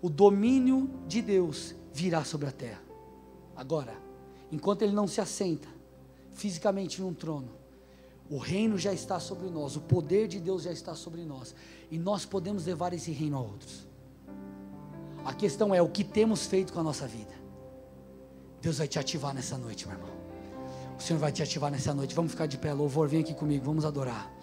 O 0.00 0.08
domínio 0.08 0.90
de 1.06 1.20
Deus 1.20 1.74
virá 1.92 2.24
sobre 2.24 2.48
a 2.48 2.50
terra. 2.52 2.82
Agora, 3.54 3.94
enquanto 4.50 4.80
ele 4.80 4.92
não 4.92 5.06
se 5.06 5.20
assenta 5.20 5.68
fisicamente 6.32 7.02
em 7.02 7.04
um 7.04 7.12
trono, 7.12 7.50
o 8.30 8.38
reino 8.38 8.78
já 8.78 8.94
está 8.94 9.20
sobre 9.20 9.50
nós, 9.50 9.76
o 9.76 9.80
poder 9.80 10.26
de 10.26 10.40
Deus 10.40 10.62
já 10.62 10.72
está 10.72 10.94
sobre 10.94 11.22
nós, 11.22 11.54
e 11.90 11.98
nós 11.98 12.24
podemos 12.24 12.64
levar 12.64 12.94
esse 12.94 13.10
reino 13.12 13.36
a 13.36 13.40
outros. 13.40 13.86
A 15.22 15.34
questão 15.34 15.74
é 15.74 15.82
o 15.82 15.88
que 15.88 16.02
temos 16.02 16.46
feito 16.46 16.72
com 16.72 16.80
a 16.80 16.82
nossa 16.82 17.06
vida. 17.06 17.34
Deus 18.62 18.78
vai 18.78 18.88
te 18.88 18.98
ativar 18.98 19.34
nessa 19.34 19.58
noite, 19.58 19.86
meu 19.86 19.96
irmão. 19.96 20.16
O 20.98 21.02
Senhor 21.02 21.18
vai 21.18 21.30
te 21.30 21.42
ativar 21.42 21.70
nessa 21.70 21.92
noite. 21.92 22.14
Vamos 22.14 22.32
ficar 22.32 22.46
de 22.46 22.56
pé, 22.56 22.72
louvor, 22.72 23.06
vem 23.06 23.20
aqui 23.20 23.34
comigo, 23.34 23.64
vamos 23.64 23.84
adorar. 23.84 24.35